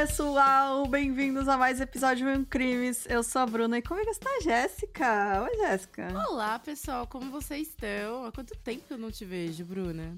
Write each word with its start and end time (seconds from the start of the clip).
pessoal! 0.00 0.86
Bem-vindos 0.86 1.48
a 1.48 1.56
mais 1.56 1.80
episódio 1.80 2.38
de 2.38 2.46
Crimes. 2.46 3.04
Eu 3.10 3.20
sou 3.24 3.42
a 3.42 3.46
Bruna 3.46 3.78
e 3.78 3.82
comigo 3.82 4.08
está 4.08 4.30
a 4.30 4.40
Jéssica. 4.40 5.42
Oi, 5.42 5.56
Jéssica. 5.56 6.06
Olá, 6.28 6.56
pessoal, 6.60 7.04
como 7.04 7.32
vocês 7.32 7.66
estão? 7.66 8.24
Há 8.24 8.30
quanto 8.30 8.56
tempo 8.58 8.84
que 8.86 8.94
eu 8.94 8.98
não 8.98 9.10
te 9.10 9.24
vejo, 9.24 9.64
Bruna? 9.64 10.16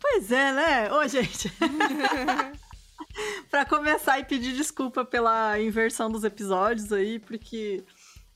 Pois 0.00 0.32
é, 0.32 0.52
né? 0.52 0.92
Ô, 0.92 1.06
gente. 1.06 1.48
pra 3.48 3.64
começar 3.64 4.18
e 4.18 4.24
pedir 4.24 4.52
desculpa 4.52 5.04
pela 5.04 5.60
inversão 5.60 6.10
dos 6.10 6.24
episódios 6.24 6.92
aí, 6.92 7.20
porque 7.20 7.84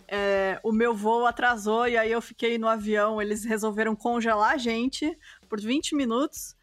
é, 0.06 0.60
o 0.62 0.70
meu 0.70 0.94
voo 0.94 1.26
atrasou 1.26 1.88
e 1.88 1.96
aí 1.96 2.12
eu 2.12 2.22
fiquei 2.22 2.56
no 2.56 2.68
avião. 2.68 3.20
Eles 3.20 3.44
resolveram 3.44 3.96
congelar 3.96 4.52
a 4.52 4.58
gente 4.58 5.18
por 5.48 5.60
20 5.60 5.96
minutos. 5.96 6.54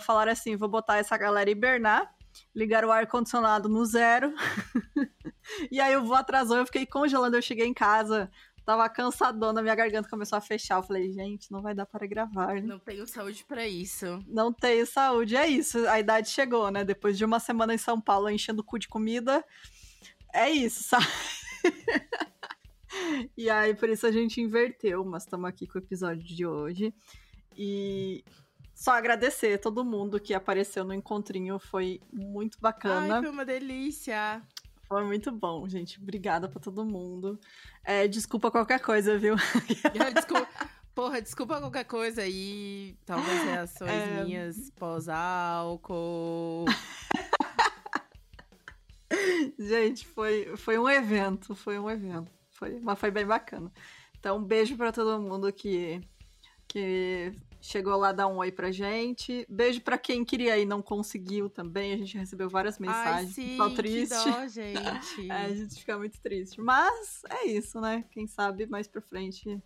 Falaram 0.00 0.32
assim: 0.32 0.56
vou 0.56 0.68
botar 0.68 0.96
essa 0.96 1.16
galera 1.16 1.48
hibernar 1.48 2.17
ligaram 2.54 2.88
o 2.88 2.92
ar-condicionado 2.92 3.68
no 3.68 3.84
zero. 3.84 4.34
e 5.70 5.80
aí 5.80 5.96
o 5.96 6.04
voo 6.04 6.14
atrasou, 6.14 6.56
eu 6.56 6.66
fiquei 6.66 6.86
congelando. 6.86 7.36
Eu 7.36 7.42
cheguei 7.42 7.66
em 7.66 7.74
casa, 7.74 8.30
tava 8.64 8.88
cansadona, 8.88 9.62
minha 9.62 9.74
garganta 9.74 10.08
começou 10.08 10.36
a 10.36 10.40
fechar. 10.40 10.76
Eu 10.76 10.82
falei, 10.82 11.10
gente, 11.12 11.50
não 11.50 11.62
vai 11.62 11.74
dar 11.74 11.86
para 11.86 12.06
gravar. 12.06 12.54
Né? 12.54 12.60
Não 12.60 12.78
tenho 12.78 13.06
saúde 13.06 13.44
para 13.44 13.66
isso. 13.66 14.22
Não 14.26 14.52
tenho 14.52 14.86
saúde, 14.86 15.36
é 15.36 15.46
isso. 15.46 15.88
A 15.88 15.98
idade 15.98 16.28
chegou, 16.28 16.70
né? 16.70 16.84
Depois 16.84 17.16
de 17.16 17.24
uma 17.24 17.40
semana 17.40 17.72
em 17.72 17.78
São 17.78 18.00
Paulo 18.00 18.28
enchendo 18.28 18.60
o 18.60 18.64
cu 18.64 18.78
de 18.78 18.88
comida. 18.88 19.44
É 20.34 20.50
isso, 20.50 20.84
sabe? 20.84 21.06
e 23.36 23.48
aí, 23.48 23.74
por 23.74 23.88
isso 23.88 24.06
a 24.06 24.12
gente 24.12 24.40
inverteu, 24.40 25.04
mas 25.04 25.22
estamos 25.22 25.48
aqui 25.48 25.66
com 25.66 25.78
o 25.78 25.82
episódio 25.82 26.22
de 26.22 26.46
hoje. 26.46 26.94
E 27.56 28.22
só 28.78 28.92
agradecer 28.92 29.58
todo 29.58 29.84
mundo 29.84 30.20
que 30.20 30.32
apareceu 30.32 30.84
no 30.84 30.94
encontrinho, 30.94 31.58
foi 31.58 32.00
muito 32.12 32.60
bacana. 32.60 33.16
Ai, 33.16 33.22
foi 33.22 33.30
uma 33.30 33.44
delícia. 33.44 34.40
Foi 34.86 35.02
muito 35.02 35.32
bom, 35.32 35.68
gente. 35.68 36.00
Obrigada 36.00 36.48
pra 36.48 36.60
todo 36.60 36.84
mundo. 36.84 37.40
É, 37.82 38.06
desculpa 38.06 38.52
qualquer 38.52 38.78
coisa, 38.78 39.18
viu? 39.18 39.34
desculpa. 40.14 40.48
Porra, 40.94 41.20
desculpa 41.20 41.58
qualquer 41.58 41.86
coisa 41.86 42.22
aí. 42.22 42.96
Talvez 43.04 43.42
reações 43.42 43.90
é... 43.90 44.22
minhas 44.22 44.70
pós-álcool. 44.70 46.66
gente, 49.58 50.06
foi, 50.06 50.56
foi 50.56 50.78
um 50.78 50.88
evento. 50.88 51.52
Foi 51.52 51.80
um 51.80 51.90
evento. 51.90 52.30
Foi, 52.52 52.78
mas 52.78 52.96
foi 52.96 53.10
bem 53.10 53.26
bacana. 53.26 53.72
Então, 54.20 54.36
um 54.36 54.44
beijo 54.44 54.76
para 54.76 54.92
todo 54.92 55.20
mundo 55.20 55.52
que, 55.52 56.00
que 56.68 57.32
chegou 57.60 57.96
lá 57.96 58.12
dar 58.12 58.28
um 58.28 58.36
oi 58.36 58.52
pra 58.52 58.70
gente. 58.70 59.44
Beijo 59.48 59.80
pra 59.80 59.98
quem 59.98 60.24
queria 60.24 60.56
ir 60.58 60.62
e 60.62 60.66
não 60.66 60.80
conseguiu 60.80 61.50
também. 61.50 61.92
A 61.92 61.96
gente 61.96 62.16
recebeu 62.16 62.48
várias 62.48 62.78
mensagens. 62.78 63.36
Ai, 63.38 63.44
sim, 63.44 63.56
Só 63.56 63.70
triste. 63.70 64.14
Que 64.14 64.30
dó, 64.30 64.46
gente. 64.48 65.30
é, 65.30 65.44
a 65.44 65.54
gente 65.54 65.74
fica 65.74 65.98
muito 65.98 66.20
triste. 66.20 66.60
Mas 66.60 67.22
é 67.28 67.46
isso, 67.46 67.80
né? 67.80 68.04
Quem 68.10 68.26
sabe 68.26 68.66
mais 68.66 68.86
pra 68.86 69.00
frente 69.00 69.60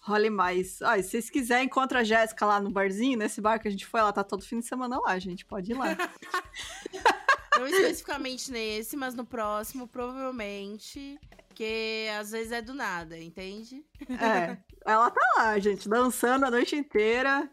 role 0.00 0.30
mais. 0.30 0.80
Ah, 0.82 0.96
se 0.96 1.10
vocês 1.10 1.30
quiserem, 1.30 1.66
encontra 1.66 2.00
a 2.00 2.04
Jéssica 2.04 2.46
lá 2.46 2.60
no 2.60 2.70
barzinho, 2.70 3.18
nesse 3.18 3.40
bar 3.40 3.58
que 3.60 3.68
a 3.68 3.70
gente 3.70 3.86
foi. 3.86 4.00
Ela 4.00 4.12
tá 4.12 4.24
todo 4.24 4.44
fim 4.44 4.60
de 4.60 4.66
semana 4.66 4.98
lá, 4.98 5.18
gente. 5.18 5.44
Pode 5.44 5.70
ir 5.70 5.74
lá. 5.74 5.96
Não 7.58 7.66
especificamente 7.66 8.52
nesse, 8.52 8.96
mas 8.96 9.14
no 9.14 9.24
próximo, 9.24 9.88
provavelmente. 9.88 11.18
Porque 11.48 12.06
às 12.18 12.30
vezes 12.30 12.52
é 12.52 12.62
do 12.62 12.72
nada, 12.72 13.18
entende? 13.18 13.84
É, 14.08 14.56
ela 14.84 15.10
tá 15.10 15.20
lá, 15.36 15.58
gente, 15.58 15.88
dançando 15.88 16.46
a 16.46 16.50
noite 16.50 16.76
inteira. 16.76 17.50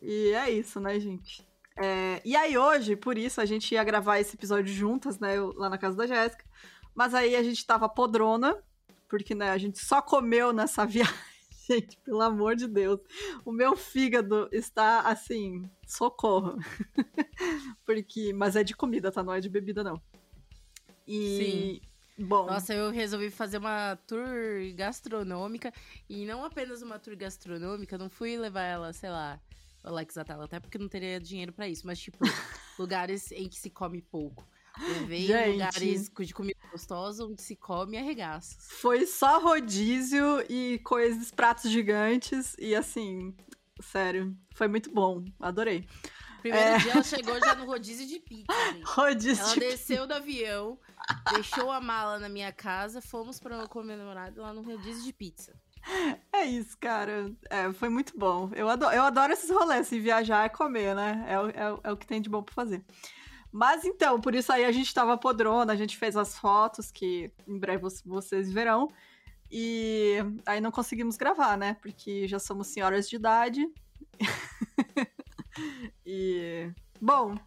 E 0.00 0.32
é 0.32 0.50
isso, 0.50 0.80
né, 0.80 0.98
gente? 0.98 1.46
É, 1.76 2.20
e 2.24 2.36
aí 2.36 2.58
hoje, 2.58 2.96
por 2.96 3.16
isso, 3.16 3.40
a 3.40 3.46
gente 3.46 3.72
ia 3.72 3.84
gravar 3.84 4.18
esse 4.18 4.36
episódio 4.36 4.72
juntas, 4.72 5.18
né, 5.18 5.40
lá 5.56 5.68
na 5.68 5.78
casa 5.78 5.96
da 5.96 6.06
Jéssica. 6.06 6.44
Mas 6.94 7.14
aí 7.14 7.34
a 7.36 7.42
gente 7.42 7.64
tava 7.64 7.88
podrona, 7.88 8.62
porque, 9.08 9.34
né, 9.34 9.50
a 9.50 9.58
gente 9.58 9.78
só 9.78 10.02
comeu 10.02 10.52
nessa 10.52 10.84
viagem. 10.86 11.30
Gente, 11.68 11.96
pelo 11.98 12.20
amor 12.20 12.56
de 12.56 12.66
Deus. 12.66 12.98
O 13.44 13.52
meu 13.52 13.76
fígado 13.76 14.48
está 14.50 15.02
assim, 15.02 15.70
socorro. 15.86 16.58
porque, 17.86 18.32
mas 18.32 18.56
é 18.56 18.64
de 18.64 18.74
comida, 18.74 19.12
tá? 19.12 19.22
Não 19.22 19.32
é 19.32 19.40
de 19.40 19.48
bebida, 19.48 19.84
não. 19.84 20.02
E, 21.06 21.38
Sim. 21.38 21.89
Bom. 22.20 22.46
Nossa, 22.46 22.74
eu 22.74 22.90
resolvi 22.90 23.30
fazer 23.30 23.58
uma 23.58 23.96
tour 24.06 24.20
gastronômica. 24.74 25.72
E 26.08 26.26
não 26.26 26.44
apenas 26.44 26.82
uma 26.82 26.98
tour 26.98 27.16
gastronômica, 27.16 27.96
não 27.96 28.10
fui 28.10 28.36
levar 28.36 28.62
ela, 28.62 28.92
sei 28.92 29.08
lá, 29.10 29.40
Alex 29.82 30.18
Atala, 30.18 30.44
até 30.44 30.60
porque 30.60 30.78
não 30.78 30.88
teria 30.88 31.18
dinheiro 31.18 31.52
para 31.52 31.68
isso. 31.68 31.86
Mas, 31.86 31.98
tipo, 31.98 32.18
lugares 32.78 33.32
em 33.32 33.48
que 33.48 33.58
se 33.58 33.70
come 33.70 34.02
pouco. 34.02 34.46
Levei 34.78 35.26
Gente. 35.26 35.52
lugares 35.52 36.10
de 36.20 36.34
comida 36.34 36.58
gostosa 36.70 37.24
onde 37.24 37.42
se 37.42 37.56
come 37.56 37.98
arregaços. 37.98 38.56
Foi 38.60 39.04
só 39.06 39.40
rodízio 39.40 40.44
e 40.48 40.78
coisas, 40.84 41.30
pratos 41.30 41.70
gigantes. 41.70 42.54
E 42.58 42.74
assim, 42.74 43.34
sério, 43.80 44.36
foi 44.54 44.68
muito 44.68 44.90
bom. 44.92 45.24
Adorei. 45.40 45.86
Primeiro 46.40 46.66
é... 46.66 46.78
dia 46.78 46.92
ela 46.92 47.02
chegou 47.02 47.38
já 47.38 47.54
no 47.54 47.66
rodízio 47.66 48.06
de 48.06 48.18
pizza. 48.18 48.52
Gente. 48.72 48.82
Rodízio 48.84 49.44
ela 49.44 49.54
de 49.54 49.60
desceu 49.60 50.06
do 50.06 50.14
avião, 50.14 50.78
deixou 51.32 51.70
a 51.70 51.80
mala 51.80 52.18
na 52.18 52.28
minha 52.28 52.52
casa, 52.52 53.00
fomos 53.00 53.38
para 53.38 53.66
comemorar 53.68 54.32
lá 54.36 54.52
no 54.52 54.62
rodízio 54.62 55.04
de 55.04 55.12
pizza. 55.12 55.54
É 56.32 56.44
isso, 56.44 56.76
cara. 56.78 57.32
É, 57.48 57.72
foi 57.72 57.88
muito 57.88 58.18
bom. 58.18 58.50
Eu 58.54 58.68
adoro, 58.68 58.94
eu 58.94 59.02
adoro 59.02 59.32
esses 59.32 59.50
rolês, 59.50 59.86
assim, 59.86 60.00
viajar 60.00 60.46
e 60.46 60.50
comer, 60.50 60.94
né? 60.94 61.24
É, 61.26 61.34
é, 61.34 61.80
é 61.84 61.92
o 61.92 61.96
que 61.96 62.06
tem 62.06 62.20
de 62.20 62.28
bom 62.28 62.42
pra 62.42 62.54
fazer. 62.54 62.84
Mas 63.52 63.84
então, 63.84 64.20
por 64.20 64.34
isso 64.34 64.52
aí 64.52 64.64
a 64.64 64.72
gente 64.72 64.94
tava 64.94 65.18
podrona, 65.18 65.72
a 65.72 65.76
gente 65.76 65.96
fez 65.96 66.16
as 66.16 66.38
fotos 66.38 66.90
que 66.90 67.32
em 67.48 67.58
breve 67.58 67.84
vocês 68.04 68.52
verão. 68.52 68.88
E 69.50 70.18
aí 70.46 70.60
não 70.60 70.70
conseguimos 70.70 71.16
gravar, 71.16 71.58
né? 71.58 71.76
Porque 71.82 72.28
já 72.28 72.38
somos 72.38 72.68
senhoras 72.68 73.08
de 73.08 73.16
idade. 73.16 73.66
e. 76.10 76.72
Bom, 77.00 77.38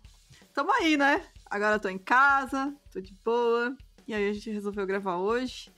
tamo 0.53 0.71
aí, 0.71 0.95
né? 0.95 1.27
Agora 1.45 1.75
eu 1.75 1.79
tô 1.79 1.89
em 1.89 1.97
casa, 1.97 2.73
tô 2.91 3.01
de 3.01 3.13
boa. 3.23 3.75
E 4.07 4.13
aí 4.13 4.29
a 4.29 4.33
gente 4.33 4.49
resolveu 4.49 4.87
gravar 4.87 5.17
hoje. 5.17 5.69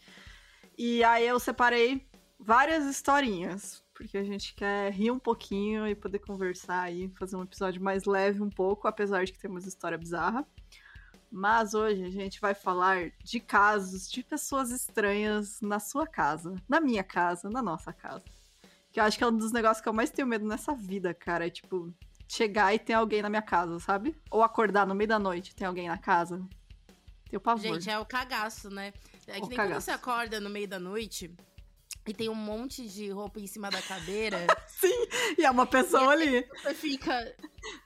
E 0.77 1.03
aí 1.03 1.27
eu 1.27 1.39
separei 1.39 2.07
várias 2.39 2.85
historinhas. 2.85 3.83
Porque 3.93 4.17
a 4.17 4.23
gente 4.23 4.53
quer 4.53 4.91
rir 4.91 5.09
um 5.09 5.17
pouquinho 5.17 5.87
e 5.87 5.95
poder 5.95 6.19
conversar 6.19 6.81
aí, 6.81 7.09
fazer 7.17 7.37
um 7.37 7.43
episódio 7.43 7.81
mais 7.81 8.03
leve 8.03 8.41
um 8.41 8.49
pouco, 8.49 8.87
apesar 8.87 9.25
de 9.25 9.31
que 9.31 9.39
temos 9.39 9.65
história 9.65 9.97
bizarra. 9.97 10.45
Mas 11.31 11.73
hoje 11.73 12.03
a 12.03 12.09
gente 12.09 12.39
vai 12.39 12.53
falar 12.53 13.11
de 13.23 13.39
casos 13.39 14.11
de 14.11 14.21
pessoas 14.21 14.69
estranhas 14.69 15.59
na 15.61 15.79
sua 15.79 16.05
casa, 16.05 16.55
na 16.67 16.79
minha 16.79 17.03
casa, 17.03 17.49
na 17.49 17.61
nossa 17.61 17.91
casa. 17.91 18.23
Que 18.91 18.99
eu 18.99 19.03
acho 19.05 19.17
que 19.17 19.23
é 19.23 19.27
um 19.27 19.37
dos 19.37 19.51
negócios 19.51 19.81
que 19.81 19.89
eu 19.89 19.93
mais 19.93 20.11
tenho 20.11 20.27
medo 20.27 20.45
nessa 20.45 20.75
vida, 20.75 21.13
cara. 21.13 21.47
É 21.47 21.49
tipo, 21.49 21.93
chegar 22.27 22.73
e 22.73 22.79
ter 22.79 22.93
alguém 22.93 23.21
na 23.21 23.29
minha 23.29 23.41
casa, 23.41 23.79
sabe? 23.79 24.15
Ou 24.29 24.43
acordar 24.43 24.85
no 24.85 24.95
meio 24.95 25.07
da 25.07 25.19
noite 25.19 25.51
e 25.51 25.55
ter 25.55 25.65
alguém 25.65 25.87
na 25.87 25.97
casa. 25.97 26.45
Tenho 27.29 27.39
pavor. 27.39 27.73
Gente, 27.73 27.89
é 27.89 27.99
o 27.99 28.05
cagaço, 28.05 28.69
né? 28.69 28.93
É 29.27 29.39
que 29.39 29.45
o 29.45 29.49
nem 29.49 29.57
cagaço. 29.57 29.73
quando 29.73 29.81
você 29.81 29.91
acorda 29.91 30.39
no 30.39 30.49
meio 30.49 30.67
da 30.67 30.79
noite 30.79 31.35
e 32.07 32.13
tem 32.13 32.29
um 32.29 32.35
monte 32.35 32.87
de 32.87 33.09
roupa 33.09 33.39
em 33.39 33.47
cima 33.47 33.69
da 33.69 33.81
cadeira. 33.81 34.45
Sim, 34.67 35.07
e 35.37 35.43
é 35.43 35.49
uma 35.49 35.65
pessoa 35.65 36.11
ali. 36.11 36.45
Você 36.61 36.73
fica. 36.73 37.35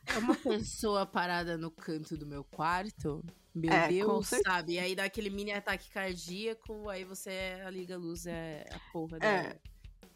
É 0.05 0.17
uma 0.17 0.35
pessoa 0.35 1.06
parada 1.06 1.57
no 1.57 1.71
canto 1.71 2.17
do 2.17 2.25
meu 2.25 2.44
quarto. 2.44 3.23
Meu 3.56 3.71
é, 3.71 3.88
Deus, 3.88 4.27
sabe? 4.45 4.73
E 4.73 4.79
aí 4.79 4.95
dá 4.95 5.06
aquele 5.06 5.29
mini 5.29 5.51
ataque 5.51 5.89
cardíaco, 5.89 6.88
aí 6.88 7.03
você 7.03 7.57
liga 7.71 7.95
a 7.95 7.97
luz, 7.97 8.25
é 8.25 8.65
a 8.71 8.91
porra 8.91 9.18
é. 9.21 9.57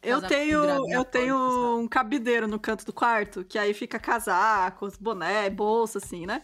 Eu 0.03 0.21
tenho, 0.21 0.89
eu 0.89 1.05
tenho 1.05 1.79
um 1.79 1.87
cabideiro 1.87 2.47
no 2.47 2.59
canto 2.59 2.85
do 2.85 2.91
quarto, 2.91 3.45
que 3.45 3.57
aí 3.57 3.73
fica 3.73 3.97
casacos, 3.97 4.97
boné, 4.97 5.49
bolsa, 5.49 5.97
assim, 5.97 6.25
né? 6.25 6.43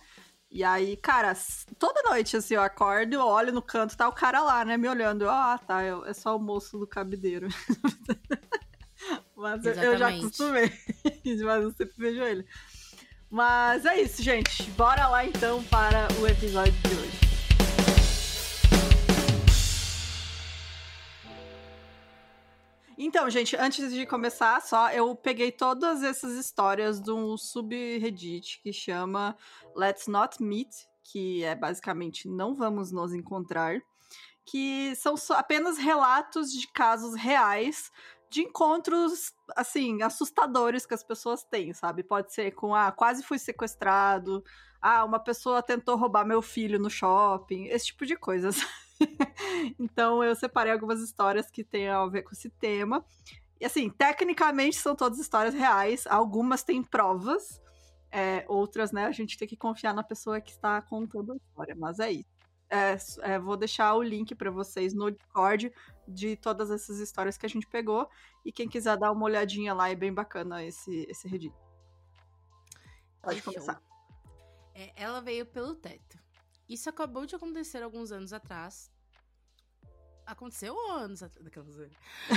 E 0.50 0.64
aí, 0.64 0.98
cara, 0.98 1.34
toda 1.78 2.10
noite, 2.10 2.36
assim, 2.38 2.56
eu 2.56 2.62
acordo, 2.62 3.14
eu 3.14 3.22
olho 3.22 3.54
no 3.54 3.62
canto, 3.62 3.96
tá 3.96 4.08
o 4.08 4.14
cara 4.14 4.42
lá, 4.42 4.66
né, 4.66 4.78
me 4.78 4.88
olhando. 4.88 5.26
Eu, 5.26 5.30
ah, 5.30 5.60
tá, 5.60 5.84
é 5.84 6.14
só 6.14 6.36
o 6.36 6.40
moço 6.40 6.80
do 6.80 6.88
cabideiro. 6.88 7.48
Mas 9.36 9.66
Exatamente. 9.66 9.86
eu 9.86 9.98
já 9.98 10.08
acostumei. 10.10 10.72
Mas 11.46 11.64
eu 11.64 11.72
sempre 11.72 11.94
vejo 11.98 12.22
ele. 12.24 12.46
Mas 13.30 13.86
é 13.86 14.02
isso, 14.02 14.24
gente. 14.24 14.64
Bora 14.72 15.08
lá 15.08 15.24
então 15.24 15.64
para 15.66 16.08
o 16.20 16.28
episódio 16.28 16.74
de 16.74 16.96
hoje. 16.96 17.29
Então, 23.02 23.30
gente, 23.30 23.56
antes 23.56 23.94
de 23.94 24.06
começar, 24.06 24.62
só 24.62 24.92
eu 24.92 25.16
peguei 25.16 25.54
todas 25.54 26.04
essas 26.04 26.34
histórias 26.34 27.00
de 27.00 27.10
um 27.10 27.38
subreddit 27.38 28.60
que 28.62 28.74
chama 28.74 29.38
Let's 29.74 30.08
Not 30.08 30.44
Meet, 30.44 30.68
que 31.02 31.42
é 31.46 31.56
basicamente 31.56 32.28
não 32.28 32.54
vamos 32.54 32.92
nos 32.92 33.14
encontrar, 33.14 33.80
que 34.46 34.94
são 34.98 35.16
apenas 35.30 35.78
relatos 35.78 36.52
de 36.52 36.68
casos 36.74 37.16
reais 37.16 37.90
de 38.30 38.42
encontros, 38.42 39.32
assim, 39.56 40.02
assustadores 40.02 40.86
que 40.86 40.94
as 40.94 41.02
pessoas 41.02 41.42
têm, 41.42 41.72
sabe? 41.72 42.04
Pode 42.04 42.34
ser 42.34 42.52
com, 42.52 42.76
ah, 42.76 42.92
quase 42.92 43.24
fui 43.24 43.40
sequestrado, 43.40 44.44
ah, 44.82 45.06
uma 45.06 45.20
pessoa 45.20 45.64
tentou 45.64 45.96
roubar 45.96 46.26
meu 46.26 46.42
filho 46.42 46.78
no 46.78 46.90
shopping, 46.90 47.68
esse 47.68 47.86
tipo 47.86 48.06
de 48.06 48.18
coisas. 48.18 48.58
então 49.80 50.24
eu 50.24 50.36
separei 50.36 50.72
algumas 50.72 51.02
histórias 51.02 51.50
que 51.50 51.64
têm 51.64 51.90
a 51.90 52.06
ver 52.06 52.24
com 52.24 52.32
esse 52.32 52.50
tema. 52.50 53.06
E 53.60 53.66
assim, 53.66 53.90
tecnicamente 53.90 54.78
são 54.78 54.96
todas 54.96 55.20
histórias 55.20 55.54
reais, 55.54 56.08
algumas 56.08 56.64
têm 56.64 56.82
provas, 56.82 57.62
é, 58.12 58.46
outras, 58.48 58.92
né, 58.92 59.06
a 59.06 59.12
gente 59.12 59.38
tem 59.38 59.48
que 59.48 59.58
confiar 59.58 59.94
na 59.94 60.04
pessoa 60.04 60.40
que 60.40 60.52
está 60.52 60.82
contando 60.82 61.34
a 61.34 61.36
história, 61.36 61.76
mas 61.78 62.00
é 62.00 62.12
isso. 62.12 62.40
É, 62.70 62.98
é, 63.24 63.40
vou 63.40 63.58
deixar 63.58 63.96
o 63.96 64.04
link 64.04 64.36
para 64.36 64.52
vocês 64.52 64.94
no 64.94 65.10
Discord 65.10 65.74
de 66.08 66.36
todas 66.36 66.70
essas 66.70 67.00
histórias 67.00 67.36
que 67.36 67.46
a 67.46 67.50
gente 67.50 67.66
pegou. 67.68 68.08
E 68.46 68.52
quem 68.52 68.70
quiser 68.70 68.96
dar 68.96 69.12
uma 69.12 69.26
olhadinha 69.26 69.74
lá, 69.74 69.90
é 69.90 69.96
bem 69.96 70.14
bacana 70.14 70.64
esse, 70.64 71.06
esse 71.10 71.28
Reddit. 71.28 71.54
Pode 73.22 73.42
começar. 73.42 73.82
É, 74.76 74.92
ela 74.96 75.20
veio 75.20 75.46
pelo 75.48 75.76
teto. 75.76 76.19
Isso 76.70 76.88
acabou 76.88 77.26
de 77.26 77.36
acontecer 77.36 77.82
alguns 77.82 78.12
anos 78.12 78.32
atrás. 78.32 78.92
Aconteceu 80.24 80.80
anos 80.92 81.24
atrás. 81.24 81.48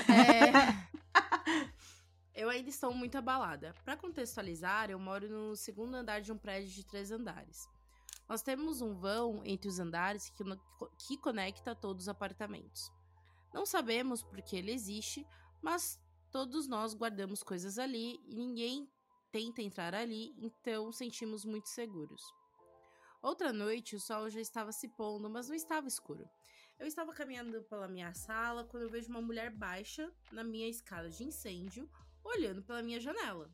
É... 0.09 0.91
eu 2.35 2.49
ainda 2.49 2.71
estou 2.71 2.95
muito 2.95 3.19
abalada. 3.19 3.75
Para 3.85 3.95
contextualizar, 3.95 4.91
eu 4.91 4.99
moro 4.99 5.29
no 5.29 5.55
segundo 5.55 5.95
andar 5.95 6.23
de 6.23 6.33
um 6.33 6.39
prédio 6.39 6.71
de 6.71 6.83
três 6.83 7.13
andares. 7.13 7.69
Nós 8.27 8.41
temos 8.41 8.81
um 8.81 8.95
vão 8.95 9.43
entre 9.45 9.69
os 9.69 9.79
andares 9.79 10.31
que, 10.31 10.43
que 10.97 11.19
conecta 11.19 11.75
todos 11.75 12.05
os 12.05 12.09
apartamentos. 12.09 12.91
Não 13.53 13.67
sabemos 13.67 14.23
por 14.23 14.41
que 14.41 14.57
ele 14.57 14.73
existe, 14.73 15.27
mas 15.61 16.01
todos 16.31 16.67
nós 16.67 16.95
guardamos 16.95 17.43
coisas 17.43 17.79
ali 17.79 18.19
e 18.27 18.35
ninguém 18.35 18.89
tenta 19.31 19.61
entrar 19.61 19.95
ali, 19.95 20.35
então 20.39 20.91
sentimos 20.91 21.45
muito 21.45 21.69
seguros. 21.69 22.23
Outra 23.23 23.53
noite, 23.53 23.95
o 23.95 24.01
sol 24.01 24.29
já 24.29 24.41
estava 24.41 24.73
se 24.73 24.89
pondo, 24.89 25.31
mas 25.31 25.49
não 25.49 25.55
estava 25.55 25.87
escuro. 25.87 26.29
Eu 26.77 26.89
estava 26.89 27.13
caminhando 27.13 27.63
pela 27.63 27.87
minha 27.87 28.13
sala 28.15 28.65
quando 28.65 28.83
eu 28.83 28.91
vejo 28.91 29.09
uma 29.09 29.23
mulher 29.23 29.49
baixa 29.49 30.13
na 30.33 30.43
minha 30.43 30.69
escada 30.69 31.09
de 31.09 31.23
incêndio, 31.23 31.89
olhando 32.25 32.63
pela 32.65 32.83
minha 32.83 32.99
janela. 32.99 33.49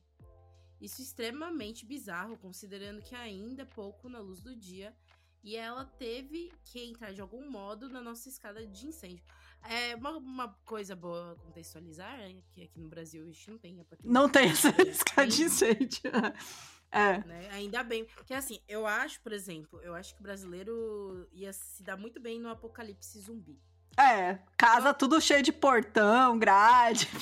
Isso 0.80 1.02
é 1.02 1.04
extremamente 1.04 1.84
bizarro, 1.84 2.38
considerando 2.38 3.02
que 3.02 3.14
ainda 3.14 3.62
é 3.62 3.66
pouco 3.66 4.08
na 4.08 4.20
luz 4.20 4.40
do 4.40 4.56
dia 4.56 4.96
e 5.44 5.54
ela 5.54 5.84
teve 5.84 6.50
que 6.64 6.82
entrar 6.82 7.12
de 7.12 7.20
algum 7.20 7.50
modo 7.50 7.90
na 7.90 8.00
nossa 8.00 8.28
escada 8.28 8.66
de 8.66 8.86
incêndio. 8.86 9.24
É 9.68 9.94
uma, 9.96 10.16
uma 10.16 10.48
coisa 10.64 10.96
boa 10.96 11.36
contextualizar, 11.36 12.20
é 12.20 12.42
que 12.52 12.62
aqui 12.62 12.80
no 12.80 12.88
Brasil 12.88 13.22
a 13.22 13.26
gente 13.26 13.50
não 13.50 13.58
tem. 13.58 13.86
Não 14.02 14.28
tem 14.28 14.48
essa 14.48 14.70
escada 14.82 15.26
de 15.26 15.42
incêndio. 15.42 16.00
É. 16.90 17.18
Né? 17.18 17.48
Ainda 17.52 17.82
bem. 17.82 18.04
Porque 18.16 18.34
assim, 18.34 18.60
eu 18.68 18.86
acho, 18.86 19.20
por 19.20 19.32
exemplo, 19.32 19.80
eu 19.82 19.94
acho 19.94 20.14
que 20.14 20.20
o 20.20 20.22
brasileiro 20.22 21.28
ia 21.32 21.52
se 21.52 21.82
dar 21.82 21.96
muito 21.96 22.20
bem 22.20 22.40
no 22.40 22.48
apocalipse 22.48 23.20
zumbi. 23.20 23.60
É, 23.98 24.38
casa 24.56 24.94
tudo 24.94 25.20
cheio 25.20 25.42
de 25.42 25.52
portão, 25.52 26.38
grade. 26.38 27.08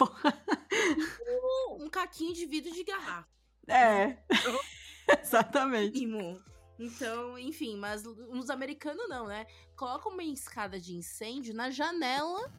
Um, 1.69 1.85
um 1.85 1.91
caquinho 1.91 2.35
de 2.35 2.47
vidro 2.47 2.71
de 2.73 2.85
garrafa. 2.85 3.29
É. 3.67 4.19
Exatamente. 5.21 6.07
Então, 6.79 7.39
enfim, 7.39 7.77
mas 7.77 8.05
nos 8.05 8.51
americanos 8.51 9.09
não, 9.09 9.27
né? 9.27 9.47
Coloca 9.75 10.09
uma 10.09 10.23
escada 10.23 10.79
de 10.79 10.95
incêndio 10.95 11.55
na 11.55 11.71
janela 11.71 12.53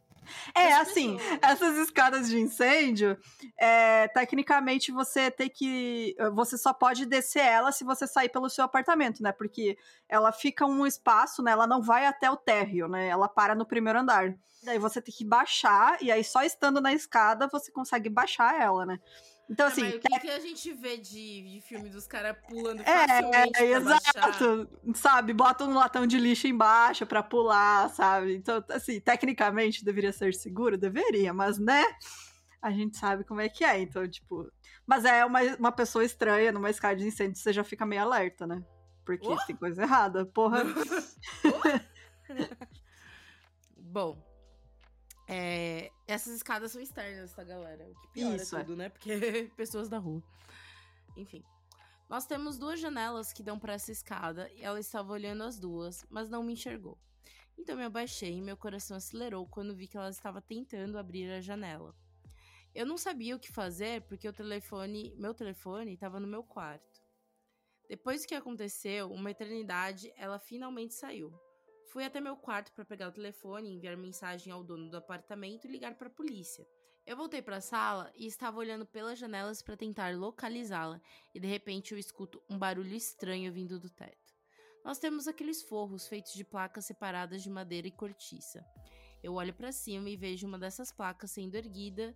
é, 0.54 0.74
assim, 0.74 1.18
pessoas. 1.18 1.40
essas 1.42 1.78
escadas 1.78 2.30
de 2.30 2.40
incêndio, 2.40 3.18
é, 3.58 4.08
tecnicamente 4.10 4.92
você 4.92 5.30
tem 5.32 5.50
que. 5.50 6.16
Você 6.34 6.58
só 6.58 6.74
pode 6.74 7.06
descer 7.06 7.46
ela 7.46 7.72
se 7.72 7.84
você 7.84 8.08
sair 8.08 8.30
pelo 8.30 8.50
seu 8.50 8.64
apartamento, 8.64 9.22
né? 9.22 9.32
Porque 9.32 9.78
ela 10.08 10.32
fica 10.32 10.66
um 10.66 10.86
espaço, 10.86 11.42
né? 11.42 11.52
Ela 11.52 11.68
não 11.68 11.82
vai 11.82 12.06
até 12.06 12.30
o 12.30 12.38
térreo, 12.38 12.88
né? 12.88 13.08
Ela 13.08 13.28
para 13.28 13.56
no 13.56 13.66
primeiro 13.66 14.00
andar. 14.00 14.36
Daí 14.64 14.80
você 14.80 15.02
tem 15.02 15.14
que 15.14 15.24
baixar, 15.24 15.98
e 16.02 16.12
aí 16.12 16.24
só 16.24 16.44
estando 16.44 16.82
na 16.82 16.92
escada 16.92 17.48
você 17.48 17.72
consegue 17.72 18.10
baixar 18.10 18.60
ela, 18.60 18.86
né? 18.86 19.00
Então, 19.50 19.66
é, 19.66 19.70
assim. 19.70 19.88
O 19.88 20.00
que, 20.00 20.14
é... 20.14 20.20
que, 20.20 20.30
a 20.30 20.40
gente 20.40 20.74
vê 20.74 20.98
de, 20.98 21.42
de 21.42 21.62
filme 21.62 21.90
dos 21.90 22.06
caras 22.06 22.36
pulando 22.48 22.82
é, 22.82 23.08
facilmente? 23.08 23.64
É, 23.64 23.72
exato. 23.72 24.04
Baixar? 24.16 24.68
Sabe? 24.96 25.34
Bota 25.34 25.64
um 25.64 25.74
latão 25.74 26.06
de 26.06 26.20
lixo 26.20 26.48
embaixo 26.48 27.06
pra 27.06 27.24
pular, 27.24 27.90
sabe? 27.90 28.36
Então, 28.36 28.64
assim, 28.70 29.00
tecnicamente 29.00 29.86
deveria 29.86 30.12
ser 30.12 30.34
seguro? 30.34 30.78
Deveria, 30.78 31.34
mas, 31.34 31.58
né? 31.58 31.84
A 32.62 32.72
gente 32.72 32.98
sabe 32.98 33.24
como 33.24 33.40
é 33.40 33.48
que 33.48 33.64
é. 33.64 33.80
Então, 33.80 34.08
tipo. 34.08 34.52
Mas 34.86 35.06
é 35.06 35.24
uma, 35.26 35.42
uma 35.58 35.72
pessoa 35.72 36.04
estranha 36.04 36.52
numa 36.52 36.70
escada 36.70 36.96
de 36.96 37.06
incêndio, 37.06 37.38
você 37.38 37.52
já 37.54 37.64
fica 37.64 37.86
meio 37.86 38.02
alerta, 38.02 38.46
né? 38.46 38.64
Porque 39.06 39.28
oh! 39.28 39.38
tem 39.46 39.56
coisa 39.56 39.84
errada, 39.84 40.26
porra. 40.26 40.64
Bom, 43.78 44.27
é, 45.28 45.92
essas 46.08 46.36
escadas 46.36 46.72
são 46.72 46.82
externas, 46.82 47.34
tá, 47.34 47.44
galera? 47.44 47.86
O 47.86 47.96
que 48.02 48.08
piora 48.14 48.36
Isso, 48.38 48.58
tudo, 48.58 48.74
é. 48.74 48.76
né? 48.76 48.90
Porque 48.90 49.52
pessoas 49.58 49.90
da 49.90 49.98
rua. 49.98 50.24
Enfim. 51.18 51.44
Nós 52.10 52.26
temos 52.26 52.58
duas 52.58 52.80
janelas 52.80 53.34
que 53.34 53.44
dão 53.44 53.60
para 53.60 53.74
essa 53.74 53.92
escada 53.92 54.50
e 54.54 54.64
ela 54.64 54.80
estava 54.80 55.12
olhando 55.12 55.44
as 55.44 55.60
duas, 55.60 56.06
mas 56.10 56.30
não 56.30 56.42
me 56.42 56.54
enxergou. 56.54 56.98
Então 57.58 57.76
me 57.76 57.84
abaixei 57.84 58.38
e 58.38 58.42
meu 58.42 58.56
coração 58.56 58.96
acelerou 58.96 59.46
quando 59.48 59.76
vi 59.76 59.88
que 59.88 59.98
ela 59.98 60.10
estava 60.10 60.42
tentando 60.42 60.98
abrir 60.98 61.30
a 61.30 61.42
janela. 61.42 61.94
Eu 62.74 62.86
não 62.86 62.98
sabia 62.98 63.36
o 63.36 63.40
que 63.40 63.52
fazer 63.52 64.04
porque 64.04 64.30
o 64.30 64.34
telefone, 64.34 65.14
meu 65.18 65.34
telefone 65.34 65.94
estava 65.94 66.20
no 66.20 66.28
meu 66.28 66.44
quarto. 66.44 67.02
Depois 67.90 68.26
que 68.26 68.36
aconteceu, 68.36 69.12
uma 69.12 69.32
eternidade, 69.32 70.14
ela 70.16 70.40
finalmente 70.40 70.94
saiu. 70.94 71.34
Fui 71.88 72.04
até 72.04 72.20
meu 72.20 72.36
quarto 72.36 72.72
para 72.74 72.84
pegar 72.84 73.08
o 73.08 73.12
telefone, 73.14 73.74
enviar 73.74 73.96
mensagem 73.96 74.52
ao 74.52 74.64
dono 74.64 74.90
do 74.90 74.98
apartamento 74.98 75.66
e 75.66 75.72
ligar 75.72 75.96
para 75.96 76.08
a 76.08 76.12
polícia. 76.12 76.68
Eu 77.06 77.16
voltei 77.16 77.42
para 77.42 77.58
a 77.58 77.62
sala 77.62 78.12
e 78.14 78.28
estava 78.28 78.58
olhando 78.58 78.86
pelas 78.86 79.18
janelas 79.18 79.62
para 79.62 79.78
tentar 79.78 80.14
localizá-la, 80.14 81.00
e 81.34 81.40
de 81.40 81.48
repente 81.48 81.94
eu 81.94 81.98
escuto 81.98 82.44
um 82.50 82.58
barulho 82.58 82.94
estranho 82.94 83.52
vindo 83.54 83.80
do 83.80 83.90
teto. 83.90 84.36
Nós 84.84 85.00
temos 85.00 85.28
aqueles 85.28 85.64
forros 85.64 86.08
feitos 86.08 86.34
de 86.34 86.44
placas 86.44 86.86
separadas 86.86 87.42
de 87.42 87.50
madeira 87.50 87.88
e 87.88 87.92
cortiça. 87.92 88.66
Eu 89.24 89.36
olho 89.36 89.54
para 89.54 89.72
cima 89.72 90.10
e 90.10 90.18
vejo 90.18 90.46
uma 90.46 90.60
dessas 90.60 90.92
placas 90.92 91.32
sendo 91.32 91.56
erguida 91.56 92.14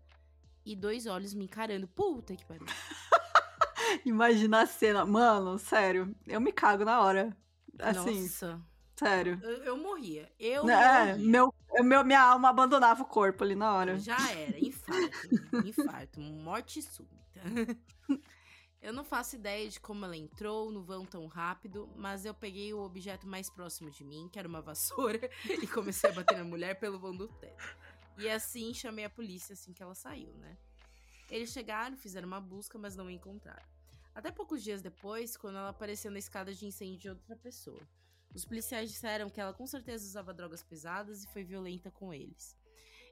e 0.65 0.75
dois 0.75 1.05
olhos 1.07 1.33
me 1.33 1.45
encarando. 1.45 1.87
Puta 1.87 2.35
que 2.35 2.45
pariu. 2.45 2.67
Imagina 4.05 4.63
a 4.63 4.65
cena. 4.65 5.05
Mano, 5.05 5.57
sério, 5.57 6.13
eu 6.27 6.41
me 6.41 6.51
cago 6.51 6.83
na 6.83 7.01
hora. 7.01 7.35
Assim, 7.79 8.23
Nossa. 8.23 8.70
Sério. 9.01 9.39
Eu, 9.41 9.63
eu 9.63 9.77
morria. 9.77 10.31
Eu 10.39 10.69
é, 10.69 11.15
morria. 11.15 11.29
Meu, 11.29 11.53
meu, 11.83 12.03
minha 12.03 12.21
alma 12.21 12.49
abandonava 12.49 13.01
o 13.01 13.05
corpo 13.05 13.43
ali 13.43 13.55
na 13.55 13.73
hora. 13.73 13.97
Já 13.97 14.17
era. 14.31 14.59
Infarto. 14.59 15.27
infarto. 15.65 16.21
Morte 16.21 16.81
súbita. 16.81 17.41
Eu 18.81 18.91
não 18.91 19.03
faço 19.03 19.35
ideia 19.35 19.69
de 19.69 19.79
como 19.79 20.03
ela 20.05 20.17
entrou 20.17 20.71
no 20.71 20.81
vão 20.81 21.05
tão 21.05 21.27
rápido, 21.27 21.87
mas 21.95 22.25
eu 22.25 22.33
peguei 22.33 22.73
o 22.73 22.79
objeto 22.79 23.27
mais 23.27 23.47
próximo 23.47 23.91
de 23.91 24.03
mim, 24.03 24.27
que 24.27 24.39
era 24.39 24.47
uma 24.47 24.59
vassoura, 24.59 25.19
e 25.45 25.67
comecei 25.67 26.09
a 26.09 26.13
bater 26.13 26.39
na 26.39 26.43
mulher 26.43 26.79
pelo 26.79 26.97
vão 26.97 27.15
do 27.15 27.27
teto. 27.27 27.77
E 28.17 28.27
assim 28.27 28.73
chamei 28.73 29.05
a 29.05 29.09
polícia 29.09 29.53
assim 29.53 29.71
que 29.71 29.83
ela 29.83 29.93
saiu, 29.93 30.33
né? 30.33 30.57
Eles 31.29 31.51
chegaram, 31.51 31.95
fizeram 31.95 32.27
uma 32.27 32.41
busca, 32.41 32.75
mas 32.79 32.95
não 32.95 33.07
encontraram. 33.07 33.63
Até 34.15 34.31
poucos 34.31 34.63
dias 34.63 34.81
depois, 34.81 35.37
quando 35.37 35.59
ela 35.59 35.69
apareceu 35.69 36.09
na 36.09 36.17
escada 36.17 36.51
de 36.51 36.65
incêndio 36.65 36.97
de 36.97 37.09
outra 37.09 37.35
pessoa. 37.35 37.79
Os 38.33 38.45
policiais 38.45 38.89
disseram 38.89 39.29
que 39.29 39.41
ela 39.41 39.53
com 39.53 39.67
certeza 39.67 40.05
usava 40.05 40.33
drogas 40.33 40.63
pesadas 40.63 41.23
e 41.23 41.27
foi 41.27 41.43
violenta 41.43 41.91
com 41.91 42.13
eles. 42.13 42.57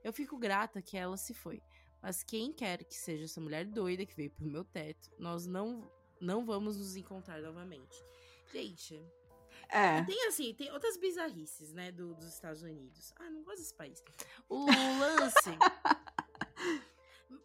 Eu 0.04 0.14
fico 0.14 0.38
grata 0.38 0.82
que 0.82 0.98
ela 0.98 1.18
se 1.18 1.34
foi, 1.34 1.62
mas 2.02 2.24
quem 2.24 2.54
quer 2.54 2.84
que 2.86 2.96
seja 2.96 3.26
essa 3.26 3.42
mulher 3.42 3.66
doida 3.66 4.06
que 4.06 4.16
veio 4.16 4.32
pro 4.32 4.46
meu 4.46 4.64
teto, 4.64 5.12
nós 5.20 5.46
não, 5.46 5.92
não 6.22 6.46
vamos 6.46 6.78
nos 6.78 6.96
encontrar 6.96 7.42
novamente. 7.42 8.02
Gente, 8.52 9.02
é. 9.70 10.04
Tem 10.04 10.28
assim, 10.28 10.54
tem 10.54 10.72
outras 10.72 10.98
bizarrices, 10.98 11.72
né, 11.74 11.92
do, 11.92 12.16
dos 12.16 12.34
Estados 12.34 12.64
Unidos. 12.64 13.14
Ah, 13.18 13.30
não 13.30 13.44
gosto 13.44 13.60
desse 13.60 13.74
país. 13.76 14.04
O 14.48 14.66
lance 15.00 15.52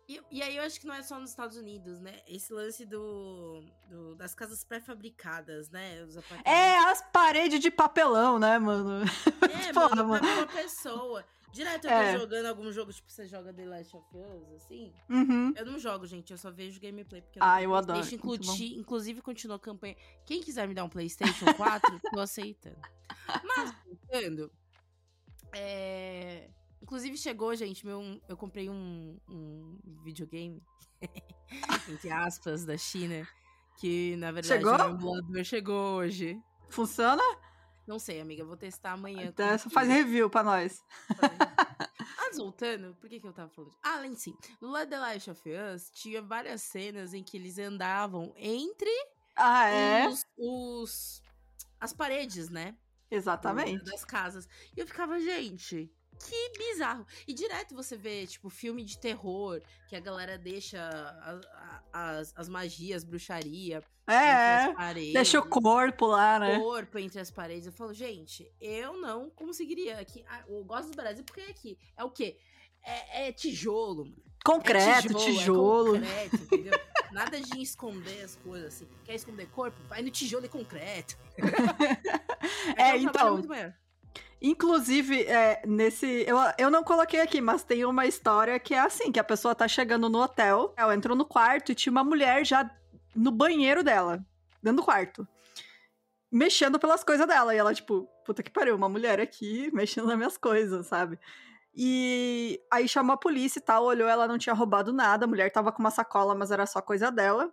E, 0.09 0.21
e, 0.31 0.43
aí 0.43 0.57
eu 0.57 0.62
acho 0.62 0.81
que 0.81 0.87
não 0.87 0.95
é 0.95 1.03
só 1.03 1.19
nos 1.19 1.31
Estados 1.31 1.57
Unidos, 1.57 2.00
né? 2.00 2.21
Esse 2.26 2.53
lance 2.53 2.85
do, 2.85 3.62
do 3.88 4.14
das 4.14 4.35
casas 4.35 4.62
pré-fabricadas, 4.64 5.71
né? 5.71 6.07
é, 6.45 6.76
as 6.91 7.03
paredes 7.11 7.61
de 7.61 7.71
papelão, 7.71 8.38
né, 8.38 8.59
mano? 8.59 9.05
É, 9.43 9.73
Porra, 9.73 9.97
mano, 9.97 10.09
mano. 10.09 10.26
uma 10.26 10.47
pessoa. 10.47 11.25
Direto 11.53 11.87
eu 11.87 11.91
é. 11.91 12.12
tô 12.12 12.21
jogando 12.21 12.47
algum 12.47 12.73
jogo, 12.73 12.93
tipo, 12.93 13.11
você 13.11 13.26
joga 13.26 13.53
The 13.53 13.64
Last 13.64 13.97
of 13.97 14.07
Us, 14.14 14.53
assim. 14.57 14.93
Uhum. 15.09 15.53
Eu 15.57 15.64
não 15.64 15.79
jogo, 15.79 16.07
gente, 16.07 16.33
eu 16.33 16.38
só 16.38 16.50
vejo 16.50 16.81
gameplay. 16.81 17.23
Porque 17.23 17.38
ah, 17.41 17.62
eu 17.62 17.75
adoro. 17.75 18.00
Inclusive, 18.12 18.76
inclusive 18.76 19.23
continua 19.23 19.57
a 19.57 19.61
campanha. 19.61 19.97
Quem 20.26 20.43
quiser 20.43 20.67
me 20.67 20.75
dar 20.75 20.85
um 20.85 20.88
PlayStation 20.88 21.47
4, 21.55 22.00
tô 22.12 22.21
aceitando. 22.21 22.76
Mas, 23.45 23.75
voltando. 23.87 24.50
É 25.53 26.50
Inclusive 26.85 27.17
chegou, 27.17 27.57
gente, 27.57 27.87
meu, 27.87 28.21
eu 28.29 28.37
comprei 28.37 28.69
um, 28.69 29.19
um 29.26 29.79
videogame, 30.05 30.62
entre 31.88 32.11
aspas, 32.11 32.67
da 32.67 32.76
China. 32.76 33.26
Que 33.79 34.14
na 34.17 34.31
verdade 34.31 34.62
chegou? 34.62 34.76
o 34.76 34.91
emulador 34.91 35.45
chegou 35.45 35.97
hoje. 35.97 36.38
Funciona? 36.69 37.23
Não 37.87 37.99
sei, 37.99 38.21
amiga, 38.21 38.45
vou 38.45 38.55
testar 38.55 38.93
amanhã. 38.93 39.25
Então, 39.25 39.59
faz 39.71 39.88
review 39.88 40.29
pra 40.29 40.43
nós. 40.43 40.85
Mas 42.19 42.37
voltando, 42.37 42.95
por 42.97 43.09
que, 43.09 43.19
que 43.19 43.26
eu 43.26 43.33
tava 43.33 43.49
falando? 43.49 43.75
Ah, 43.83 43.95
além 43.95 44.14
sim, 44.14 44.37
no 44.61 44.71
The 44.87 44.99
Last 44.99 45.31
of 45.31 45.43
Us 45.50 45.91
tinha 45.91 46.21
várias 46.21 46.61
cenas 46.61 47.14
em 47.14 47.23
que 47.23 47.38
eles 47.38 47.59
andavam 47.59 48.35
entre 48.37 48.91
ah, 49.35 49.69
é? 49.69 50.07
os, 50.07 50.26
os 50.37 51.23
as 51.81 51.95
paredes, 51.95 52.50
né? 52.50 52.76
Exatamente. 53.11 53.83
Das 53.85 54.05
casas. 54.05 54.47
E 54.76 54.81
eu 54.81 54.87
ficava, 54.87 55.19
gente, 55.19 55.91
que 56.18 56.52
bizarro. 56.59 57.06
E 57.26 57.33
direto 57.33 57.75
você 57.75 57.97
vê, 57.97 58.26
tipo, 58.26 58.49
filme 58.49 58.85
de 58.85 58.99
terror, 58.99 59.61
que 59.88 59.97
a 59.97 60.00
galera 60.00 60.38
deixa 60.38 60.80
as, 61.92 62.33
as 62.37 62.49
magias, 62.49 63.04
bruxaria. 63.04 63.83
É, 64.06 64.75
deixa 65.14 65.38
o 65.38 65.49
corpo 65.49 66.06
lá, 66.06 66.38
né? 66.38 66.59
corpo 66.59 66.99
entre 66.99 67.21
as 67.21 67.30
paredes. 67.30 67.66
Eu 67.66 67.73
falo, 67.73 67.94
gente, 67.94 68.50
eu 68.61 69.00
não 69.00 69.30
conseguiria. 69.30 69.99
Aqui, 69.99 70.23
ah, 70.28 70.44
eu 70.47 70.62
gosto 70.64 70.90
do 70.90 70.97
Brasil 70.97 71.25
porque 71.25 71.40
é 71.40 71.49
aqui. 71.49 71.78
É 71.97 72.04
o 72.04 72.11
quê? 72.11 72.37
É, 72.83 73.28
é 73.28 73.33
tijolo. 73.33 74.12
Concreto, 74.44 75.16
é 75.16 75.18
tijolo. 75.18 75.25
tijolo. 75.25 75.97
É 75.97 76.28
concreto, 76.28 76.37
entendeu? 76.44 76.80
Nada 77.12 77.40
de 77.40 77.62
esconder 77.62 78.25
as 78.25 78.37
coisas 78.37 78.75
assim. 78.75 78.88
Quer 79.04 79.14
esconder 79.14 79.47
corpo? 79.47 79.80
Vai 79.88 80.02
no 80.02 80.11
tijolo 80.11 80.44
e 80.44 80.49
concreto. 80.49 81.16
é, 82.76 82.90
é 82.90 82.99
então. 82.99 83.42
Inclusive, 84.47 85.23
é, 85.23 85.63
nesse. 85.67 86.07
Eu, 86.29 86.37
eu 86.59 86.71
não 86.71 86.85
coloquei 86.85 87.19
aqui, 87.19 87.41
mas 87.41 87.65
tem 87.65 87.83
uma 87.87 88.05
história 88.05 88.61
que 88.61 88.75
é 88.75 88.79
assim: 88.79 89.11
que 89.11 89.19
a 89.19 89.25
pessoa 89.25 89.55
tá 89.55 89.67
chegando 89.67 90.07
no 90.11 90.21
hotel, 90.21 90.75
ela 90.77 90.95
entrou 90.95 91.17
no 91.17 91.25
quarto 91.25 91.73
e 91.73 91.75
tinha 91.75 91.91
uma 91.91 92.05
mulher 92.05 92.45
já 92.45 92.71
no 93.17 93.31
banheiro 93.31 93.83
dela, 93.83 94.23
dentro 94.63 94.83
do 94.83 94.85
quarto. 94.85 95.27
Mexendo 96.31 96.79
pelas 96.79 97.03
coisas 97.03 97.27
dela. 97.27 97.55
E 97.55 97.59
ela, 97.59 97.73
tipo, 97.73 98.07
puta 98.27 98.43
que 98.43 98.51
pariu, 98.51 98.77
uma 98.77 98.87
mulher 98.87 99.19
aqui 99.19 99.71
mexendo 99.73 100.09
nas 100.09 100.17
minhas 100.19 100.37
coisas, 100.37 100.89
sabe? 100.89 101.19
E 101.75 102.61
aí 102.71 102.87
chamou 102.87 103.15
a 103.15 103.17
polícia 103.17 103.59
e 103.59 103.63
tal, 103.63 103.85
olhou, 103.85 104.07
ela 104.07 104.29
não 104.29 104.37
tinha 104.37 104.55
roubado 104.55 104.93
nada, 104.93 105.25
a 105.25 105.29
mulher 105.29 105.51
tava 105.51 105.73
com 105.73 105.83
uma 105.83 105.91
sacola, 105.91 106.35
mas 106.35 106.51
era 106.51 106.67
só 106.67 106.83
coisa 106.83 107.11
dela. 107.11 107.51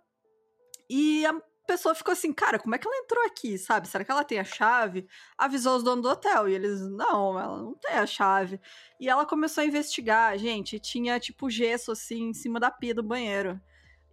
E 0.90 1.24
a 1.24 1.40
pessoa 1.66 1.94
ficou 1.94 2.12
assim, 2.12 2.32
cara, 2.32 2.58
como 2.58 2.74
é 2.74 2.78
que 2.78 2.86
ela 2.86 2.96
entrou 2.96 3.24
aqui, 3.24 3.56
sabe? 3.58 3.88
Será 3.88 4.04
que 4.04 4.10
ela 4.10 4.24
tem 4.24 4.38
a 4.38 4.44
chave? 4.44 5.06
Avisou 5.36 5.76
os 5.76 5.82
donos 5.82 6.02
do 6.02 6.10
hotel 6.10 6.48
e 6.48 6.54
eles, 6.54 6.80
não, 6.80 7.38
ela 7.38 7.58
não 7.58 7.74
tem 7.74 7.94
a 7.94 8.06
chave. 8.06 8.60
E 9.00 9.08
ela 9.08 9.26
começou 9.26 9.62
a 9.62 9.66
investigar, 9.66 10.36
gente, 10.38 10.78
tinha 10.78 11.18
tipo 11.20 11.48
gesso 11.50 11.92
assim 11.92 12.30
em 12.30 12.34
cima 12.34 12.58
da 12.58 12.70
pia 12.70 12.94
do 12.94 13.02
banheiro. 13.02 13.60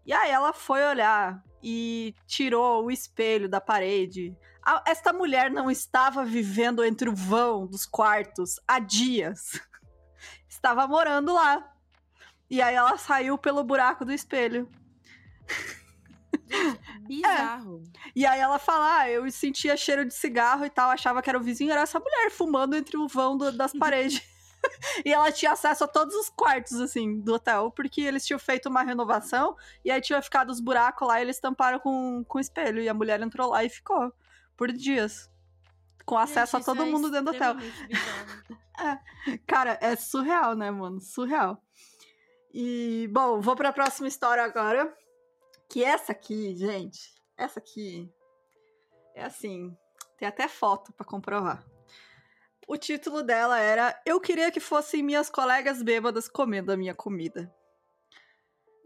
E 0.05 0.13
aí 0.13 0.31
ela 0.31 0.53
foi 0.53 0.83
olhar 0.83 1.43
e 1.61 2.15
tirou 2.25 2.85
o 2.85 2.91
espelho 2.91 3.49
da 3.49 3.61
parede. 3.61 4.35
esta 4.85 5.13
mulher 5.13 5.51
não 5.51 5.69
estava 5.69 6.23
vivendo 6.23 6.83
entre 6.83 7.09
o 7.09 7.15
vão 7.15 7.67
dos 7.67 7.85
quartos 7.85 8.59
há 8.67 8.79
dias. 8.79 9.59
Estava 10.47 10.87
morando 10.87 11.33
lá. 11.33 11.73
E 12.49 12.61
aí 12.61 12.75
ela 12.75 12.97
saiu 12.97 13.37
pelo 13.37 13.63
buraco 13.63 14.03
do 14.03 14.11
espelho. 14.11 14.67
Bizarro. 17.09 17.81
É. 18.05 18.11
E 18.15 18.25
aí 18.25 18.39
ela 18.39 18.59
fala: 18.59 18.99
ah, 18.99 19.09
eu 19.09 19.29
sentia 19.31 19.75
cheiro 19.75 20.05
de 20.05 20.13
cigarro 20.13 20.63
e 20.63 20.69
tal, 20.69 20.91
achava 20.91 21.23
que 21.23 21.29
era 21.29 21.39
o 21.39 21.41
vizinho, 21.43 21.71
era 21.71 21.81
essa 21.81 21.99
mulher 21.99 22.29
fumando 22.29 22.75
entre 22.75 22.95
o 22.97 23.07
vão 23.07 23.35
do, 23.35 23.51
das 23.51 23.73
paredes. 23.77 24.21
e 25.03 25.11
ela 25.11 25.31
tinha 25.31 25.53
acesso 25.53 25.85
a 25.85 25.87
todos 25.87 26.13
os 26.13 26.29
quartos, 26.29 26.79
assim, 26.79 27.19
do 27.19 27.33
hotel, 27.33 27.71
porque 27.71 28.01
eles 28.01 28.25
tinham 28.27 28.37
feito 28.37 28.69
uma 28.69 28.83
renovação 28.83 29.55
e 29.83 29.89
aí 29.89 29.99
tinha 30.01 30.21
ficado 30.21 30.51
os 30.51 30.59
buracos 30.59 31.07
lá 31.07 31.19
e 31.19 31.23
eles 31.23 31.39
tamparam 31.39 31.79
com, 31.79 32.23
com 32.27 32.39
espelho. 32.39 32.81
E 32.81 32.87
a 32.87 32.93
mulher 32.93 33.19
entrou 33.21 33.49
lá 33.49 33.63
e 33.63 33.69
ficou 33.69 34.13
por 34.55 34.71
dias. 34.71 35.31
Com 36.05 36.17
acesso 36.17 36.57
Gente, 36.57 36.63
a 36.63 36.65
todo 36.65 36.83
é 36.83 36.85
mundo 36.85 37.09
dentro 37.09 37.31
do 37.31 37.35
hotel. 37.35 37.55
é. 38.79 39.37
Cara, 39.47 39.79
é 39.81 39.95
surreal, 39.95 40.55
né, 40.55 40.69
mano? 40.69 40.99
Surreal. 40.99 41.63
E, 42.53 43.09
bom, 43.11 43.39
vou 43.39 43.55
para 43.55 43.69
a 43.69 43.73
próxima 43.73 44.07
história 44.07 44.43
agora. 44.43 44.93
Que 45.69 45.83
essa 45.83 46.11
aqui, 46.11 46.55
gente, 46.55 47.13
essa 47.37 47.59
aqui 47.59 48.11
é 49.15 49.23
assim, 49.23 49.77
tem 50.17 50.27
até 50.27 50.47
foto 50.47 50.91
para 50.93 51.05
comprovar. 51.05 51.63
O 52.67 52.77
título 52.77 53.23
dela 53.23 53.59
era 53.59 53.99
Eu 54.05 54.19
queria 54.19 54.51
que 54.51 54.59
fossem 54.59 55.01
minhas 55.01 55.29
colegas 55.29 55.81
bêbadas 55.81 56.27
comendo 56.27 56.71
a 56.71 56.77
minha 56.77 56.93
comida. 56.93 57.53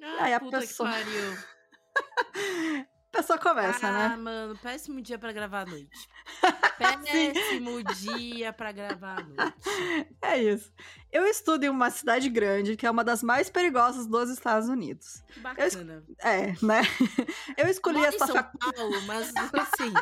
Ah, 0.02 0.24
aí 0.26 0.34
a 0.34 0.40
pessoa. 0.40 0.90
Que 0.90 1.06
pariu. 1.06 2.88
pessoa 3.14 3.38
começa, 3.38 3.88
ah, 3.88 3.92
né? 3.92 4.12
Ah, 4.14 4.18
mano, 4.18 4.58
péssimo 4.58 5.00
dia 5.00 5.20
para 5.20 5.32
gravar 5.32 5.62
à 5.62 5.66
noite. 5.68 6.10
Péssimo 6.80 7.84
dia 7.84 8.52
para 8.52 8.72
gravar 8.72 9.20
à 9.20 9.24
noite. 9.24 9.56
É 10.20 10.42
isso. 10.42 10.74
Eu 11.12 11.26
estudo 11.28 11.64
em 11.64 11.70
uma 11.70 11.92
cidade 11.92 12.28
grande, 12.28 12.76
que 12.76 12.88
é 12.88 12.92
uma 12.92 13.04
das 13.04 13.22
mais 13.22 13.50
perigosas 13.52 14.08
dos 14.08 14.32
Estados 14.32 14.68
Unidos. 14.68 15.24
Bacana. 15.38 16.04
Eu, 16.08 16.28
é, 16.28 16.56
né? 16.64 16.82
Eu 17.56 17.68
escolhi 17.68 18.00
Moro 18.00 18.10
essa 18.10 18.26
São 18.26 18.36
fac... 18.36 18.52
Paulo, 18.58 19.02
mas 19.06 19.32
assim. 19.54 19.94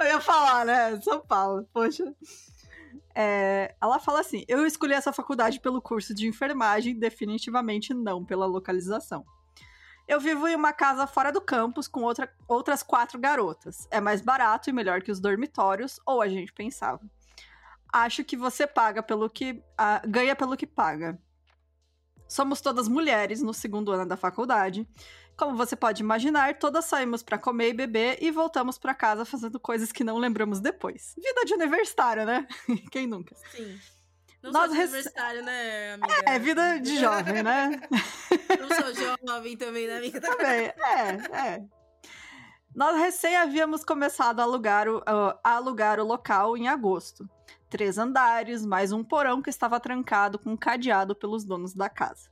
eu 0.00 0.06
ia 0.06 0.20
falar, 0.20 0.64
né? 0.64 1.00
São 1.02 1.20
Paulo, 1.20 1.68
poxa. 1.72 2.04
É, 3.14 3.74
ela 3.80 4.00
fala 4.00 4.20
assim: 4.20 4.44
eu 4.48 4.66
escolhi 4.66 4.94
essa 4.94 5.12
faculdade 5.12 5.60
pelo 5.60 5.80
curso 5.80 6.14
de 6.14 6.26
enfermagem, 6.26 6.98
definitivamente 6.98 7.92
não 7.92 8.24
pela 8.24 8.46
localização. 8.46 9.24
Eu 10.06 10.20
vivo 10.20 10.46
em 10.46 10.54
uma 10.54 10.72
casa 10.72 11.06
fora 11.06 11.32
do 11.32 11.40
campus 11.40 11.88
com 11.88 12.02
outra, 12.02 12.30
outras 12.46 12.82
quatro 12.82 13.18
garotas. 13.18 13.88
É 13.90 14.00
mais 14.00 14.20
barato 14.20 14.68
e 14.68 14.72
melhor 14.72 15.02
que 15.02 15.10
os 15.10 15.20
dormitórios, 15.20 15.98
ou 16.04 16.20
a 16.20 16.28
gente 16.28 16.52
pensava. 16.52 17.00
Acho 17.92 18.24
que 18.24 18.36
você 18.36 18.66
paga 18.66 19.02
pelo 19.02 19.30
que. 19.30 19.62
Ganha 20.06 20.36
pelo 20.36 20.56
que 20.56 20.66
paga. 20.66 21.18
Somos 22.28 22.60
todas 22.60 22.88
mulheres 22.88 23.40
no 23.40 23.54
segundo 23.54 23.92
ano 23.92 24.06
da 24.06 24.16
faculdade. 24.16 24.86
Como 25.36 25.56
você 25.56 25.74
pode 25.74 26.02
imaginar, 26.02 26.58
todas 26.58 26.84
saímos 26.84 27.22
para 27.22 27.38
comer 27.38 27.70
e 27.70 27.74
beber 27.74 28.18
e 28.20 28.30
voltamos 28.30 28.78
para 28.78 28.94
casa 28.94 29.24
fazendo 29.24 29.58
coisas 29.58 29.90
que 29.90 30.04
não 30.04 30.18
lembramos 30.18 30.60
depois. 30.60 31.14
Vida 31.16 31.44
de 31.44 31.54
universitário, 31.54 32.24
né? 32.24 32.46
Quem 32.90 33.06
nunca? 33.06 33.34
Sim. 33.50 33.78
Não 34.44 34.52
Nós 34.52 34.70
sou 34.70 34.78
universitário, 34.78 35.42
né, 35.42 35.94
amiga? 35.94 36.14
É, 36.26 36.38
vida 36.38 36.78
de 36.78 36.98
jovem, 36.98 37.42
né? 37.42 37.80
Não 38.60 38.68
sou 38.68 39.26
jovem 39.26 39.56
também, 39.56 39.86
né, 39.86 39.96
amiga? 39.96 40.20
Também, 40.20 40.66
é, 40.66 41.10
é. 41.32 41.64
Nós 42.74 42.94
recém 42.94 43.34
havíamos 43.36 43.82
começado 43.82 44.40
a 44.40 44.42
alugar, 44.42 44.86
o, 44.86 45.02
a 45.06 45.38
alugar 45.42 45.98
o 45.98 46.04
local 46.04 46.58
em 46.58 46.68
agosto. 46.68 47.26
Três 47.70 47.96
andares, 47.96 48.66
mais 48.66 48.92
um 48.92 49.02
porão 49.02 49.40
que 49.40 49.48
estava 49.48 49.80
trancado 49.80 50.38
com 50.38 50.50
um 50.50 50.56
cadeado 50.58 51.16
pelos 51.16 51.42
donos 51.42 51.72
da 51.72 51.88
casa. 51.88 52.28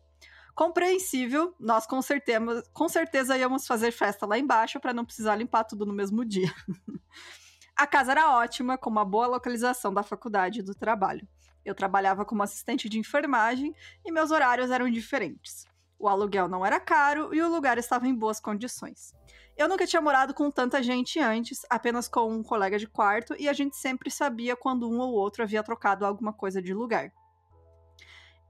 Compreensível, 0.55 1.55
nós 1.59 1.87
com 1.87 2.03
certeza, 2.03 2.63
com 2.75 2.91
certeza 2.91 3.39
íamos 3.39 3.67
fazer 3.67 3.91
festa 3.91 4.27
lá 4.27 4.39
embaixo 4.39 4.79
para 4.79 4.93
não 4.93 5.07
precisar 5.07 5.37
limpar 5.37 5.65
tudo 5.65 5.87
no 5.87 5.95
mesmo 5.95 6.27
dia. 6.27 6.53
a 7.75 7.87
casa 7.87 8.13
era 8.13 8.37
ótima, 8.37 8.77
com 8.77 8.91
uma 8.91 9.03
boa 9.03 9.27
localização 9.29 9.95
da 9.95 10.03
faculdade 10.03 10.61
e 10.61 10.63
do 10.63 10.75
trabalho. 10.75 11.27
Eu 11.65 11.75
trabalhava 11.75 12.25
como 12.25 12.43
assistente 12.43 12.89
de 12.89 12.99
enfermagem 12.99 13.75
e 14.05 14.11
meus 14.11 14.31
horários 14.31 14.71
eram 14.71 14.91
diferentes. 14.91 15.67
O 15.99 16.09
aluguel 16.09 16.49
não 16.49 16.67
era 16.67 16.81
caro 16.81 17.33
e 17.33 17.41
o 17.41 17.49
lugar 17.49 17.79
estava 17.79 18.09
em 18.09 18.15
boas 18.15 18.41
condições. 18.41 19.15
Eu 19.57 19.69
nunca 19.69 19.87
tinha 19.87 20.01
morado 20.03 20.35
com 20.35 20.51
tanta 20.51 20.83
gente 20.83 21.21
antes, 21.21 21.65
apenas 21.69 22.09
com 22.09 22.33
um 22.33 22.43
colega 22.43 22.79
de 22.79 22.89
quarto, 22.89 23.37
e 23.39 23.49
a 23.49 23.53
gente 23.53 23.77
sempre 23.77 24.11
sabia 24.11 24.57
quando 24.57 24.91
um 24.91 24.99
ou 24.99 25.13
outro 25.13 25.43
havia 25.43 25.63
trocado 25.63 26.05
alguma 26.05 26.33
coisa 26.33 26.61
de 26.61 26.73
lugar. 26.73 27.13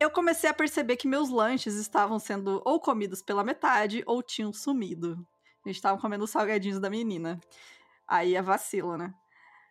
Eu 0.01 0.11
comecei 0.11 0.49
a 0.49 0.55
perceber 0.55 0.97
que 0.97 1.07
meus 1.07 1.29
lanches 1.29 1.75
estavam 1.75 2.19
sendo 2.19 2.63
ou 2.65 2.81
comidos 2.81 3.21
pela 3.21 3.45
metade 3.45 4.03
ou 4.07 4.23
tinham 4.23 4.53
sumido. 4.53 5.27
A 5.65 5.69
gente 5.69 5.77
estava 5.77 6.01
comendo 6.01 6.25
os 6.25 6.31
salgadinhos 6.31 6.81
da 6.81 6.91
menina. 6.91 7.39
Aí 8.09 8.35
é 8.35 8.43
vacilo, 8.43 8.97
né? 8.97 9.15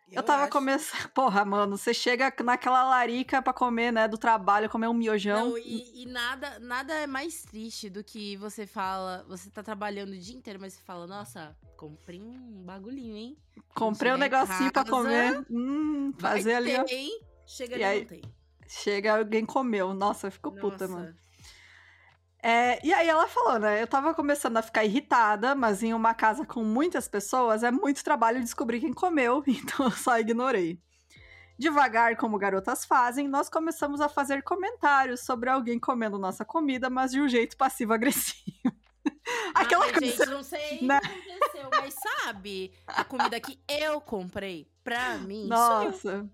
Eu, 0.08 0.16
eu 0.16 0.22
tava 0.22 0.48
começando. 0.48 1.08
Porra, 1.14 1.44
mano, 1.44 1.76
você 1.76 1.94
chega 1.94 2.32
naquela 2.42 2.84
larica 2.84 3.40
pra 3.40 3.52
comer, 3.52 3.92
né, 3.92 4.06
do 4.06 4.18
trabalho, 4.18 4.68
comer 4.68 4.88
um 4.88 4.94
miojão. 4.94 5.50
Não, 5.50 5.58
e, 5.58 6.02
e, 6.02 6.06
nada, 6.06 6.58
nada 6.58 6.92
é 6.94 7.06
mais 7.06 7.42
triste 7.42 7.88
do 7.88 8.04
que 8.04 8.36
você 8.36 8.66
fala, 8.66 9.24
você 9.28 9.50
tá 9.50 9.62
trabalhando 9.62 10.10
o 10.10 10.18
dia 10.18 10.36
inteiro, 10.36 10.60
mas 10.60 10.74
você 10.74 10.82
fala, 10.82 11.06
nossa, 11.06 11.56
comprei 11.76 12.20
um 12.20 12.62
bagulhinho, 12.64 13.16
hein? 13.16 13.36
Comprei 13.74 14.12
um 14.12 14.16
negocinho 14.16 14.70
casa, 14.70 14.72
pra 14.72 14.84
comer. 14.84 15.44
Hum, 15.50 16.12
fazer 16.18 16.54
ali. 16.54 16.84
Ter, 16.84 16.94
hein? 16.94 17.20
Chega 17.46 17.74
ali, 17.74 17.84
aí, 17.84 18.00
não 18.00 18.06
tem. 18.06 18.22
Chega, 18.68 19.18
alguém 19.18 19.44
comeu. 19.44 19.92
Nossa, 19.92 20.30
ficou 20.30 20.52
puta, 20.52 20.88
mano. 20.88 21.14
É, 22.42 22.84
e 22.84 22.92
aí 22.92 23.08
ela 23.08 23.28
falou, 23.28 23.60
né? 23.60 23.80
Eu 23.80 23.86
tava 23.86 24.12
começando 24.12 24.56
a 24.56 24.62
ficar 24.62 24.84
irritada, 24.84 25.54
mas 25.54 25.80
em 25.80 25.94
uma 25.94 26.12
casa 26.12 26.44
com 26.44 26.64
muitas 26.64 27.06
pessoas 27.06 27.62
é 27.62 27.70
muito 27.70 28.02
trabalho 28.02 28.40
descobrir 28.40 28.80
quem 28.80 28.92
comeu, 28.92 29.44
então 29.46 29.86
eu 29.86 29.92
só 29.92 30.18
ignorei. 30.18 30.80
Devagar, 31.56 32.16
como 32.16 32.38
garotas 32.38 32.84
fazem, 32.84 33.28
nós 33.28 33.48
começamos 33.48 34.00
a 34.00 34.08
fazer 34.08 34.42
comentários 34.42 35.20
sobre 35.20 35.48
alguém 35.48 35.78
comendo 35.78 36.18
nossa 36.18 36.44
comida, 36.44 36.90
mas 36.90 37.12
de 37.12 37.20
um 37.20 37.28
jeito 37.28 37.56
passivo-agressivo. 37.56 38.72
Aquela 39.54 39.92
coisa. 39.92 40.24
Gente, 40.24 40.26
não 40.26 40.42
sei 40.42 40.80
o 40.80 40.86
né? 40.86 40.98
que 41.00 41.30
aconteceu, 41.30 41.70
Mas 41.70 41.94
sabe, 41.94 42.72
a 42.86 43.04
comida 43.04 43.38
que 43.38 43.60
eu 43.68 44.00
comprei 44.00 44.68
pra 44.82 45.18
mim. 45.18 45.46
Nossa. 45.46 46.28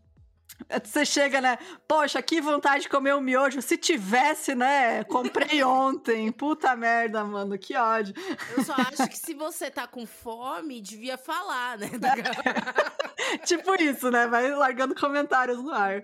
Você 0.84 1.04
chega, 1.04 1.40
né? 1.40 1.56
Poxa, 1.86 2.20
que 2.20 2.40
vontade 2.40 2.82
de 2.82 2.88
comer 2.88 3.14
um 3.14 3.20
miojo. 3.20 3.62
Se 3.62 3.76
tivesse, 3.76 4.54
né? 4.54 5.04
Comprei 5.04 5.62
ontem. 5.64 6.30
Puta 6.32 6.74
merda, 6.74 7.24
mano. 7.24 7.56
Que 7.56 7.76
ódio. 7.76 8.14
Eu 8.56 8.64
só 8.64 8.74
acho 8.74 9.08
que 9.08 9.16
se 9.16 9.34
você 9.34 9.70
tá 9.70 9.86
com 9.86 10.04
fome, 10.04 10.80
devia 10.80 11.16
falar, 11.16 11.78
né? 11.78 11.88
tipo 13.46 13.80
isso, 13.80 14.10
né? 14.10 14.26
Vai 14.26 14.50
largando 14.50 14.94
comentários 14.94 15.62
no 15.62 15.72
ar. 15.72 16.02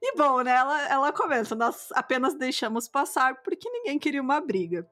E 0.00 0.16
bom, 0.16 0.42
né? 0.42 0.52
Ela, 0.52 0.88
ela 0.88 1.12
começa. 1.12 1.54
Nós 1.54 1.88
apenas 1.92 2.34
deixamos 2.34 2.88
passar 2.88 3.42
porque 3.42 3.68
ninguém 3.68 3.98
queria 3.98 4.22
uma 4.22 4.40
briga. 4.40 4.86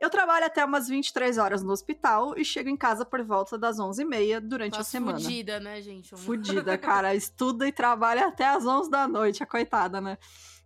Eu 0.00 0.10
trabalho 0.10 0.44
até 0.44 0.64
umas 0.64 0.88
23 0.88 1.38
horas 1.38 1.62
no 1.62 1.72
hospital 1.72 2.36
e 2.36 2.44
chego 2.44 2.68
em 2.68 2.76
casa 2.76 3.04
por 3.04 3.22
volta 3.22 3.56
das 3.56 3.78
11h30 3.78 4.40
durante 4.40 4.72
Nossa, 4.72 4.82
a 4.82 4.84
semana. 4.84 5.18
Fudida, 5.18 5.60
né, 5.60 5.80
gente? 5.80 6.14
Fudida, 6.16 6.76
cara. 6.78 7.14
Estuda 7.14 7.66
e 7.66 7.72
trabalha 7.72 8.26
até 8.26 8.46
as 8.46 8.66
11 8.66 8.90
da 8.90 9.08
noite, 9.08 9.42
a 9.42 9.46
coitada, 9.46 10.00
né? 10.00 10.18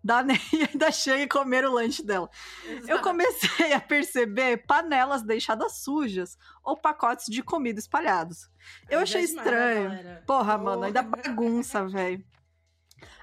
Da 0.02 0.22
Ney 0.24 0.38
ainda 0.72 0.90
chega 0.90 1.22
e 1.22 1.28
comer 1.28 1.64
o 1.64 1.72
lanche 1.72 2.04
dela. 2.04 2.30
Exato. 2.64 2.90
Eu 2.90 3.00
comecei 3.00 3.72
a 3.72 3.80
perceber 3.80 4.64
panelas 4.66 5.22
deixadas 5.22 5.80
sujas 5.80 6.38
ou 6.64 6.76
pacotes 6.76 7.26
de 7.26 7.42
comida 7.42 7.78
espalhados. 7.78 8.48
Eu 8.88 9.00
achei 9.00 9.22
estranho. 9.22 9.90
Porra, 9.90 10.22
Porra, 10.26 10.58
mano, 10.58 10.84
ainda 10.84 11.02
bagunça, 11.02 11.86
velho. 11.88 12.24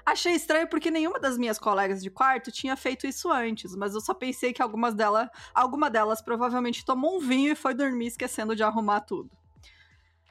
Achei 0.06 0.34
estranho 0.34 0.68
porque 0.68 0.88
nenhuma 0.88 1.18
das 1.18 1.36
minhas 1.36 1.58
colegas 1.58 2.00
de 2.00 2.08
quarto 2.08 2.52
tinha 2.52 2.76
feito 2.76 3.08
isso 3.08 3.28
antes, 3.28 3.74
mas 3.74 3.92
eu 3.92 4.00
só 4.00 4.14
pensei 4.14 4.52
que 4.52 4.62
algumas 4.62 4.94
delas, 4.94 5.28
alguma 5.52 5.90
delas 5.90 6.22
provavelmente 6.22 6.84
tomou 6.84 7.16
um 7.16 7.18
vinho 7.18 7.50
e 7.50 7.56
foi 7.56 7.74
dormir 7.74 8.06
esquecendo 8.06 8.54
de 8.54 8.62
arrumar 8.62 9.00
tudo. 9.00 9.28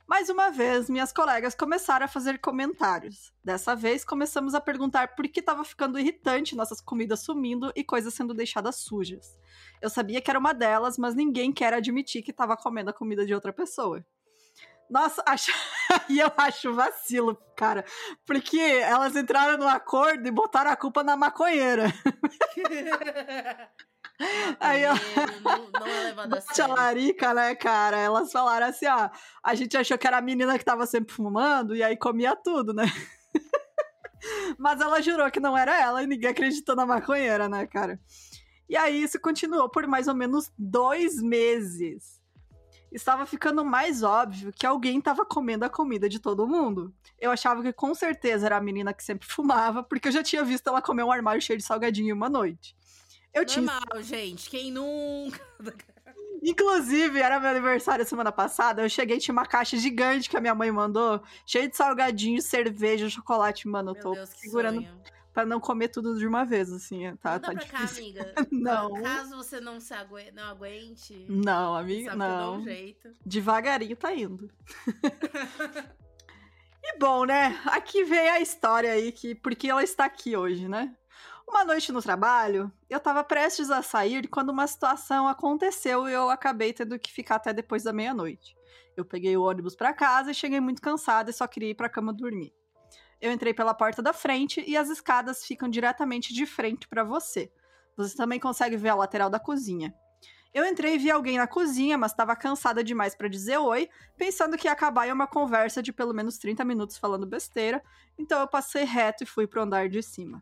Mais 0.08 0.30
uma 0.30 0.50
vez, 0.50 0.90
minhas 0.90 1.12
colegas 1.12 1.54
começaram 1.54 2.06
a 2.06 2.08
fazer 2.08 2.40
comentários. 2.40 3.34
Dessa 3.44 3.76
vez, 3.76 4.06
começamos 4.06 4.56
a 4.56 4.62
perguntar 4.62 5.14
por 5.14 5.28
que 5.28 5.42
estava 5.42 5.66
ficando 5.66 6.00
irritante 6.00 6.56
nossas 6.56 6.80
comidas 6.80 7.20
sumindo 7.20 7.70
e 7.76 7.84
coisas 7.84 8.14
sendo 8.14 8.34
deixadas 8.34 8.78
sujas. 8.78 9.38
Eu 9.82 9.90
sabia 9.90 10.22
que 10.22 10.30
era 10.30 10.40
uma 10.40 10.54
delas, 10.54 10.98
mas 10.98 11.16
ninguém 11.16 11.52
quer 11.52 11.74
admitir 11.74 12.22
que 12.22 12.32
estava 12.32 12.56
comendo 12.56 12.92
a 12.92 12.94
comida 12.94 13.26
de 13.26 13.34
outra 13.34 13.52
pessoa. 13.52 14.06
Nossa, 14.90 15.24
acho... 15.26 15.52
e 16.10 16.20
eu 16.20 16.32
acho 16.38 16.74
vacilo, 16.74 17.38
cara. 17.56 17.84
Porque 18.26 18.60
elas 18.60 19.16
entraram 19.16 19.58
no 19.58 19.68
acordo 19.68 20.28
e 20.28 20.32
botaram 20.32 20.72
a 20.72 20.76
culpa 20.76 21.04
na 21.04 21.16
maconheira. 21.18 21.86
Aí 24.60 24.84
eu... 24.84 24.94
não, 25.44 25.70
não 25.72 25.88
é 25.88 26.04
levado 26.06 26.36
a 26.38 26.42
sério. 26.42 26.74
larica, 26.74 27.34
né, 27.34 27.54
cara? 27.56 27.98
Elas 27.98 28.32
falaram 28.32 28.68
assim, 28.68 28.88
ó, 28.88 29.10
a 29.44 29.56
gente 29.56 29.76
achou 29.76 29.98
que 29.98 30.08
era 30.08 30.18
a 30.18 30.22
menina 30.22 30.58
que 30.58 30.64
tava 30.64 30.86
sempre 30.86 31.14
fumando 31.14 31.76
e 31.76 31.84
aí 31.84 31.98
comia 31.98 32.36
tudo, 32.36 32.74
né? 32.74 32.86
Mas 34.58 34.80
ela 34.80 35.02
jurou 35.02 35.30
que 35.30 35.40
não 35.40 35.58
era 35.58 35.80
ela 35.80 36.02
e 36.02 36.08
ninguém 36.08 36.30
acreditou 36.30 36.76
na 36.76 36.86
maconheira, 36.86 37.50
né, 37.50 37.68
cara? 37.68 38.00
E 38.70 38.78
aí 38.78 39.04
isso 39.04 39.20
continuou 39.20 39.70
por 39.70 39.86
mais 39.86 40.08
ou 40.08 40.16
menos 40.16 40.52
dois 40.58 41.22
meses 41.22 42.22
estava 42.96 43.26
ficando 43.26 43.64
mais 43.64 44.04
óbvio 44.04 44.52
que 44.54 44.66
alguém 44.66 45.00
estava 45.00 45.26
comendo 45.26 45.66
a 45.66 45.70
comida 45.70 46.08
de 46.08 46.20
todo 46.20 46.48
mundo. 46.48 46.94
Eu 47.20 47.32
achava 47.32 47.62
que 47.62 47.74
com 47.74 47.94
certeza 47.94 48.46
era 48.46 48.58
a 48.58 48.62
menina 48.62 48.94
que 48.94 49.04
sempre 49.04 49.28
fumava, 49.30 49.84
porque 49.84 50.08
eu 50.08 50.12
já 50.12 50.24
tinha 50.24 50.44
visto 50.44 50.68
ela 50.68 50.82
comer 50.82 51.04
um 51.04 51.12
armário 51.12 51.42
cheio 51.42 51.58
de 51.58 51.66
salgadinho 51.66 52.16
uma 52.16 52.30
noite. 52.30 52.76
Eu 53.34 53.46
Normal, 53.46 53.82
tinha... 53.92 54.04
gente. 54.04 54.50
Quem 54.50 54.72
nunca... 54.72 55.40
Inclusive, 56.42 57.20
era 57.20 57.40
meu 57.40 57.50
aniversário 57.50 58.06
semana 58.06 58.32
passada, 58.32 58.84
eu 58.84 58.90
cheguei, 58.90 59.18
tinha 59.18 59.34
uma 59.34 59.48
caixa 59.48 59.78
gigante 59.78 60.30
que 60.30 60.38
a 60.38 60.42
minha 60.42 60.54
mãe 60.54 60.72
mandou, 60.72 61.20
cheia 61.44 61.68
de 61.68 61.76
salgadinho, 61.76 62.40
cerveja, 62.40 63.10
chocolate, 63.10 63.68
mano. 63.68 63.92
Eu 63.92 63.96
tô 63.96 64.14
Deus, 64.14 64.30
segurando. 64.30 64.82
Sonho 64.82 65.15
para 65.36 65.46
não 65.46 65.60
comer 65.60 65.90
tudo 65.90 66.18
de 66.18 66.26
uma 66.26 66.46
vez, 66.46 66.72
assim. 66.72 67.14
Tá, 67.18 67.32
Manda 67.32 67.40
tá 67.42 67.52
pra 67.52 67.62
difícil. 67.62 68.14
cá, 68.14 68.22
amiga. 68.22 68.34
não. 68.50 68.94
Caso 68.94 69.36
você 69.36 69.60
não 69.60 69.82
se 69.82 69.94
agu... 69.94 70.16
não 70.34 70.46
aguente. 70.46 71.26
Não, 71.28 71.76
amiga, 71.76 72.16
não. 72.16 72.60
Um 72.60 72.64
jeito. 72.64 73.12
Devagarinho 73.26 73.98
tá 73.98 74.16
indo. 74.16 74.50
e 76.82 76.98
bom, 76.98 77.26
né? 77.26 77.60
Aqui 77.66 78.06
vem 78.06 78.30
a 78.30 78.40
história 78.40 78.94
aí 78.94 79.12
que 79.12 79.36
porque 79.36 79.68
ela 79.68 79.84
está 79.84 80.06
aqui 80.06 80.38
hoje, 80.38 80.70
né? 80.70 80.96
Uma 81.46 81.66
noite 81.66 81.92
no 81.92 82.02
trabalho, 82.02 82.72
eu 82.90 83.00
tava 83.00 83.22
prestes 83.22 83.70
a 83.70 83.84
sair 83.84 84.30
quando 84.30 84.50
uma 84.50 84.66
situação 84.66 85.28
aconteceu 85.28 86.08
e 86.08 86.14
eu 86.14 86.30
acabei 86.30 86.72
tendo 86.72 86.98
que 86.98 87.12
ficar 87.12 87.36
até 87.36 87.52
depois 87.52 87.84
da 87.84 87.92
meia-noite. 87.92 88.56
Eu 88.96 89.04
peguei 89.04 89.36
o 89.36 89.44
ônibus 89.44 89.76
para 89.76 89.94
casa 89.94 90.32
e 90.32 90.34
cheguei 90.34 90.62
muito 90.62 90.82
cansada 90.82 91.30
e 91.30 91.34
só 91.34 91.46
queria 91.46 91.72
ir 91.72 91.76
pra 91.76 91.90
cama 91.90 92.14
dormir. 92.14 92.54
Eu 93.22 93.32
entrei 93.32 93.54
pela 93.54 93.74
porta 93.74 94.02
da 94.02 94.14
frente 94.14 94.64
e 94.68 94.76
as 94.76 94.90
escadas 94.90 95.46
ficam 95.46 95.70
diretamente 95.70 96.34
de 96.34 96.46
frente 96.46 96.88
para 96.88 97.04
você. 97.04 97.52
Você 97.98 98.16
também 98.16 98.40
consegue 98.40 98.78
ver 98.78 98.90
a 98.90 98.96
lateral 98.96 99.30
da 99.30 99.40
cozinha. 99.40 99.94
Eu 100.54 100.66
entrei 100.66 100.96
e 100.96 100.98
vi 100.98 101.12
alguém 101.12 101.38
na 101.38 101.48
cozinha, 101.48 101.98
mas 101.98 102.12
estava 102.12 102.34
cansada 102.34 102.82
demais 102.82 103.14
para 103.14 103.28
dizer 103.28 103.58
oi, 103.58 103.90
pensando 104.16 104.58
que 104.58 104.68
ia 104.68 104.72
acabar 104.72 105.06
em 105.06 105.12
uma 105.12 105.28
conversa 105.28 105.84
de 105.84 105.92
pelo 105.92 106.14
menos 106.14 106.38
30 106.38 106.64
minutos 106.64 106.98
falando 106.98 107.28
besteira, 107.28 107.84
então 108.18 108.40
eu 108.40 108.48
passei 108.48 108.86
reto 108.86 109.24
e 109.24 109.28
fui 109.28 109.46
pro 109.48 109.64
andar 109.64 109.90
de 109.90 110.02
cima. 110.02 110.42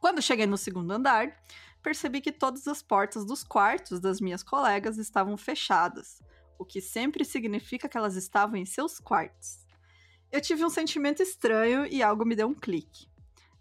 Quando 0.00 0.22
cheguei 0.22 0.46
no 0.46 0.56
segundo 0.56 0.90
andar, 0.92 1.42
percebi 1.82 2.22
que 2.22 2.32
todas 2.32 2.66
as 2.66 2.82
portas 2.82 3.26
dos 3.26 3.44
quartos 3.44 4.00
das 4.00 4.18
minhas 4.18 4.42
colegas 4.42 4.96
estavam 4.96 5.36
fechadas, 5.36 6.22
o 6.58 6.64
que 6.64 6.80
sempre 6.80 7.22
significa 7.22 7.86
que 7.86 7.98
elas 7.98 8.16
estavam 8.16 8.56
em 8.56 8.64
seus 8.64 8.98
quartos. 8.98 9.58
Eu 10.32 10.40
tive 10.40 10.64
um 10.64 10.70
sentimento 10.70 11.22
estranho 11.22 11.86
e 11.86 12.02
algo 12.02 12.24
me 12.24 12.36
deu 12.36 12.46
um 12.46 12.54
clique. 12.54 13.08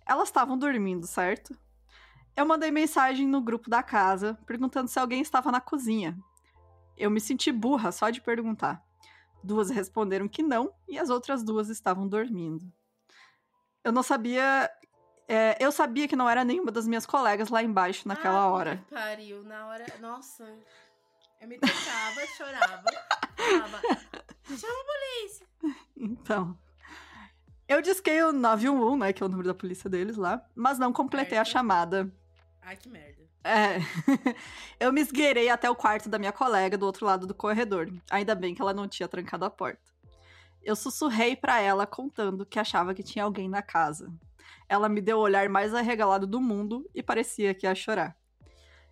Elas 0.05 0.29
estavam 0.29 0.57
dormindo, 0.57 1.07
certo? 1.07 1.57
Eu 2.35 2.45
mandei 2.45 2.71
mensagem 2.71 3.27
no 3.27 3.41
grupo 3.41 3.69
da 3.69 3.83
casa 3.83 4.37
perguntando 4.45 4.87
se 4.87 4.99
alguém 4.99 5.21
estava 5.21 5.51
na 5.51 5.59
cozinha. 5.59 6.17
Eu 6.95 7.09
me 7.09 7.19
senti 7.19 7.51
burra 7.51 7.91
só 7.91 8.09
de 8.09 8.21
perguntar. 8.21 8.83
Duas 9.43 9.69
responderam 9.69 10.27
que 10.27 10.43
não 10.43 10.73
e 10.87 10.99
as 10.99 11.09
outras 11.09 11.43
duas 11.43 11.69
estavam 11.69 12.07
dormindo. 12.07 12.71
Eu 13.83 13.91
não 13.91 14.03
sabia. 14.03 14.69
É, 15.27 15.57
eu 15.59 15.71
sabia 15.71 16.07
que 16.07 16.15
não 16.15 16.29
era 16.29 16.43
nenhuma 16.43 16.71
das 16.71 16.87
minhas 16.87 17.05
colegas 17.05 17.49
lá 17.49 17.63
embaixo 17.63 18.07
naquela 18.07 18.39
ah, 18.39 18.49
hora. 18.49 18.85
Pariu, 18.89 19.43
na 19.43 19.67
hora. 19.67 19.85
Nossa. 19.99 20.45
Eu 21.39 21.47
me 21.47 21.57
tocava, 21.57 22.25
chorava. 22.37 22.91
Falava, 23.37 23.81
chama 24.57 24.73
a 24.73 24.85
polícia. 24.85 25.47
Então. 26.01 26.57
Eu 27.67 27.81
disquei 27.81 28.23
o 28.23 28.31
911, 28.31 28.97
né? 28.97 29.13
Que 29.13 29.21
é 29.21 29.25
o 29.25 29.29
número 29.29 29.49
da 29.49 29.53
polícia 29.53 29.89
deles 29.89 30.15
lá, 30.15 30.43
mas 30.55 30.79
não 30.79 30.91
completei 30.91 31.37
a 31.37 31.45
chamada. 31.45 32.11
Ai, 32.61 32.75
que 32.75 32.89
merda. 32.89 33.19
É. 33.43 33.77
eu 34.79 34.91
me 34.91 35.01
esgueirei 35.01 35.49
até 35.49 35.69
o 35.69 35.75
quarto 35.75 36.09
da 36.09 36.17
minha 36.17 36.31
colega 36.31 36.77
do 36.77 36.85
outro 36.85 37.05
lado 37.05 37.27
do 37.27 37.33
corredor. 37.33 37.91
Ainda 38.09 38.33
bem 38.33 38.55
que 38.55 38.61
ela 38.61 38.73
não 38.73 38.87
tinha 38.87 39.07
trancado 39.07 39.45
a 39.45 39.49
porta. 39.49 39.81
Eu 40.61 40.75
sussurrei 40.75 41.35
para 41.35 41.59
ela 41.59 41.85
contando 41.85 42.45
que 42.45 42.59
achava 42.59 42.93
que 42.93 43.03
tinha 43.03 43.23
alguém 43.23 43.47
na 43.47 43.61
casa. 43.61 44.11
Ela 44.67 44.89
me 44.89 45.01
deu 45.01 45.17
o 45.17 45.21
olhar 45.21 45.47
mais 45.49 45.73
arregalado 45.73 46.27
do 46.27 46.41
mundo 46.41 46.89
e 46.93 47.01
parecia 47.01 47.53
que 47.53 47.65
ia 47.65 47.73
chorar. 47.73 48.15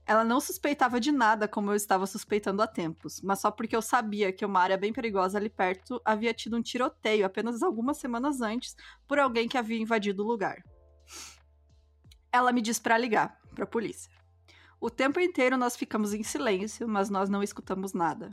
Ela 0.08 0.24
não 0.24 0.40
suspeitava 0.40 1.02
de 1.02 1.12
nada 1.12 1.50
como 1.50 1.70
eu 1.70 1.76
estava 1.76 2.08
suspeitando 2.08 2.62
há 2.62 2.68
tempos, 2.68 3.22
mas 3.22 3.42
só 3.42 3.52
porque 3.52 3.76
eu 3.76 3.82
sabia 3.82 4.32
que 4.32 4.46
uma 4.46 4.62
área 4.62 4.78
bem 4.78 4.94
perigosa 4.94 5.38
ali 5.38 5.50
perto 5.50 6.02
havia 6.06 6.34
tido 6.34 6.56
um 6.56 6.62
tiroteio 6.62 7.26
apenas 7.26 7.62
algumas 7.62 7.98
semanas 7.98 8.40
antes 8.40 8.74
por 9.06 9.20
alguém 9.20 9.50
que 9.50 9.58
havia 9.58 9.78
invadido 9.78 10.24
o 10.24 10.28
lugar. 10.28 10.64
Ela 12.32 12.54
me 12.54 12.62
disse 12.62 12.80
para 12.80 12.98
ligar 12.98 13.38
para 13.54 13.66
a 13.66 13.68
polícia. 13.68 14.10
O 14.80 14.90
tempo 14.90 15.20
inteiro 15.20 15.58
nós 15.58 15.76
ficamos 15.76 16.14
em 16.14 16.24
silêncio, 16.24 16.88
mas 16.88 17.10
nós 17.10 17.28
não 17.28 17.44
escutamos 17.44 17.92
nada. 17.92 18.30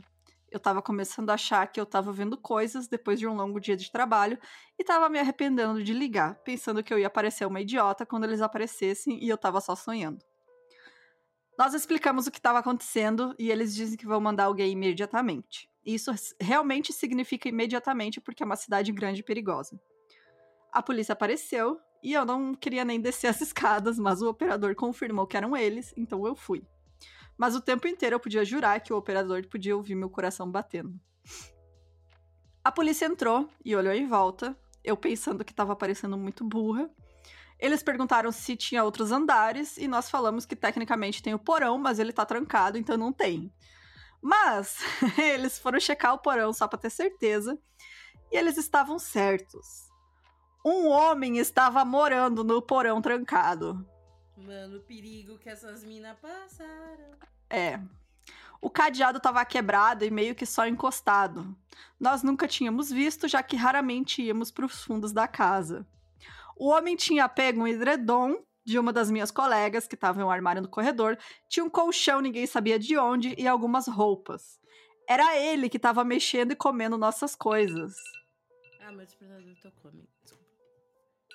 Eu 0.49 0.57
estava 0.57 0.81
começando 0.81 1.29
a 1.29 1.33
achar 1.33 1.67
que 1.67 1.77
eu 1.77 1.83
estava 1.83 2.13
vendo 2.13 2.37
coisas 2.37 2.87
depois 2.87 3.19
de 3.19 3.27
um 3.27 3.35
longo 3.35 3.59
dia 3.59 3.75
de 3.75 3.91
trabalho 3.91 4.39
e 4.79 4.83
estava 4.83 5.09
me 5.09 5.19
arrependendo 5.19 5.83
de 5.83 5.91
ligar, 5.91 6.35
pensando 6.35 6.81
que 6.81 6.93
eu 6.93 6.99
ia 6.99 7.09
parecer 7.09 7.45
uma 7.45 7.59
idiota 7.59 8.05
quando 8.05 8.23
eles 8.23 8.41
aparecessem 8.41 9.21
e 9.21 9.27
eu 9.27 9.35
estava 9.35 9.59
só 9.59 9.75
sonhando. 9.75 10.23
Nós 11.57 11.73
explicamos 11.73 12.27
o 12.27 12.31
que 12.31 12.37
estava 12.37 12.59
acontecendo 12.59 13.33
e 13.39 13.49
eles 13.49 13.73
dizem 13.73 13.97
que 13.97 14.05
vão 14.05 14.19
mandar 14.19 14.45
alguém 14.45 14.71
imediatamente. 14.71 15.69
Isso 15.85 16.11
realmente 16.39 16.91
significa 16.91 17.47
imediatamente 17.47 18.19
porque 18.19 18.43
é 18.43 18.45
uma 18.45 18.57
cidade 18.57 18.91
grande 18.91 19.21
e 19.21 19.23
perigosa. 19.23 19.79
A 20.71 20.83
polícia 20.83 21.13
apareceu 21.13 21.79
e 22.03 22.13
eu 22.13 22.25
não 22.25 22.53
queria 22.53 22.83
nem 22.83 22.99
descer 22.99 23.27
as 23.27 23.39
escadas, 23.41 23.97
mas 23.97 24.21
o 24.21 24.29
operador 24.29 24.75
confirmou 24.75 25.25
que 25.25 25.37
eram 25.37 25.55
eles, 25.55 25.93
então 25.95 26.27
eu 26.27 26.35
fui. 26.35 26.61
Mas 27.37 27.55
o 27.55 27.61
tempo 27.61 27.87
inteiro 27.87 28.15
eu 28.15 28.19
podia 28.19 28.43
jurar 28.43 28.81
que 28.81 28.91
o 28.91 28.97
operador 28.97 29.47
podia 29.47 29.75
ouvir 29.75 29.95
meu 29.95 30.09
coração 30.09 30.49
batendo. 30.49 30.99
A 32.63 32.71
polícia 32.71 33.05
entrou 33.05 33.49
e 33.63 33.75
olhou 33.75 33.93
em 33.93 34.07
volta, 34.07 34.57
eu 34.83 34.97
pensando 34.97 35.45
que 35.45 35.51
estava 35.51 35.75
parecendo 35.75 36.17
muito 36.17 36.43
burra, 36.43 36.89
eles 37.59 37.81
perguntaram 37.81 38.31
se 38.31 38.55
tinha 38.55 38.83
outros 38.83 39.11
andares 39.11 39.77
e 39.77 39.87
nós 39.87 40.09
falamos 40.09 40.45
que 40.45 40.55
tecnicamente 40.55 41.23
tem 41.23 41.33
o 41.33 41.39
porão, 41.39 41.77
mas 41.77 41.99
ele 41.99 42.11
tá 42.11 42.25
trancado, 42.25 42.77
então 42.77 42.97
não 42.97 43.13
tem. 43.13 43.51
Mas 44.21 44.79
eles 45.17 45.57
foram 45.57 45.79
checar 45.79 46.13
o 46.13 46.19
porão 46.19 46.51
só 46.51 46.67
para 46.67 46.79
ter 46.79 46.89
certeza 46.89 47.57
e 48.31 48.37
eles 48.37 48.57
estavam 48.57 48.99
certos. 48.99 49.85
Um 50.65 50.87
homem 50.87 51.37
estava 51.37 51.85
morando 51.85 52.43
no 52.43 52.61
porão 52.61 53.01
trancado. 53.01 53.87
Mano, 54.35 54.77
o 54.77 54.81
perigo 54.81 55.37
que 55.37 55.47
essas 55.47 55.83
minas 55.83 56.17
passaram. 56.19 57.11
É. 57.49 57.79
O 58.59 58.69
cadeado 58.69 59.17
estava 59.17 59.45
quebrado 59.45 60.03
e 60.03 60.09
meio 60.09 60.33
que 60.33 60.45
só 60.45 60.67
encostado. 60.67 61.55
Nós 61.99 62.23
nunca 62.23 62.47
tínhamos 62.47 62.89
visto, 62.89 63.27
já 63.27 63.43
que 63.43 63.55
raramente 63.55 64.23
íamos 64.23 64.49
para 64.49 64.65
os 64.65 64.83
fundos 64.83 65.13
da 65.13 65.27
casa. 65.27 65.87
O 66.55 66.69
homem 66.69 66.95
tinha 66.95 67.27
pego 67.27 67.61
um 67.61 67.67
edredom 67.67 68.43
de 68.65 68.79
uma 68.79 68.91
das 68.91 69.11
minhas 69.11 69.29
colegas, 69.29 69.87
que 69.87 69.93
estava 69.93 70.19
em 70.19 70.23
um 70.23 70.29
armário 70.29 70.61
no 70.61 70.67
corredor, 70.67 71.17
tinha 71.47 71.63
um 71.63 71.69
colchão, 71.69 72.19
ninguém 72.19 72.47
sabia 72.47 72.79
de 72.79 72.97
onde, 72.97 73.35
e 73.37 73.47
algumas 73.47 73.87
roupas. 73.87 74.59
Era 75.07 75.37
ele 75.37 75.69
que 75.69 75.77
estava 75.77 76.03
mexendo 76.03 76.51
e 76.51 76.55
comendo 76.55 76.97
nossas 76.97 77.35
coisas. 77.35 77.93
Ah, 78.81 78.91
meu 78.91 79.05
despertador 79.05 79.55
tocou, 79.61 79.91
amigo. 79.91 80.07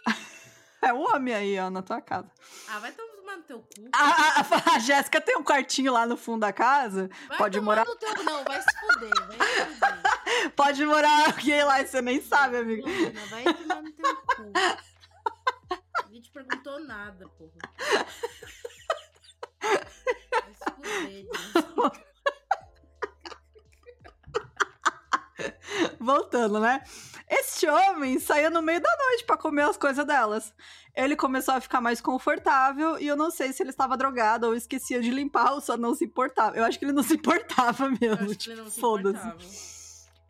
é 0.82 0.92
o 0.92 1.00
homem 1.02 1.32
aí, 1.32 1.58
ó, 1.60 1.70
na 1.70 1.82
tua 1.82 2.00
casa. 2.00 2.28
Ah, 2.68 2.80
vai 2.80 2.90
tomar 2.90 3.36
no 3.36 3.42
teu 3.44 3.60
cu. 3.60 3.88
A, 3.92 4.40
a, 4.40 4.74
a 4.74 4.78
Jéssica 4.80 5.20
tem 5.20 5.36
um 5.36 5.44
quartinho 5.44 5.92
lá 5.92 6.04
no 6.04 6.16
fundo 6.16 6.40
da 6.40 6.52
casa. 6.52 7.08
Vai 7.28 7.38
pode 7.38 7.60
morar. 7.60 7.84
No 7.84 7.94
teu... 7.94 8.24
Não, 8.24 8.42
vai 8.42 8.60
se 8.60 8.68
fuder, 8.80 9.10
vai 9.28 9.48
se 9.48 9.74
fuder. 9.74 10.50
pode 10.56 10.84
morar 10.84 11.26
alguém 11.26 11.62
lá 11.62 11.80
e 11.80 11.86
você 11.86 12.02
nem 12.02 12.20
sabe, 12.20 12.56
amigo. 12.56 12.88
Não, 12.88 13.26
vai 13.26 13.44
tomar 13.54 13.82
no 13.82 13.92
teu 13.92 14.16
cu. 14.16 14.52
Ninguém 16.10 16.22
te 16.22 16.30
perguntou 16.32 16.80
nada, 16.80 17.24
porra. 17.28 17.52
Vai 19.62 20.54
se 20.54 20.64
fuder, 20.74 21.26
Voltando, 26.00 26.58
né? 26.58 26.82
Este 27.28 27.68
homem 27.68 28.18
saía 28.18 28.50
no 28.50 28.60
meio 28.60 28.80
da 28.80 28.90
noite 28.90 29.24
para 29.24 29.36
comer 29.36 29.62
as 29.62 29.76
coisas 29.76 30.04
delas. 30.04 30.52
Ele 30.96 31.14
começou 31.14 31.54
a 31.54 31.60
ficar 31.60 31.80
mais 31.80 32.00
confortável 32.00 32.98
e 32.98 33.06
eu 33.06 33.14
não 33.14 33.30
sei 33.30 33.52
se 33.52 33.62
ele 33.62 33.70
estava 33.70 33.96
drogado 33.96 34.48
ou 34.48 34.54
esquecia 34.56 35.00
de 35.00 35.12
limpar 35.12 35.52
ou 35.52 35.60
só 35.60 35.76
não 35.76 35.94
se 35.94 36.06
importava. 36.06 36.56
Eu 36.56 36.64
acho 36.64 36.76
que 36.76 36.84
ele 36.84 36.92
não 36.92 37.04
se 37.04 37.14
importava 37.14 37.88
mesmo. 37.88 38.34
Tipo, 38.34 38.68
Foda-se. 38.68 39.79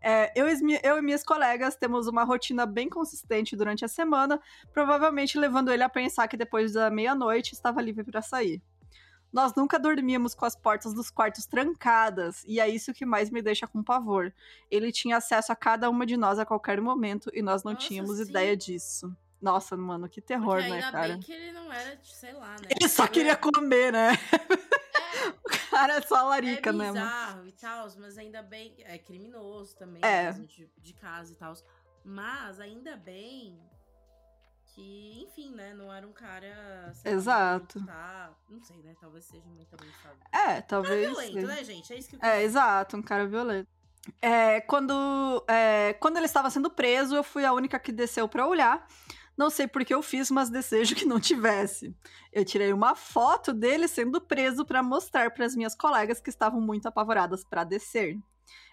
É, 0.02 0.32
eu, 0.34 0.46
eu, 0.82 0.98
e 0.98 1.02
minhas 1.02 1.22
colegas 1.22 1.76
temos 1.76 2.06
uma 2.06 2.24
rotina 2.24 2.64
bem 2.64 2.88
consistente 2.88 3.54
durante 3.54 3.84
a 3.84 3.88
semana, 3.88 4.40
provavelmente 4.72 5.38
levando 5.38 5.70
ele 5.70 5.82
a 5.82 5.88
pensar 5.88 6.26
que 6.26 6.36
depois 6.36 6.72
da 6.72 6.90
meia-noite 6.90 7.52
estava 7.52 7.82
livre 7.82 8.04
para 8.04 8.22
sair. 8.22 8.62
Nós 9.32 9.54
nunca 9.54 9.78
dormíamos 9.78 10.34
com 10.34 10.44
as 10.44 10.56
portas 10.56 10.92
dos 10.92 11.08
quartos 11.10 11.46
trancadas, 11.46 12.42
e 12.46 12.58
é 12.58 12.68
isso 12.68 12.92
que 12.92 13.06
mais 13.06 13.30
me 13.30 13.40
deixa 13.40 13.66
com 13.66 13.82
pavor. 13.82 14.32
Ele 14.70 14.90
tinha 14.90 15.18
acesso 15.18 15.52
a 15.52 15.56
cada 15.56 15.88
uma 15.88 16.04
de 16.04 16.16
nós 16.16 16.38
a 16.38 16.46
qualquer 16.46 16.80
momento, 16.80 17.30
e 17.32 17.40
nós 17.40 17.62
não 17.62 17.74
Nossa, 17.74 17.86
tínhamos 17.86 18.16
sim. 18.16 18.24
ideia 18.24 18.56
disso. 18.56 19.14
Nossa, 19.40 19.76
mano, 19.76 20.08
que 20.08 20.20
terror, 20.20 20.58
Porque 20.58 20.70
né, 20.70 20.90
cara? 20.90 21.08
Bem 21.08 21.20
que 21.20 21.32
ele 21.32 21.52
não 21.52 21.72
era, 21.72 21.98
sei 22.02 22.32
lá, 22.32 22.56
né? 22.60 22.68
Ele 22.68 22.88
só 22.88 23.06
queria 23.06 23.36
comer, 23.36 23.92
né? 23.92 24.10
O 25.70 25.70
cara 25.70 25.94
é 25.94 26.00
só 26.00 26.24
larica, 26.24 26.70
é 26.70 26.72
né? 26.72 26.88
É 26.88 26.92
bizarro 26.92 27.46
e 27.46 27.52
tal, 27.52 27.88
mas 27.98 28.18
ainda 28.18 28.42
bem. 28.42 28.74
É 28.80 28.98
criminoso 28.98 29.76
também, 29.76 30.00
é. 30.04 30.32
de, 30.32 30.70
de 30.78 30.94
casa 30.94 31.32
e 31.32 31.36
tal. 31.36 31.54
Mas 32.04 32.58
ainda 32.60 32.96
bem 32.96 33.58
que, 34.74 35.22
enfim, 35.22 35.54
né, 35.54 35.74
não 35.74 35.92
era 35.92 36.06
um 36.06 36.12
cara. 36.12 36.92
Exato. 37.04 37.84
Tá, 37.84 38.32
não 38.48 38.62
sei, 38.62 38.76
né? 38.82 38.94
Talvez 39.00 39.24
seja 39.24 39.48
muito 39.48 39.70
sabe? 40.02 40.16
É, 40.32 40.60
talvez. 40.60 41.10
Um 41.10 41.14
cara 41.14 41.26
violento, 41.26 41.46
né, 41.46 41.64
gente? 41.64 41.92
É 41.92 41.98
isso 41.98 42.08
que 42.08 42.16
eu 42.16 42.20
É, 42.22 42.42
exato, 42.42 42.96
um 42.96 43.02
cara 43.02 43.26
violento. 43.26 43.68
É, 44.20 44.60
quando, 44.62 45.44
é, 45.46 45.92
quando 45.94 46.16
ele 46.16 46.26
estava 46.26 46.50
sendo 46.50 46.70
preso, 46.70 47.14
eu 47.14 47.22
fui 47.22 47.44
a 47.44 47.52
única 47.52 47.78
que 47.78 47.92
desceu 47.92 48.28
para 48.28 48.46
olhar. 48.46 48.86
Não 49.40 49.48
sei 49.48 49.66
por 49.66 49.82
que 49.86 49.94
eu 49.94 50.02
fiz, 50.02 50.30
mas 50.30 50.50
desejo 50.50 50.94
que 50.94 51.06
não 51.06 51.18
tivesse. 51.18 51.96
Eu 52.30 52.44
tirei 52.44 52.74
uma 52.74 52.94
foto 52.94 53.54
dele 53.54 53.88
sendo 53.88 54.20
preso 54.20 54.66
para 54.66 54.82
mostrar 54.82 55.30
para 55.30 55.46
as 55.46 55.56
minhas 55.56 55.74
colegas 55.74 56.20
que 56.20 56.28
estavam 56.28 56.60
muito 56.60 56.86
apavoradas 56.86 57.42
para 57.42 57.64
descer. 57.64 58.16
Eu, 58.16 58.20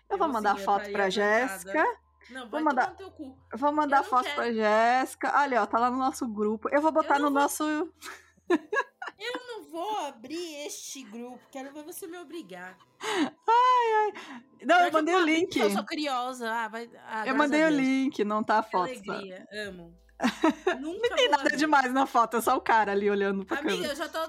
eu 0.10 0.18
vou 0.18 0.28
mandar 0.28 0.52
a 0.52 0.58
foto 0.58 0.92
para 0.92 1.10
Jéssica. 1.10 1.86
Não, 2.30 2.50
vou 2.50 2.62
mandar, 2.62 2.94
teu 2.98 3.10
cu. 3.10 3.38
Eu 3.50 3.58
vou 3.58 3.72
mandar 3.72 4.04
foto 4.04 4.26
quero. 4.26 4.36
pra 4.36 4.52
Jéssica. 4.52 5.38
Ali, 5.38 5.56
ó, 5.56 5.66
tá 5.66 5.80
lá 5.80 5.90
no 5.90 6.00
nosso 6.00 6.28
grupo. 6.28 6.68
Eu 6.68 6.82
vou 6.82 6.92
botar 6.92 7.16
eu 7.16 7.22
no 7.22 7.32
vou... 7.32 7.40
nosso. 7.40 7.64
eu 8.52 9.48
não 9.48 9.70
vou 9.72 10.00
abrir 10.00 10.66
este 10.66 11.02
grupo. 11.04 11.40
Quero 11.50 11.72
ver 11.72 11.84
você 11.86 12.08
me 12.08 12.18
obrigar. 12.18 12.78
Ai, 13.02 13.94
ai. 13.96 14.42
Não, 14.66 14.82
eu 14.82 14.92
mandei 14.92 15.16
o 15.16 15.24
link. 15.24 15.58
Eu 15.58 15.72
sou 15.72 15.86
curiosa. 15.86 16.52
Ah, 16.52 16.68
vai... 16.68 16.90
Ah, 17.06 17.26
eu 17.26 17.36
mandei 17.38 17.64
o 17.64 17.70
link, 17.70 18.22
não 18.26 18.44
tá 18.44 18.60
a 18.60 18.64
foto. 18.64 18.92
Que 18.92 19.10
alegria, 19.10 19.48
amo. 19.70 20.07
Nunca 20.82 21.10
não 21.10 21.16
tem 21.16 21.30
nada 21.30 21.56
demais 21.56 21.94
na 21.94 22.06
foto, 22.06 22.38
é 22.38 22.42
só 22.42 22.58
o 22.58 22.62
cara 22.62 22.92
ali 22.92 23.10
olhando 23.10 23.46
pra 23.46 23.60
Amiga, 23.60 23.76
câmera. 23.76 23.94
eu 23.94 23.96
já 23.96 24.10
tô. 24.10 24.20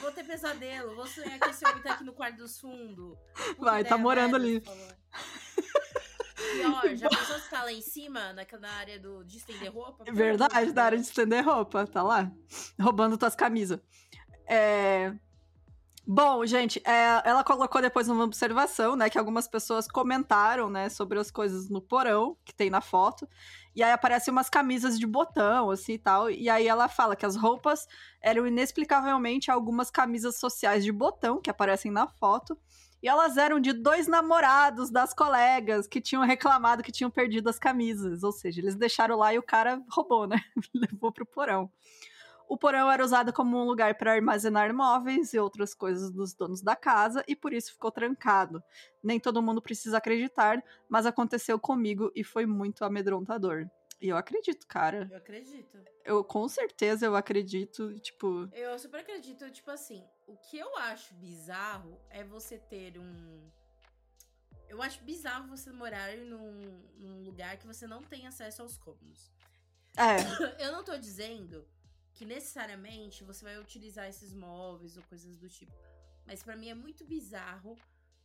Vou 0.00 0.10
ter 0.12 0.24
pesadelo. 0.24 0.94
Vou 0.94 1.06
sonhar 1.06 1.38
que 1.38 1.50
esse 1.50 1.66
homem 1.66 1.82
tá 1.82 1.92
aqui 1.92 2.04
no 2.04 2.12
quarto 2.12 2.36
dos 2.36 2.58
fundos. 2.58 3.16
Vai, 3.58 3.84
tá 3.84 3.98
morando 3.98 4.36
ali. 4.36 4.62
Pior, 6.52 6.96
já 6.96 7.08
pensou 7.10 7.38
se 7.38 7.50
tá 7.50 7.62
lá 7.62 7.72
em 7.72 7.82
cima, 7.82 8.32
na, 8.32 8.46
na 8.58 8.70
área 8.70 8.98
do, 8.98 9.24
de 9.24 9.36
estender 9.36 9.72
roupa? 9.72 10.04
Verdade, 10.10 10.72
na 10.72 10.82
área 10.82 10.98
de 10.98 11.04
estender 11.04 11.44
roupa, 11.44 11.86
tá 11.86 12.02
lá. 12.02 12.30
Roubando 12.80 13.18
tuas 13.18 13.34
camisas. 13.34 13.80
É... 14.46 15.12
Bom, 16.10 16.46
gente, 16.46 16.80
é, 16.86 17.20
ela 17.22 17.44
colocou 17.44 17.82
depois 17.82 18.08
uma 18.08 18.24
observação, 18.24 18.96
né, 18.96 19.10
que 19.10 19.18
algumas 19.18 19.46
pessoas 19.46 19.86
comentaram, 19.86 20.70
né, 20.70 20.88
sobre 20.88 21.18
as 21.18 21.30
coisas 21.30 21.68
no 21.68 21.82
porão, 21.82 22.34
que 22.46 22.54
tem 22.54 22.70
na 22.70 22.80
foto, 22.80 23.28
e 23.78 23.82
aí 23.84 23.92
aparecem 23.92 24.32
umas 24.32 24.50
camisas 24.50 24.98
de 24.98 25.06
botão, 25.06 25.70
assim, 25.70 25.92
e 25.92 25.98
tal, 25.98 26.28
e 26.28 26.50
aí 26.50 26.66
ela 26.66 26.88
fala 26.88 27.14
que 27.14 27.24
as 27.24 27.36
roupas 27.36 27.86
eram 28.20 28.44
inexplicavelmente 28.44 29.52
algumas 29.52 29.88
camisas 29.88 30.34
sociais 30.34 30.82
de 30.82 30.90
botão, 30.90 31.40
que 31.40 31.48
aparecem 31.48 31.88
na 31.88 32.08
foto, 32.08 32.58
e 33.00 33.08
elas 33.08 33.36
eram 33.36 33.60
de 33.60 33.72
dois 33.72 34.08
namorados 34.08 34.90
das 34.90 35.14
colegas 35.14 35.86
que 35.86 36.00
tinham 36.00 36.24
reclamado 36.24 36.82
que 36.82 36.90
tinham 36.90 37.08
perdido 37.08 37.48
as 37.48 37.56
camisas. 37.56 38.24
Ou 38.24 38.32
seja, 38.32 38.60
eles 38.60 38.74
deixaram 38.74 39.16
lá 39.16 39.32
e 39.32 39.38
o 39.38 39.44
cara 39.44 39.80
roubou, 39.88 40.26
né? 40.26 40.40
Levou 40.74 41.12
pro 41.12 41.24
porão. 41.24 41.70
O 42.48 42.56
porão 42.56 42.90
era 42.90 43.04
usado 43.04 43.30
como 43.30 43.58
um 43.58 43.64
lugar 43.64 43.94
para 43.96 44.14
armazenar 44.14 44.72
móveis 44.74 45.34
e 45.34 45.38
outras 45.38 45.74
coisas 45.74 46.10
dos 46.10 46.32
donos 46.32 46.62
da 46.62 46.74
casa 46.74 47.22
e 47.28 47.36
por 47.36 47.52
isso 47.52 47.72
ficou 47.72 47.90
trancado. 47.90 48.62
Nem 49.02 49.20
todo 49.20 49.42
mundo 49.42 49.60
precisa 49.60 49.98
acreditar, 49.98 50.64
mas 50.88 51.04
aconteceu 51.04 51.58
comigo 51.58 52.10
e 52.16 52.24
foi 52.24 52.46
muito 52.46 52.86
amedrontador. 52.86 53.68
E 54.00 54.08
eu 54.08 54.16
acredito, 54.16 54.66
cara. 54.66 55.06
Eu 55.10 55.18
acredito. 55.18 55.78
Eu 56.02 56.24
com 56.24 56.48
certeza 56.48 57.04
eu 57.04 57.14
acredito, 57.14 57.92
tipo. 58.00 58.48
Eu 58.54 58.78
super 58.78 59.00
acredito, 59.00 59.50
tipo 59.50 59.70
assim, 59.70 60.02
o 60.26 60.34
que 60.36 60.56
eu 60.56 60.74
acho 60.78 61.12
bizarro 61.16 62.00
é 62.08 62.24
você 62.24 62.56
ter 62.56 62.98
um. 62.98 63.50
Eu 64.68 64.80
acho 64.80 65.02
bizarro 65.02 65.48
você 65.48 65.70
morar 65.70 66.16
num, 66.16 66.80
num 66.96 67.24
lugar 67.24 67.58
que 67.58 67.66
você 67.66 67.86
não 67.86 68.02
tem 68.02 68.26
acesso 68.26 68.62
aos 68.62 68.78
cômodos. 68.78 69.30
É. 69.96 70.16
Eu 70.64 70.72
não 70.72 70.84
tô 70.84 70.96
dizendo 70.96 71.66
que 72.18 72.24
necessariamente 72.24 73.22
você 73.22 73.44
vai 73.44 73.56
utilizar 73.58 74.08
esses 74.08 74.34
móveis 74.34 74.96
ou 74.96 75.04
coisas 75.04 75.36
do 75.36 75.48
tipo. 75.48 75.72
Mas 76.26 76.42
para 76.42 76.56
mim 76.56 76.68
é 76.68 76.74
muito 76.74 77.04
bizarro. 77.04 77.78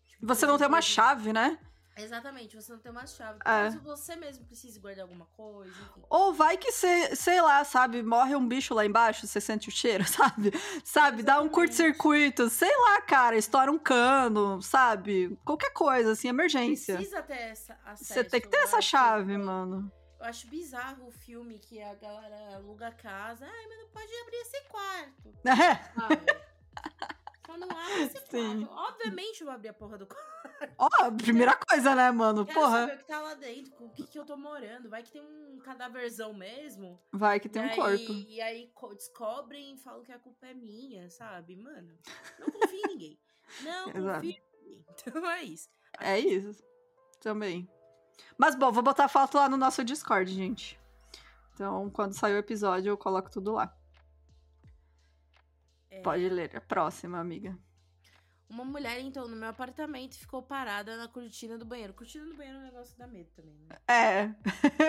Tipo, 0.10 0.25
você 0.25 0.47
não 0.47 0.58
tem 0.58 0.67
uma 0.67 0.82
chave, 0.82 1.32
né? 1.32 1.60
Exatamente, 1.95 2.56
você 2.56 2.71
não 2.71 2.79
tem 2.79 2.91
uma 2.91 3.06
chave. 3.06 3.38
É. 3.41 3.43
Caso 3.43 3.79
você 3.82 4.15
mesmo 4.15 4.45
precise 4.45 4.79
guardar 4.79 5.03
alguma 5.03 5.27
coisa, 5.27 5.69
enfim. 5.69 6.01
Ou 6.10 6.34
vai 6.34 6.58
que 6.58 6.71
você, 6.71 7.15
sei 7.15 7.39
lá, 7.39 7.63
sabe, 7.63 8.01
morre 8.01 8.36
um 8.36 8.47
bicho 8.47 8.73
lá 8.73 8.84
embaixo, 8.84 9.27
você 9.27 9.39
sente 9.39 9.69
o 9.69 9.71
cheiro, 9.71 10.03
sabe? 10.10 10.51
Sabe, 10.84 11.21
Exatamente. 11.21 11.23
dá 11.23 11.39
um 11.39 11.47
curto-circuito, 11.47 12.49
sei 12.49 12.75
lá, 12.75 12.99
cara, 13.01 13.38
estoura 13.38 13.71
um 13.71 13.77
cano, 13.77 14.60
sabe? 14.60 15.38
Qualquer 15.45 15.71
coisa, 15.71 16.13
assim, 16.13 16.29
emergência. 16.29 16.95
Precisa 16.95 17.21
ter 17.21 17.34
essa 17.34 17.77
Você 17.95 18.23
tem 18.23 18.41
que 18.41 18.47
ter 18.47 18.58
essa 18.58 18.82
chave, 18.82 19.38
mano. 19.38 19.91
Eu 20.23 20.29
acho 20.29 20.47
bizarro 20.47 21.05
o 21.05 21.12
filme 21.12 21.59
que 21.59 21.81
a 21.81 21.93
galera 21.95 22.55
aluga 22.55 22.88
a 22.88 22.91
casa. 22.93 23.45
Ai, 23.45 23.67
mas 23.67 23.79
não 23.79 23.89
pode 23.89 24.15
abrir 24.21 24.38
esse 24.38 24.62
quarto. 24.69 25.33
É. 25.45 27.43
Só 27.45 27.57
não 27.57 27.69
abre 27.69 28.03
esse 28.03 28.25
Sim. 28.27 28.65
quarto. 28.65 28.71
Obviamente 28.71 29.41
eu 29.41 29.47
vou 29.47 29.53
abrir 29.53 29.67
a 29.67 29.73
porra 29.73 29.97
do 29.97 30.07
quarto. 30.07 30.73
Ó, 30.77 30.88
oh, 30.88 31.12
primeira 31.12 31.53
coisa, 31.57 31.93
né, 31.93 32.09
mano? 32.09 32.45
Quero 32.45 32.57
porra. 32.57 32.79
saber 32.79 32.93
o 32.93 32.97
que 32.99 33.03
tá 33.03 33.19
lá 33.19 33.33
dentro, 33.33 33.73
com 33.73 33.83
o 33.83 33.89
que, 33.89 34.07
que 34.07 34.17
eu 34.17 34.25
tô 34.25 34.38
morando. 34.38 34.89
Vai 34.89 35.03
que 35.03 35.12
tem 35.12 35.21
um 35.21 35.59
cadáverzão 35.59 36.33
mesmo. 36.33 36.97
Vai 37.12 37.41
que 37.41 37.49
tem 37.49 37.62
um 37.62 37.65
aí, 37.65 37.75
corpo. 37.75 38.13
E 38.13 38.39
aí 38.39 38.71
descobrem 38.95 39.73
e 39.73 39.77
falam 39.77 40.03
que 40.03 40.13
a 40.13 40.19
culpa 40.19 40.47
é 40.47 40.53
minha, 40.53 41.09
sabe? 41.09 41.57
Mano, 41.57 41.99
não 42.39 42.49
confio 42.49 42.79
em 42.79 42.88
ninguém. 42.88 43.19
Não 43.62 43.91
confio 43.91 44.31
em 44.31 44.41
ninguém. 44.62 44.86
Então 45.05 45.29
é 45.29 45.43
isso. 45.43 45.69
É 45.99 46.17
isso. 46.17 46.63
Também. 47.19 47.69
Mas 48.38 48.56
bom, 48.56 48.71
vou 48.71 48.84
botar 48.84 49.06
a 49.06 49.10
foto 49.10 49.38
lá 49.38 49.47
no 49.47 49.58
nosso 49.58 49.84
Discord, 49.84 50.34
gente. 50.34 50.80
Então, 51.54 51.89
quando 51.91 52.13
sair 52.13 52.34
o 52.34 52.39
episódio, 52.39 52.89
eu 52.89 52.97
coloco 52.97 53.30
tudo 53.30 53.54
lá. 53.54 53.76
É... 55.89 56.02
Pode 56.02 56.28
ler. 56.30 56.56
A 56.56 56.62
próxima, 56.62 57.19
amiga. 57.19 57.58
Uma 58.49 58.65
mulher 58.65 58.99
entrou 58.99 59.28
no 59.28 59.36
meu 59.36 59.49
apartamento 59.49 60.13
e 60.13 60.19
ficou 60.19 60.43
parada 60.43 60.95
na 60.95 61.08
cortina 61.08 61.58
do 61.58 61.65
banheiro. 61.65 61.93
Cortina 61.93 62.26
do 62.26 62.36
banheiro 62.36 62.60
é 62.60 62.62
um 62.62 62.65
negócio 62.65 62.95
dá 62.97 63.08
medo 63.08 63.30
também, 63.36 63.56
né? 63.67 63.78
É. 63.88 64.30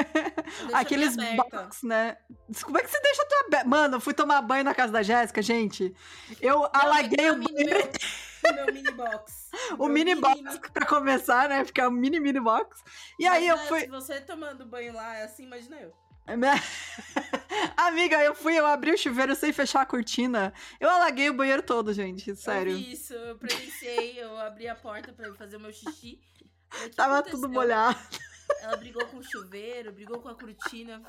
Aqueles 0.74 1.16
box, 1.16 1.82
né? 1.82 2.18
Como 2.62 2.76
é 2.76 2.82
que 2.82 2.88
você 2.88 3.00
deixa 3.00 3.26
tua? 3.26 3.64
Mano, 3.64 4.00
fui 4.00 4.12
tomar 4.12 4.42
banho 4.42 4.64
na 4.64 4.74
casa 4.74 4.92
da 4.92 5.02
Jéssica, 5.02 5.40
gente. 5.40 5.94
Eu 6.42 6.60
Não, 6.60 6.70
alaguei 6.74 7.30
o 7.30 7.42
banheiro. 7.42 7.70
Meu, 7.70 7.92
meu 8.52 8.66
mini 8.66 8.90
box. 8.92 9.50
o 9.78 9.88
mini, 9.88 10.14
mini 10.14 10.20
box 10.20 10.42
mini... 10.42 10.58
pra 10.72 10.86
começar, 10.86 11.48
né? 11.48 11.64
É 11.74 11.88
um 11.88 11.90
mini 11.90 12.20
mini 12.20 12.40
box. 12.40 12.82
E 13.18 13.24
Mas, 13.24 13.32
aí 13.34 13.48
eu 13.48 13.58
fui. 13.58 13.80
Se 13.80 13.86
você 13.88 14.20
tomando 14.20 14.64
banho 14.66 14.92
lá, 14.92 15.16
é 15.16 15.24
assim, 15.24 15.44
imagina 15.44 15.76
eu. 15.76 15.92
Amiga, 17.76 18.22
eu 18.22 18.34
fui, 18.34 18.58
eu 18.58 18.64
abri 18.64 18.92
o 18.92 18.98
chuveiro 18.98 19.34
sem 19.34 19.52
fechar 19.52 19.82
a 19.82 19.86
cortina. 19.86 20.54
Eu 20.80 20.88
alaguei 20.88 21.28
o 21.28 21.34
banheiro 21.34 21.62
todo, 21.62 21.92
gente, 21.92 22.34
sério. 22.34 22.72
Eu 22.72 22.78
isso, 22.78 23.12
eu 23.12 23.36
presenciei, 23.36 24.22
eu 24.22 24.38
abri 24.38 24.66
a 24.66 24.74
porta 24.74 25.12
para 25.12 25.32
fazer 25.34 25.56
o 25.56 25.60
meu 25.60 25.72
xixi. 25.72 26.18
Tava 26.96 27.18
aconteceu? 27.18 27.40
tudo 27.40 27.52
molhado. 27.52 27.98
Ela 28.60 28.76
brigou 28.76 29.04
com 29.06 29.18
o 29.18 29.22
chuveiro, 29.22 29.92
brigou 29.92 30.20
com 30.20 30.28
a 30.28 30.34
cortina. 30.34 31.02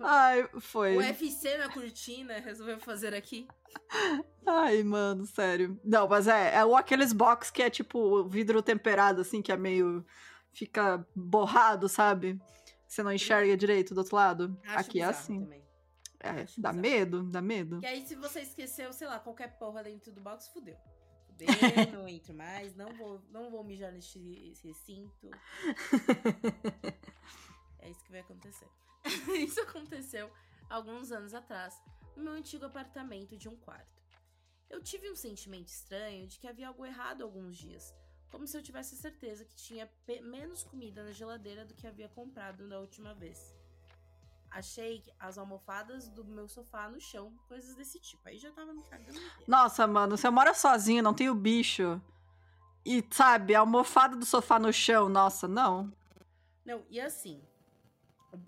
Ai, 0.00 0.48
foi. 0.60 0.96
O 0.96 1.00
UFC 1.00 1.56
na 1.58 1.68
cortina 1.72 2.38
resolveu 2.38 2.78
fazer 2.78 3.14
aqui. 3.14 3.46
Ai, 4.46 4.82
mano, 4.82 5.26
sério. 5.26 5.80
Não, 5.84 6.08
mas 6.08 6.28
é, 6.28 6.54
é 6.54 6.60
aqueles 6.76 7.12
box 7.12 7.50
que 7.50 7.62
é 7.62 7.70
tipo 7.70 8.24
vidro 8.28 8.62
temperado, 8.62 9.20
assim, 9.20 9.42
que 9.42 9.52
é 9.52 9.56
meio. 9.56 10.04
fica 10.52 11.04
borrado, 11.14 11.88
sabe? 11.88 12.40
Você 12.86 13.02
não 13.02 13.12
enxerga 13.12 13.56
direito 13.56 13.94
do 13.94 13.98
outro 13.98 14.16
lado? 14.16 14.58
Acho 14.64 14.78
Aqui 14.78 15.00
é 15.00 15.04
assim. 15.04 15.40
Também. 15.40 15.66
É, 16.20 16.32
dá 16.58 16.72
bizarro. 16.72 16.76
medo, 16.78 17.22
dá 17.24 17.42
medo. 17.42 17.80
Que 17.80 17.86
aí, 17.86 18.06
se 18.06 18.14
você 18.14 18.40
esqueceu, 18.40 18.92
sei 18.92 19.06
lá, 19.06 19.18
qualquer 19.18 19.58
porra 19.58 19.82
dentro 19.82 20.12
do 20.12 20.20
box, 20.20 20.48
fudeu. 20.48 20.76
Não 21.92 22.08
entro 22.08 22.34
mais, 22.34 22.74
não 22.74 22.92
vou, 22.94 23.20
não 23.30 23.50
vou 23.50 23.62
mijar 23.62 23.92
nesse 23.92 24.18
recinto. 24.62 25.26
é 27.80 27.90
isso 27.90 28.02
que 28.04 28.10
vai 28.10 28.20
acontecer. 28.20 28.68
isso 29.38 29.60
aconteceu 29.60 30.30
alguns 30.68 31.12
anos 31.12 31.34
atrás, 31.34 31.80
no 32.16 32.24
meu 32.24 32.32
antigo 32.32 32.64
apartamento 32.64 33.36
de 33.36 33.48
um 33.48 33.56
quarto. 33.56 34.02
Eu 34.68 34.82
tive 34.82 35.10
um 35.10 35.16
sentimento 35.16 35.68
estranho 35.68 36.26
de 36.26 36.38
que 36.38 36.48
havia 36.48 36.68
algo 36.68 36.84
errado 36.84 37.22
alguns 37.22 37.56
dias 37.56 37.94
como 38.30 38.46
se 38.46 38.54
eu 38.54 38.62
tivesse 38.62 38.94
certeza 38.96 39.46
que 39.46 39.54
tinha 39.54 39.90
menos 40.22 40.62
comida 40.62 41.02
na 41.02 41.10
geladeira 41.10 41.64
do 41.64 41.72
que 41.72 41.86
havia 41.86 42.06
comprado 42.06 42.68
da 42.68 42.78
última 42.78 43.14
vez. 43.14 43.55
Achei 44.56 45.02
as 45.20 45.36
almofadas 45.36 46.08
do 46.08 46.24
meu 46.24 46.48
sofá 46.48 46.88
no 46.88 46.98
chão, 46.98 47.30
coisas 47.46 47.76
desse 47.76 48.00
tipo. 48.00 48.26
Aí 48.26 48.38
já 48.38 48.50
tava 48.50 48.72
me 48.72 48.82
cagando. 48.84 49.20
Nossa, 49.46 49.86
mano, 49.86 50.16
você 50.16 50.30
mora 50.30 50.54
sozinho, 50.54 51.02
não 51.02 51.12
tem 51.12 51.28
o 51.28 51.34
bicho. 51.34 52.00
E, 52.82 53.04
sabe, 53.10 53.54
a 53.54 53.60
almofada 53.60 54.16
do 54.16 54.24
sofá 54.24 54.58
no 54.58 54.72
chão, 54.72 55.10
nossa, 55.10 55.46
não. 55.46 55.92
Não, 56.64 56.82
e 56.88 56.98
assim, 56.98 57.42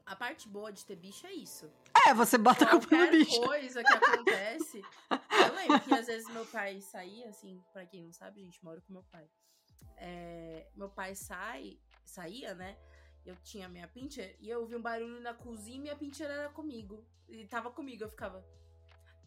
a 0.07 0.17
parte 0.17 0.49
boa 0.49 0.73
de 0.73 0.83
ter 0.87 0.97
bicho 0.97 1.27
é 1.27 1.33
isso. 1.35 1.71
É, 2.07 2.15
você 2.15 2.39
bota 2.39 2.65
a 2.65 2.71
culpa 2.71 2.97
no 2.97 3.11
bicho. 3.11 3.39
coisa 3.43 3.85
que 3.85 3.93
acontece. 3.93 4.83
eu 5.11 5.55
lembro 5.55 5.81
que 5.81 5.93
às 5.93 6.07
vezes 6.07 6.27
meu 6.31 6.47
pai 6.47 6.81
saía, 6.81 7.29
assim, 7.29 7.63
pra 7.71 7.85
quem 7.85 8.03
não 8.03 8.13
sabe, 8.13 8.41
gente 8.43 8.65
mora 8.65 8.81
com 8.81 8.95
meu 8.95 9.05
pai 9.13 9.29
é, 10.01 10.67
meu 10.77 10.89
pai 10.89 11.15
sai, 11.15 11.79
saía, 12.05 12.55
né? 12.55 12.77
Eu 13.29 13.37
tinha 13.45 13.69
minha 13.69 13.87
pincher 13.87 14.35
e 14.41 14.49
eu 14.49 14.61
ouvi 14.61 14.75
um 14.75 14.81
barulho 14.81 15.21
na 15.21 15.35
cozinha 15.35 15.77
e 15.77 15.81
minha 15.81 15.97
pincher 15.97 16.31
era 16.31 16.49
comigo. 16.49 17.05
E 17.29 17.45
tava 17.45 17.71
comigo, 17.71 18.03
eu 18.03 18.09
ficava. 18.09 18.43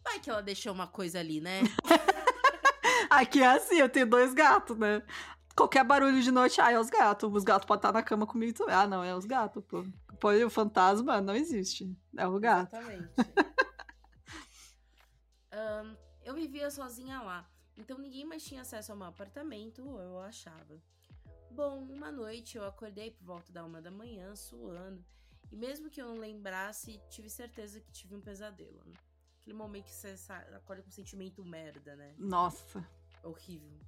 Vai 0.02 0.18
que 0.18 0.28
ela 0.28 0.42
deixou 0.42 0.72
uma 0.72 0.88
coisa 0.88 1.20
ali, 1.20 1.40
né? 1.40 1.60
Aqui 3.08 3.40
é 3.40 3.46
assim, 3.46 3.76
eu 3.76 3.88
tenho 3.88 4.04
dois 4.04 4.34
gatos, 4.34 4.76
né? 4.76 5.06
Qualquer 5.54 5.84
barulho 5.84 6.20
de 6.20 6.32
noite, 6.32 6.60
ah, 6.60 6.72
é 6.72 6.80
os 6.80 6.90
gatos. 6.90 7.32
Os 7.32 7.44
gatos 7.44 7.64
podem 7.64 7.78
estar 7.78 7.92
na 7.92 8.02
cama 8.02 8.26
comigo 8.26 8.58
também. 8.58 8.74
Ah, 8.74 8.88
não, 8.88 9.04
é 9.04 9.14
os 9.14 9.24
gatos, 9.24 9.62
pô. 9.66 9.84
Pô, 10.18 10.32
o 10.32 10.50
fantasma 10.50 11.20
não 11.20 11.36
existe. 11.36 11.96
É 12.16 12.26
o 12.26 12.40
gato. 12.40 12.74
Exatamente. 12.74 13.08
um, 15.54 15.96
eu 16.24 16.34
vivia 16.34 16.68
sozinha 16.72 17.22
lá. 17.22 17.48
Então 17.78 17.96
ninguém 17.98 18.24
mais 18.24 18.42
tinha 18.42 18.62
acesso 18.62 18.90
ao 18.90 18.98
meu 18.98 19.06
apartamento, 19.06 19.80
eu 19.80 20.18
achava. 20.22 20.82
Bom, 21.54 21.84
uma 21.90 22.10
noite 22.10 22.56
eu 22.56 22.64
acordei 22.64 23.10
por 23.10 23.24
volta 23.24 23.52
da 23.52 23.62
uma 23.64 23.82
da 23.82 23.90
manhã, 23.90 24.34
suando, 24.34 25.04
e 25.50 25.56
mesmo 25.56 25.90
que 25.90 26.00
eu 26.00 26.06
não 26.06 26.18
lembrasse, 26.18 26.98
tive 27.10 27.28
certeza 27.28 27.78
que 27.78 27.92
tive 27.92 28.14
um 28.14 28.20
pesadelo. 28.22 28.82
Né? 28.86 28.94
Aquele 29.38 29.54
momento 29.54 29.84
que 29.84 29.92
você 29.92 30.16
acorda 30.56 30.82
com 30.82 30.88
um 30.88 30.92
sentimento 30.92 31.44
merda, 31.44 31.94
né? 31.94 32.14
Nossa. 32.18 32.88
Horrível. 33.22 33.78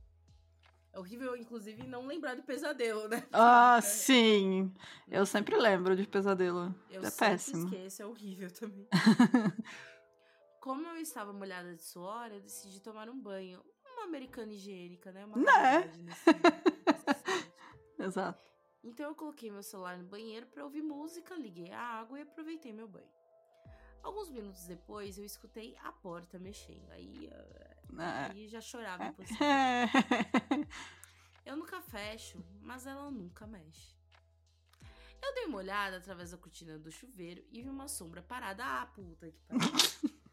É 0.92 0.98
horrível, 0.98 1.34
inclusive, 1.36 1.86
não 1.86 2.06
lembrar 2.06 2.36
do 2.36 2.42
pesadelo, 2.42 3.08
né? 3.08 3.26
Ah, 3.32 3.78
é. 3.78 3.80
sim. 3.80 4.72
Eu 5.08 5.24
sempre 5.24 5.56
lembro 5.56 5.96
de 5.96 6.06
pesadelo. 6.06 6.74
Eu 6.90 7.02
é 7.02 7.10
péssimo. 7.10 7.64
esqueço, 7.64 8.02
é 8.02 8.06
horrível 8.06 8.50
também. 8.50 8.86
Como 10.60 10.86
eu 10.86 10.96
estava 10.96 11.32
molhada 11.32 11.74
de 11.74 11.82
suor, 11.82 12.30
eu 12.30 12.40
decidi 12.40 12.80
tomar 12.80 13.08
um 13.08 13.18
banho 13.18 13.64
americana 14.04 14.52
higiênica, 14.52 15.10
né? 15.12 15.24
Uma 15.24 15.36
né? 15.36 15.90
Exato. 18.04 18.44
Então 18.82 19.06
eu 19.06 19.14
coloquei 19.14 19.50
meu 19.50 19.62
celular 19.62 19.96
no 19.96 20.04
banheiro 20.04 20.46
para 20.46 20.62
ouvir 20.62 20.82
música, 20.82 21.34
liguei 21.34 21.72
a 21.72 21.80
água 21.80 22.18
e 22.18 22.22
aproveitei 22.22 22.72
meu 22.72 22.86
banho. 22.86 23.08
Alguns 24.02 24.28
minutos 24.28 24.66
depois 24.66 25.16
eu 25.16 25.24
escutei 25.24 25.74
a 25.82 25.90
porta 25.90 26.38
mexendo. 26.38 26.90
Aí, 26.90 27.30
ah. 27.98 28.30
aí 28.30 28.46
já 28.46 28.60
chorava 28.60 29.04
em 29.06 29.14
Eu 31.46 31.56
nunca 31.56 31.80
fecho, 31.80 32.44
mas 32.60 32.86
ela 32.86 33.10
nunca 33.10 33.46
mexe. 33.46 33.94
Eu 35.22 35.34
dei 35.34 35.46
uma 35.46 35.58
olhada 35.58 35.96
através 35.96 36.32
da 36.32 36.36
cortina 36.36 36.78
do 36.78 36.92
chuveiro 36.92 37.42
e 37.50 37.62
vi 37.62 37.68
uma 37.70 37.88
sombra 37.88 38.20
parada. 38.20 38.62
Ah, 38.62 38.86
puta 38.86 39.30
que 39.30 39.40
pariu. 39.48 39.60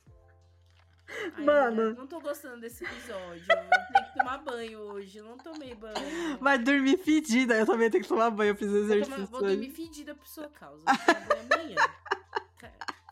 Ai, 1.35 1.43
Mano. 1.43 1.93
não 1.95 2.07
tô 2.07 2.19
gostando 2.19 2.61
desse 2.61 2.83
episódio. 2.83 3.43
Eu 3.49 3.93
tenho 3.93 4.05
que 4.05 4.17
tomar 4.17 4.37
banho 4.39 4.79
hoje. 4.79 5.17
Eu 5.17 5.25
não 5.25 5.37
tomei 5.37 5.75
banho. 5.75 6.37
Vai 6.39 6.57
dormir 6.57 6.97
fedida. 6.97 7.55
Eu 7.55 7.65
também 7.65 7.89
tenho 7.89 8.03
que 8.03 8.09
tomar 8.09 8.29
banho. 8.29 8.51
Eu 8.51 8.55
fiz 8.55 8.71
exercício. 8.71 9.27
Vou, 9.27 9.39
vou 9.39 9.49
dormir 9.49 9.69
fedida 9.69 10.15
por 10.15 10.27
sua 10.27 10.49
causa. 10.49 10.83
Vou 10.85 11.57
amanhã. 11.57 11.75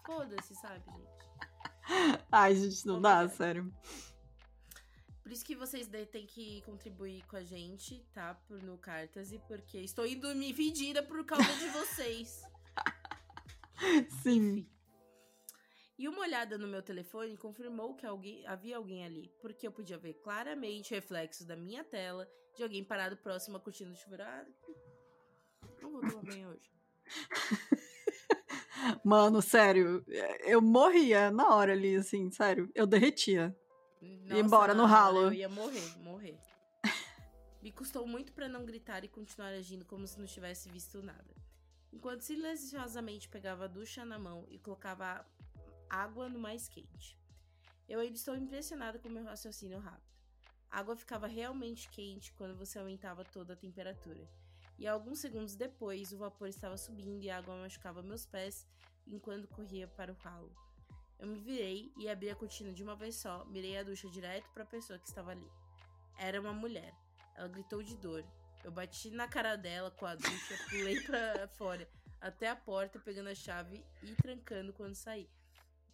Foda-se, 0.05 0.55
sabe, 0.55 0.83
gente? 0.85 2.23
Ai, 2.31 2.55
gente, 2.55 2.85
não 2.87 3.01
dá, 3.01 3.27
sério. 3.29 3.71
Por 5.21 5.31
isso 5.31 5.45
que 5.45 5.55
vocês 5.55 5.87
têm 6.11 6.25
que 6.25 6.61
contribuir 6.61 7.23
com 7.27 7.35
a 7.35 7.43
gente, 7.43 8.03
tá? 8.13 8.35
No 8.63 8.77
Cartase, 8.77 9.39
porque 9.47 9.77
estou 9.77 10.05
indo 10.05 10.21
dormir 10.21 10.53
fedida 10.53 11.03
por 11.03 11.23
causa 11.23 11.53
de 11.53 11.67
vocês. 11.69 12.41
Sim. 14.23 14.57
Enfim. 14.57 14.78
E 15.99 16.07
uma 16.07 16.21
olhada 16.21 16.57
no 16.57 16.65
meu 16.65 16.81
telefone 16.81 17.35
confirmou 17.35 17.93
que 17.93 18.05
alguém, 18.05 18.47
havia 18.47 18.77
alguém 18.77 19.03
ali, 19.03 19.29
porque 19.41 19.67
eu 19.67 19.71
podia 19.71 19.97
ver 19.97 20.13
claramente 20.13 20.93
reflexos 20.93 21.45
da 21.45 21.57
minha 21.57 21.83
tela 21.83 22.25
de 22.55 22.63
alguém 22.63 22.85
parado 22.85 23.17
próximo 23.17 23.57
à 23.57 23.59
cortina 23.59 23.91
do 23.91 23.97
chuveiro. 23.97 24.23
Ah, 24.23 24.45
não 25.81 25.91
vou 25.91 25.99
tomar 25.99 26.23
bem 26.23 26.47
hoje. 26.47 26.71
Mano, 29.03 29.41
sério, 29.41 30.01
eu 30.45 30.61
morria 30.61 31.29
na 31.31 31.53
hora 31.53 31.73
ali, 31.73 31.97
assim, 31.97 32.31
sério. 32.31 32.71
Eu 32.73 32.87
derretia. 32.87 33.53
Nossa, 34.01 34.35
ia 34.35 34.39
embora 34.39 34.73
no 34.73 34.85
ralo. 34.85 35.23
Eu 35.23 35.33
ia 35.33 35.49
morrer, 35.49 35.97
morrer. 35.97 36.39
Me 37.61 37.73
custou 37.73 38.07
muito 38.07 38.31
para 38.31 38.47
não 38.47 38.65
gritar 38.65 39.03
e 39.03 39.09
continuar 39.09 39.49
agindo 39.49 39.83
como 39.83 40.07
se 40.07 40.17
não 40.17 40.25
tivesse 40.25 40.69
visto 40.69 41.03
nada. 41.03 41.35
Enquanto 41.91 42.21
silenciosamente 42.21 43.27
pegava 43.27 43.65
a 43.65 43.67
ducha 43.67 44.05
na 44.05 44.17
mão 44.17 44.45
e 44.49 44.57
colocava 44.57 45.25
água 45.89 46.29
no 46.29 46.39
mais 46.39 46.67
quente. 46.67 47.17
Eu 47.87 47.99
ainda 47.99 48.15
estou 48.15 48.35
impressionada 48.35 48.99
com 48.99 49.09
meu 49.09 49.23
raciocínio 49.23 49.79
rápido. 49.79 50.09
A 50.69 50.79
água 50.79 50.95
ficava 50.95 51.25
realmente 51.25 51.89
quente 51.89 52.31
quando 52.33 52.55
você 52.55 52.77
aumentava 52.77 53.25
toda 53.25 53.53
a 53.53 53.55
temperatura. 53.55 54.29
E 54.77 54.87
alguns 54.87 55.19
segundos 55.19 55.55
depois, 55.55 56.13
o 56.13 56.17
vapor 56.17 56.47
estava 56.47 56.77
subindo 56.77 57.23
e 57.23 57.29
a 57.29 57.37
água 57.37 57.55
machucava 57.55 58.03
meus 58.03 58.25
pés 58.25 58.67
enquanto 59.07 59.47
corria 59.47 59.87
para 59.87 60.11
o 60.11 60.15
ralo. 60.15 60.55
Eu 61.17 61.27
me 61.27 61.39
virei 61.39 61.91
e 61.97 62.07
abri 62.07 62.29
a 62.29 62.35
cortina 62.35 62.71
de 62.71 62.83
uma 62.83 62.95
vez 62.95 63.15
só, 63.15 63.43
mirei 63.45 63.77
a 63.77 63.83
ducha 63.83 64.07
direto 64.09 64.49
para 64.51 64.63
a 64.63 64.67
pessoa 64.67 64.99
que 64.99 65.07
estava 65.07 65.31
ali. 65.31 65.51
Era 66.17 66.39
uma 66.39 66.53
mulher. 66.53 66.93
Ela 67.35 67.47
gritou 67.47 67.81
de 67.81 67.97
dor. 67.97 68.23
Eu 68.63 68.71
bati 68.71 69.09
na 69.09 69.27
cara 69.27 69.55
dela 69.55 69.89
com 69.91 70.05
a 70.05 70.15
ducha, 70.15 70.57
pulei 70.69 71.01
para 71.01 71.47
fora, 71.49 71.89
até 72.21 72.49
a 72.49 72.55
porta, 72.55 72.99
pegando 72.99 73.29
a 73.29 73.35
chave 73.35 73.83
e 74.03 74.13
trancando 74.15 74.71
quando 74.71 74.95
saí. 74.95 75.29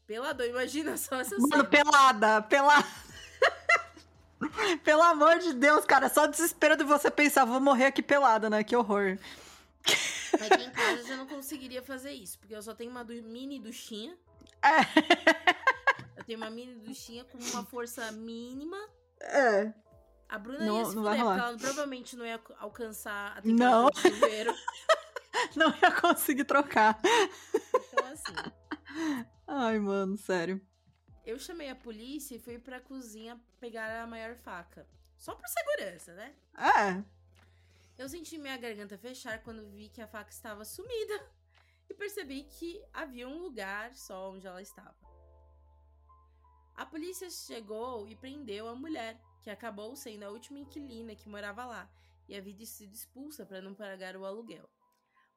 Pelador, 0.08 0.46
imagina 0.46 0.98
só 0.98 1.20
essa 1.20 1.36
Mano, 1.36 1.50
cena. 1.50 1.64
pelada, 1.64 2.42
pelada. 2.44 2.88
Pelo 4.84 5.02
amor 5.02 5.40
de 5.40 5.54
Deus, 5.54 5.86
cara, 5.86 6.10
só 6.10 6.28
desespero 6.28 6.78
de 6.78 6.84
você 6.84 7.10
pensar, 7.10 7.46
vou 7.46 7.60
morrer 7.60 7.86
aqui 7.86 8.04
pelada, 8.04 8.50
né? 8.50 8.64
Que 8.64 8.76
horror. 8.76 9.18
Aqui 10.34 10.64
em 10.64 10.72
casa 10.72 11.14
eu 11.14 11.18
não 11.18 11.28
conseguiria 11.28 11.82
fazer 11.82 12.12
isso, 12.12 12.38
porque 12.38 12.56
eu 12.56 12.62
só 12.62 12.76
tenho 12.76 12.92
uma 12.92 13.04
mini 13.04 13.60
duchinha. 13.60 14.16
É. 14.62 14.82
Eu 16.18 16.24
tenho 16.24 16.38
uma 16.38 16.50
mini 16.50 16.76
duchinha 16.76 17.24
com 17.26 17.38
uma 17.38 17.66
força 17.66 18.12
mínima. 18.12 18.78
É. 19.22 19.74
A 20.28 20.38
Bruna 20.38 20.66
não, 20.66 20.80
ia 20.80 20.86
se 20.86 20.96
não 20.96 21.04
fuder, 21.04 21.24
porque 21.24 21.40
ela 21.40 21.58
provavelmente 21.58 22.16
não 22.16 22.26
ia 22.26 22.42
alcançar 22.60 23.38
a 23.38 23.42
temperatura 23.42 23.70
não. 23.70 23.90
do 23.90 24.00
chuveiro. 24.00 24.54
não 25.56 25.74
ia 25.82 25.92
conseguir 25.92 26.46
trocar. 26.46 27.00
Então, 27.94 28.08
assim. 28.08 29.32
Ai, 29.48 29.80
mano, 29.80 30.18
sério. 30.18 30.62
Eu 31.26 31.40
chamei 31.40 31.70
a 31.70 31.76
polícia 31.76 32.36
e 32.36 32.40
fui 32.40 32.60
pra 32.60 32.80
cozinha 32.80 33.40
pegar 33.60 34.02
a 34.02 34.08
maior 34.08 34.36
faca. 34.36 34.88
Só 35.18 35.34
por 35.34 35.48
segurança, 35.48 36.14
né? 36.14 36.36
É. 36.58 37.04
Eu 37.98 38.10
senti 38.10 38.38
minha 38.38 38.58
garganta 38.58 38.98
fechar 38.98 39.42
quando 39.42 39.70
vi 39.70 39.90
que 39.90 40.02
a 40.02 40.08
faca 40.08 40.30
estava 40.30 40.66
sumida 40.66 41.32
e 41.90 41.94
percebi 41.94 42.44
que 42.44 42.84
havia 42.94 43.28
um 43.28 43.40
lugar 43.40 43.94
só 43.96 44.32
onde 44.32 44.46
ela 44.46 44.62
estava. 44.62 44.96
A 46.76 46.86
polícia 46.86 47.30
chegou 47.30 48.08
e 48.08 48.16
prendeu 48.16 48.68
a 48.68 48.76
mulher, 48.76 49.18
que 49.42 49.50
acabou 49.50 49.96
sendo 49.96 50.24
a 50.24 50.30
última 50.30 50.60
inquilina 50.60 51.16
que 51.16 51.30
morava 51.30 51.66
lá 51.66 51.90
e 52.28 52.36
havia 52.36 52.66
sido 52.66 52.94
expulsa 52.94 53.46
para 53.46 53.62
não 53.62 53.74
pagar 53.74 54.18
o 54.18 54.26
aluguel. 54.26 54.70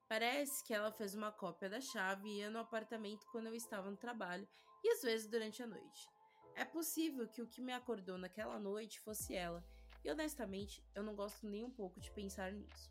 Parece 0.09 0.65
que 0.65 0.73
ela 0.73 0.91
fez 0.91 1.15
uma 1.15 1.31
cópia 1.31 1.69
da 1.69 1.81
chave 1.81 2.29
e 2.29 2.39
ia 2.39 2.51
no 2.51 2.59
apartamento 2.59 3.27
quando 3.31 3.49
eu 3.49 3.55
estava 3.55 3.91
no 3.91 3.97
trabalho 3.97 4.49
e 4.83 4.91
às 4.91 5.03
vezes 5.03 5.29
durante 5.29 5.63
a 5.63 5.67
noite. 5.67 6.09
É 6.55 6.65
possível 6.65 7.29
que 7.29 7.43
o 7.43 7.47
que 7.47 7.61
me 7.61 7.73
acordou 7.73 8.17
naquela 8.17 8.59
noite 8.59 9.01
fosse 9.01 9.35
ela, 9.35 9.63
e 10.03 10.11
honestamente 10.11 10.83
eu 10.95 11.03
não 11.03 11.15
gosto 11.15 11.47
nem 11.47 11.63
um 11.63 11.71
pouco 11.71 12.01
de 12.01 12.11
pensar 12.11 12.51
nisso. 12.51 12.91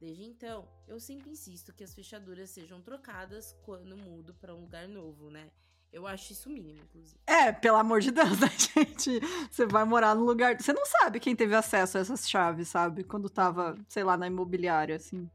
Desde 0.00 0.24
então, 0.24 0.68
eu 0.86 1.00
sempre 1.00 1.30
insisto 1.30 1.72
que 1.72 1.82
as 1.82 1.94
fechaduras 1.94 2.50
sejam 2.50 2.80
trocadas 2.80 3.52
quando 3.64 3.96
mudo 3.96 4.34
para 4.34 4.54
um 4.54 4.60
lugar 4.60 4.86
novo, 4.88 5.30
né? 5.30 5.50
Eu 5.92 6.06
acho 6.06 6.32
isso 6.32 6.50
mínimo, 6.50 6.82
inclusive. 6.82 7.18
É, 7.26 7.50
pelo 7.50 7.78
amor 7.78 8.00
de 8.00 8.10
Deus, 8.10 8.38
né, 8.38 8.48
gente? 8.48 9.20
Você 9.50 9.66
vai 9.66 9.84
morar 9.84 10.14
num 10.14 10.24
lugar. 10.24 10.60
Você 10.60 10.72
não 10.72 10.84
sabe 10.84 11.18
quem 11.18 11.34
teve 11.34 11.54
acesso 11.54 11.98
a 11.98 12.00
essas 12.00 12.28
chaves, 12.28 12.68
sabe? 12.68 13.04
Quando 13.04 13.30
tava, 13.30 13.76
sei 13.88 14.04
lá, 14.04 14.16
na 14.16 14.26
imobiliária, 14.26 14.96
assim. 14.96 15.28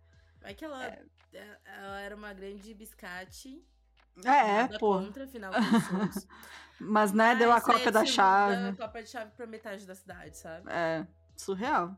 É 0.44 0.54
que 0.54 0.66
ela, 0.66 0.86
é... 0.86 1.06
é 1.34 1.60
ela 1.66 2.02
era 2.02 2.16
uma 2.16 2.34
grande 2.34 2.74
biscate. 2.74 3.64
É, 4.24 4.78
pô. 4.78 5.00
Contra, 5.00 5.24
afinal, 5.24 5.52
Mas, 6.80 7.14
né, 7.14 7.30
Mas 7.30 7.40
deu 7.40 7.52
a 7.52 7.62
cópia 7.62 7.92
da 7.92 8.06
chave. 8.06 8.56
Deu 8.56 8.70
a 8.72 8.88
cópia 8.88 9.04
de 9.04 9.10
chave 9.10 9.32
pra 9.32 9.48
metade 9.48 9.86
da 9.86 9.96
cidade, 9.96 10.38
sabe? 10.38 10.70
É, 10.70 11.08
surreal. 11.36 11.98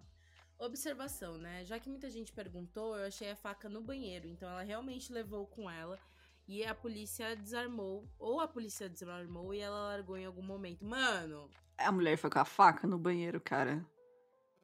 Observação, 0.57 1.37
né? 1.37 1.65
Já 1.65 1.79
que 1.79 1.89
muita 1.89 2.09
gente 2.09 2.31
perguntou, 2.31 2.97
eu 2.97 3.07
achei 3.07 3.31
a 3.31 3.35
faca 3.35 3.67
no 3.67 3.81
banheiro, 3.81 4.27
então 4.27 4.49
ela 4.49 4.61
realmente 4.61 5.11
levou 5.11 5.45
com 5.47 5.69
ela 5.69 5.99
e 6.47 6.63
a 6.63 6.73
polícia 6.73 7.35
desarmou, 7.35 8.07
ou 8.17 8.39
a 8.39 8.47
polícia 8.47 8.87
desarmou 8.87 9.53
e 9.53 9.59
ela 9.59 9.89
largou 9.89 10.17
em 10.17 10.25
algum 10.25 10.43
momento. 10.43 10.85
Mano! 10.85 11.49
A 11.77 11.91
mulher 11.91 12.17
foi 12.17 12.29
com 12.29 12.39
a 12.39 12.45
faca 12.45 12.87
no 12.87 12.97
banheiro, 12.97 13.41
cara. 13.41 13.85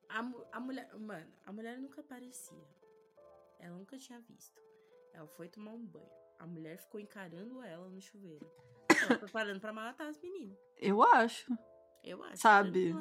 A, 0.08 0.20
a 0.54 0.60
mulher. 0.60 0.89
Mano, 0.98 1.34
a 1.46 1.52
mulher 1.52 1.78
nunca 1.78 2.02
aparecia. 2.02 2.81
Ela 3.62 3.78
nunca 3.78 3.95
tinha 3.97 4.19
visto. 4.21 4.60
Ela 5.13 5.28
foi 5.28 5.47
tomar 5.47 5.71
um 5.71 5.86
banho. 5.86 6.10
A 6.39 6.47
mulher 6.47 6.80
ficou 6.80 7.00
encarando 7.00 7.62
ela 7.62 7.88
no 7.88 8.02
chuveiro. 8.02 8.52
Ela 8.89 9.19
preparando 9.19 9.60
pra 9.60 9.71
matar 9.71 10.08
as 10.08 10.19
meninas. 10.19 10.58
Eu 10.78 11.04
acho. 11.04 11.56
Eu 12.04 12.24
acho. 12.24 12.38
Sabe? 12.38 12.91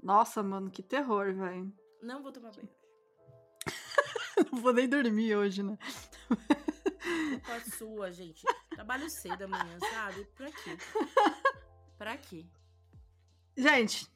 Nossa, 0.00 0.42
mano, 0.42 0.70
que 0.70 0.82
terror, 0.82 1.34
velho. 1.34 1.72
Não 2.00 2.22
vou 2.22 2.30
tomar 2.30 2.52
banho 2.52 2.68
Não 4.52 4.60
vou 4.60 4.72
nem 4.72 4.88
dormir 4.88 5.34
hoje, 5.34 5.64
né? 5.64 5.76
Culpa 6.28 7.60
sua, 7.76 8.12
gente. 8.12 8.46
Trabalho 8.70 9.10
cedo 9.10 9.42
amanhã, 9.42 9.78
sabe? 9.80 10.24
Pra 10.36 10.52
quê? 10.52 10.78
Pra 11.98 12.16
quê? 12.16 12.46
Gente, 13.56 14.08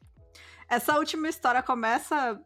essa 0.68 0.96
última 0.96 1.28
história 1.28 1.62
começa 1.62 2.40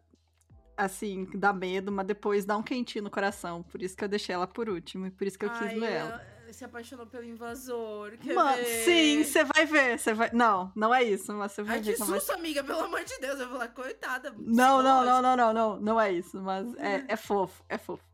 assim, 0.77 1.29
dá 1.35 1.53
medo, 1.53 1.91
mas 1.91 2.07
depois 2.07 2.45
dá 2.45 2.57
um 2.57 2.63
quentinho 2.63 3.05
no 3.05 3.11
coração. 3.11 3.63
Por 3.63 3.83
isso 3.83 3.97
que 3.97 4.05
eu 4.05 4.09
deixei 4.09 4.35
ela 4.35 4.47
por 4.47 4.69
último 4.69 5.07
e 5.07 5.11
por 5.11 5.27
isso 5.27 5.39
que 5.39 5.45
eu 5.45 5.51
Ai, 5.51 5.59
quis 5.59 5.79
ler 5.79 5.93
ela. 5.93 6.35
Se 6.51 6.65
apaixonou 6.65 7.05
pelo 7.05 7.25
invasor. 7.25 8.17
Quer 8.19 8.33
Mano, 8.33 8.57
ver? 8.59 8.85
sim, 8.85 9.25
você 9.25 9.43
vai 9.43 9.67
ver. 9.67 9.99
Você 9.99 10.15
vai. 10.15 10.31
Não, 10.33 10.71
não 10.77 10.95
é 10.95 11.03
isso, 11.03 11.33
mas 11.33 11.51
você 11.51 11.65
vai 11.65 11.77
Ai, 11.77 11.83
ver. 11.83 11.93
Que 11.95 11.99
susto, 11.99 12.29
vai... 12.29 12.37
amiga, 12.37 12.63
pelo 12.63 12.79
amor 12.79 13.03
de 13.03 13.19
Deus. 13.19 13.41
Eu 13.41 13.49
vou 13.49 13.59
lá, 13.59 13.67
coitada. 13.67 14.33
Não, 14.39 14.81
não, 14.81 15.05
não, 15.05 15.21
não, 15.21 15.37
não, 15.37 15.53
não. 15.53 15.81
Não 15.81 16.01
é 16.01 16.13
isso, 16.13 16.41
mas 16.41 16.73
é, 16.77 17.05
é 17.09 17.17
fofo, 17.17 17.65
é 17.69 17.77
fofo. 17.77 18.05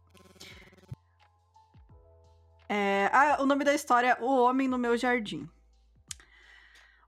É... 2.67 3.11
Ah, 3.13 3.37
o 3.41 3.47
nome 3.47 3.63
da 3.63 3.75
história 3.75 4.17
é 4.19 4.25
O 4.25 4.45
Homem 4.45 4.69
no 4.69 4.79
Meu 4.79 4.97
Jardim. 4.97 5.47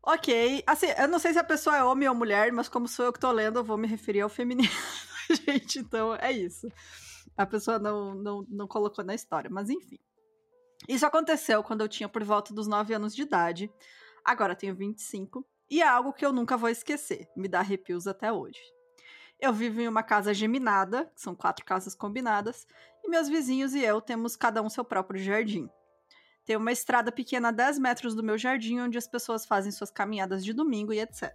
Ok, 0.05 0.65
assim, 0.67 0.87
eu 0.99 1.07
não 1.07 1.21
sei 1.21 1.33
se 1.33 1.39
a 1.39 1.45
pessoa 1.45 1.77
é 1.77 1.85
homem 1.85 2.09
ou 2.09 2.15
mulher, 2.15 2.51
mas 2.51 2.69
como 2.69 2.89
sou 2.89 3.05
eu 3.05 3.13
que 3.13 3.21
tô 3.21 3.31
lendo, 3.31 3.61
eu 3.61 3.65
vou 3.65 3.79
me 3.79 3.87
referir 3.87 4.21
ao 4.21 4.29
feminino. 4.29 4.69
gente, 5.47 5.79
então 5.79 6.15
é 6.17 6.33
isso. 6.33 6.69
A 7.37 7.47
pessoa 7.47 7.79
não, 7.79 8.15
não, 8.15 8.47
não 8.49 8.67
colocou 8.69 9.05
na 9.05 9.15
história, 9.15 9.51
mas 9.51 9.71
enfim. 9.71 9.99
Isso 10.89 11.07
aconteceu 11.07 11.63
quando 11.63 11.81
eu 11.81 11.89
tinha 11.89 12.09
por 12.09 12.25
volta 12.25 12.53
dos 12.53 12.67
9 12.67 12.95
anos 12.95 13.15
de 13.15 13.23
idade, 13.23 13.71
agora 14.25 14.55
tenho 14.55 14.75
25, 14.75 15.47
e 15.71 15.81
é 15.81 15.87
algo 15.87 16.13
que 16.13 16.27
eu 16.27 16.33
nunca 16.33 16.57
vou 16.57 16.69
esquecer, 16.69 17.29
me 17.37 17.49
dá 17.49 17.61
arrepios 17.61 18.07
até 18.07 18.33
hoje. 18.33 18.61
Eu 19.41 19.53
vivo 19.53 19.81
em 19.81 19.89
uma 19.89 20.03
casa 20.03 20.35
geminada, 20.35 21.11
são 21.17 21.35
quatro 21.35 21.65
casas 21.65 21.95
combinadas, 21.95 22.67
e 23.03 23.09
meus 23.09 23.29
vizinhos 23.29 23.75
e 23.75 23.83
eu 23.83 24.01
temos 24.01 24.37
cada 24.37 24.63
um 24.63 24.69
seu 24.69 24.85
próprio 24.85 25.21
jardim. 25.21 25.69
Tem 26.45 26.57
uma 26.57 26.73
estrada 26.73 27.13
pequena 27.13 27.49
a 27.49 27.53
10 27.53 27.79
metros 27.79 28.15
do 28.15 28.23
meu 28.23 28.37
jardim, 28.37 28.81
onde 28.81 28.99
as 28.99 29.07
pessoas 29.07 29.47
fazem 29.47 29.71
suas 29.71 29.91
caminhadas 29.91 30.45
de 30.45 30.53
domingo 30.53 30.93
e 30.93 31.01
etc. 31.01 31.33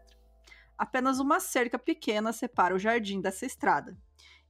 Apenas 0.78 1.20
uma 1.20 1.40
cerca 1.40 1.80
pequena 1.80 2.32
separa 2.32 2.76
o 2.76 2.80
jardim 2.80 3.20
dessa 3.20 3.46
estrada. 3.46 3.98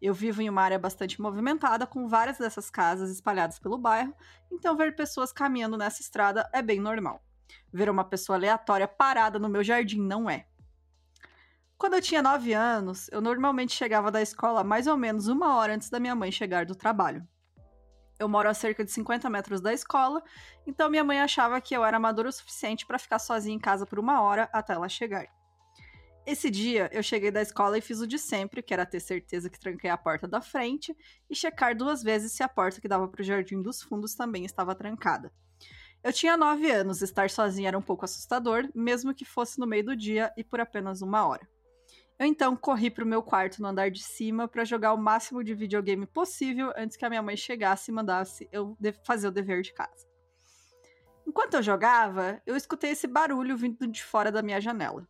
Eu 0.01 0.13
vivo 0.13 0.41
em 0.41 0.49
uma 0.49 0.61
área 0.61 0.77
bastante 0.77 1.19
movimentada, 1.21 1.87
com 1.87 2.07
várias 2.07 2.37
dessas 2.37 2.69
casas 2.69 3.09
espalhadas 3.09 3.57
pelo 3.57 3.77
bairro, 3.77 4.13
então 4.51 4.75
ver 4.75 4.95
pessoas 4.95 5.31
caminhando 5.31 5.77
nessa 5.77 6.01
estrada 6.01 6.47
é 6.53 6.61
bem 6.61 6.79
normal. 6.79 7.23
Ver 7.71 7.89
uma 7.89 8.03
pessoa 8.03 8.37
aleatória 8.37 8.87
parada 8.87 9.39
no 9.39 9.49
meu 9.49 9.63
jardim 9.63 10.01
não 10.01 10.29
é. 10.29 10.45
Quando 11.77 11.93
eu 11.93 12.01
tinha 12.01 12.21
9 12.21 12.53
anos, 12.53 13.07
eu 13.11 13.21
normalmente 13.21 13.73
chegava 13.73 14.11
da 14.11 14.21
escola 14.21 14.63
mais 14.63 14.87
ou 14.87 14.97
menos 14.97 15.27
uma 15.27 15.55
hora 15.55 15.75
antes 15.75 15.89
da 15.89 15.99
minha 15.99 16.15
mãe 16.15 16.31
chegar 16.31 16.65
do 16.65 16.75
trabalho. 16.75 17.27
Eu 18.19 18.27
moro 18.27 18.49
a 18.49 18.53
cerca 18.53 18.83
de 18.83 18.91
50 18.91 19.29
metros 19.29 19.61
da 19.61 19.71
escola, 19.71 20.23
então 20.65 20.89
minha 20.89 21.03
mãe 21.03 21.21
achava 21.21 21.61
que 21.61 21.75
eu 21.75 21.85
era 21.85 21.99
madura 21.99 22.29
o 22.29 22.31
suficiente 22.31 22.85
para 22.85 22.99
ficar 22.99 23.19
sozinha 23.19 23.55
em 23.55 23.59
casa 23.59 23.85
por 23.85 23.99
uma 23.99 24.21
hora 24.21 24.49
até 24.51 24.73
ela 24.73 24.89
chegar. 24.89 25.36
Esse 26.27 26.51
dia, 26.51 26.89
eu 26.91 27.01
cheguei 27.01 27.31
da 27.31 27.41
escola 27.41 27.77
e 27.77 27.81
fiz 27.81 28.01
o 28.01 28.05
de 28.05 28.19
sempre, 28.19 28.61
que 28.61 28.73
era 28.73 28.85
ter 28.85 28.99
certeza 28.99 29.49
que 29.49 29.57
tranquei 29.57 29.89
a 29.89 29.97
porta 29.97 30.27
da 30.27 30.41
frente 30.41 30.93
e 31.29 31.33
checar 31.33 31.73
duas 31.73 32.03
vezes 32.03 32.33
se 32.33 32.43
a 32.43 32.49
porta 32.49 32.81
que 32.81 32.87
dava 32.89 33.07
para 33.07 33.21
o 33.21 33.23
jardim 33.23 33.61
dos 33.61 33.81
fundos 33.81 34.13
também 34.13 34.43
estava 34.43 34.75
trancada. 34.75 35.31
Eu 36.03 36.11
tinha 36.11 36.35
nove 36.35 36.69
anos, 36.69 37.01
estar 37.01 37.29
sozinha 37.29 37.69
era 37.69 37.77
um 37.77 37.81
pouco 37.81 38.03
assustador, 38.03 38.69
mesmo 38.75 39.15
que 39.15 39.23
fosse 39.23 39.57
no 39.57 39.65
meio 39.65 39.85
do 39.85 39.95
dia 39.95 40.33
e 40.35 40.43
por 40.43 40.59
apenas 40.59 41.01
uma 41.01 41.25
hora. 41.25 41.47
Eu 42.19 42.25
então 42.25 42.57
corri 42.57 42.89
para 42.89 43.05
o 43.05 43.07
meu 43.07 43.23
quarto 43.23 43.61
no 43.61 43.69
andar 43.69 43.89
de 43.89 44.03
cima 44.03 44.49
para 44.49 44.65
jogar 44.65 44.93
o 44.93 44.97
máximo 44.97 45.41
de 45.41 45.55
videogame 45.55 46.05
possível 46.05 46.73
antes 46.75 46.97
que 46.97 47.05
a 47.05 47.09
minha 47.09 47.23
mãe 47.23 47.37
chegasse 47.37 47.89
e 47.89 47.93
mandasse 47.93 48.49
eu 48.51 48.77
fazer 49.05 49.29
o 49.29 49.31
dever 49.31 49.61
de 49.61 49.73
casa. 49.73 50.05
Enquanto 51.25 51.53
eu 51.53 51.63
jogava, 51.63 52.41
eu 52.45 52.57
escutei 52.57 52.91
esse 52.91 53.07
barulho 53.07 53.55
vindo 53.55 53.87
de 53.87 54.03
fora 54.03 54.29
da 54.29 54.41
minha 54.41 54.59
janela. 54.59 55.07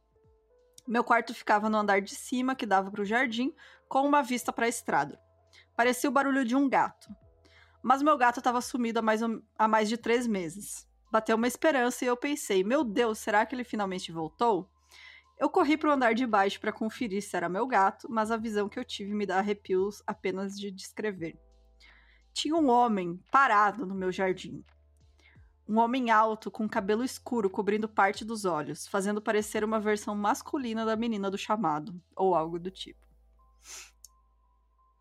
Meu 0.87 1.03
quarto 1.03 1.33
ficava 1.33 1.69
no 1.69 1.77
andar 1.77 2.01
de 2.01 2.15
cima, 2.15 2.55
que 2.55 2.65
dava 2.65 2.89
para 2.89 3.01
o 3.01 3.05
jardim, 3.05 3.53
com 3.89 4.07
uma 4.07 4.23
vista 4.23 4.53
para 4.53 4.65
a 4.67 4.69
estrada. 4.69 5.19
Parecia 5.75 6.09
o 6.09 6.13
barulho 6.13 6.45
de 6.45 6.55
um 6.55 6.69
gato. 6.69 7.09
Mas 7.83 8.01
meu 8.01 8.17
gato 8.17 8.39
estava 8.39 8.61
sumido 8.61 8.99
há 8.99 9.01
mais, 9.01 9.21
há 9.57 9.67
mais 9.67 9.89
de 9.89 9.97
três 9.97 10.25
meses. 10.25 10.87
Bateu 11.11 11.35
uma 11.35 11.47
esperança 11.47 12.05
e 12.05 12.07
eu 12.07 12.15
pensei: 12.15 12.63
meu 12.63 12.83
Deus, 12.83 13.19
será 13.19 13.45
que 13.45 13.53
ele 13.53 13.63
finalmente 13.63 14.11
voltou? 14.11 14.69
Eu 15.39 15.49
corri 15.49 15.77
para 15.77 15.89
o 15.89 15.93
andar 15.93 16.13
de 16.13 16.25
baixo 16.25 16.59
para 16.59 16.71
conferir 16.71 17.21
se 17.21 17.35
era 17.35 17.47
meu 17.47 17.67
gato, 17.67 18.07
mas 18.09 18.31
a 18.31 18.37
visão 18.37 18.67
que 18.67 18.79
eu 18.79 18.83
tive 18.83 19.13
me 19.13 19.25
dá 19.25 19.37
arrepios 19.37 20.01
apenas 20.07 20.57
de 20.57 20.71
descrever. 20.71 21.37
Tinha 22.33 22.55
um 22.55 22.69
homem 22.69 23.21
parado 23.31 23.85
no 23.85 23.93
meu 23.93 24.11
jardim. 24.11 24.63
Um 25.67 25.77
homem 25.79 26.09
alto 26.09 26.49
com 26.49 26.67
cabelo 26.67 27.03
escuro 27.03 27.49
cobrindo 27.49 27.89
parte 27.89 28.23
dos 28.23 28.45
olhos, 28.45 28.87
fazendo 28.87 29.21
parecer 29.21 29.63
uma 29.63 29.79
versão 29.79 30.15
masculina 30.15 30.85
da 30.85 30.95
menina 30.95 31.29
do 31.29 31.37
chamado, 31.37 31.99
ou 32.15 32.33
algo 32.33 32.57
do 32.57 32.71
tipo. 32.71 33.05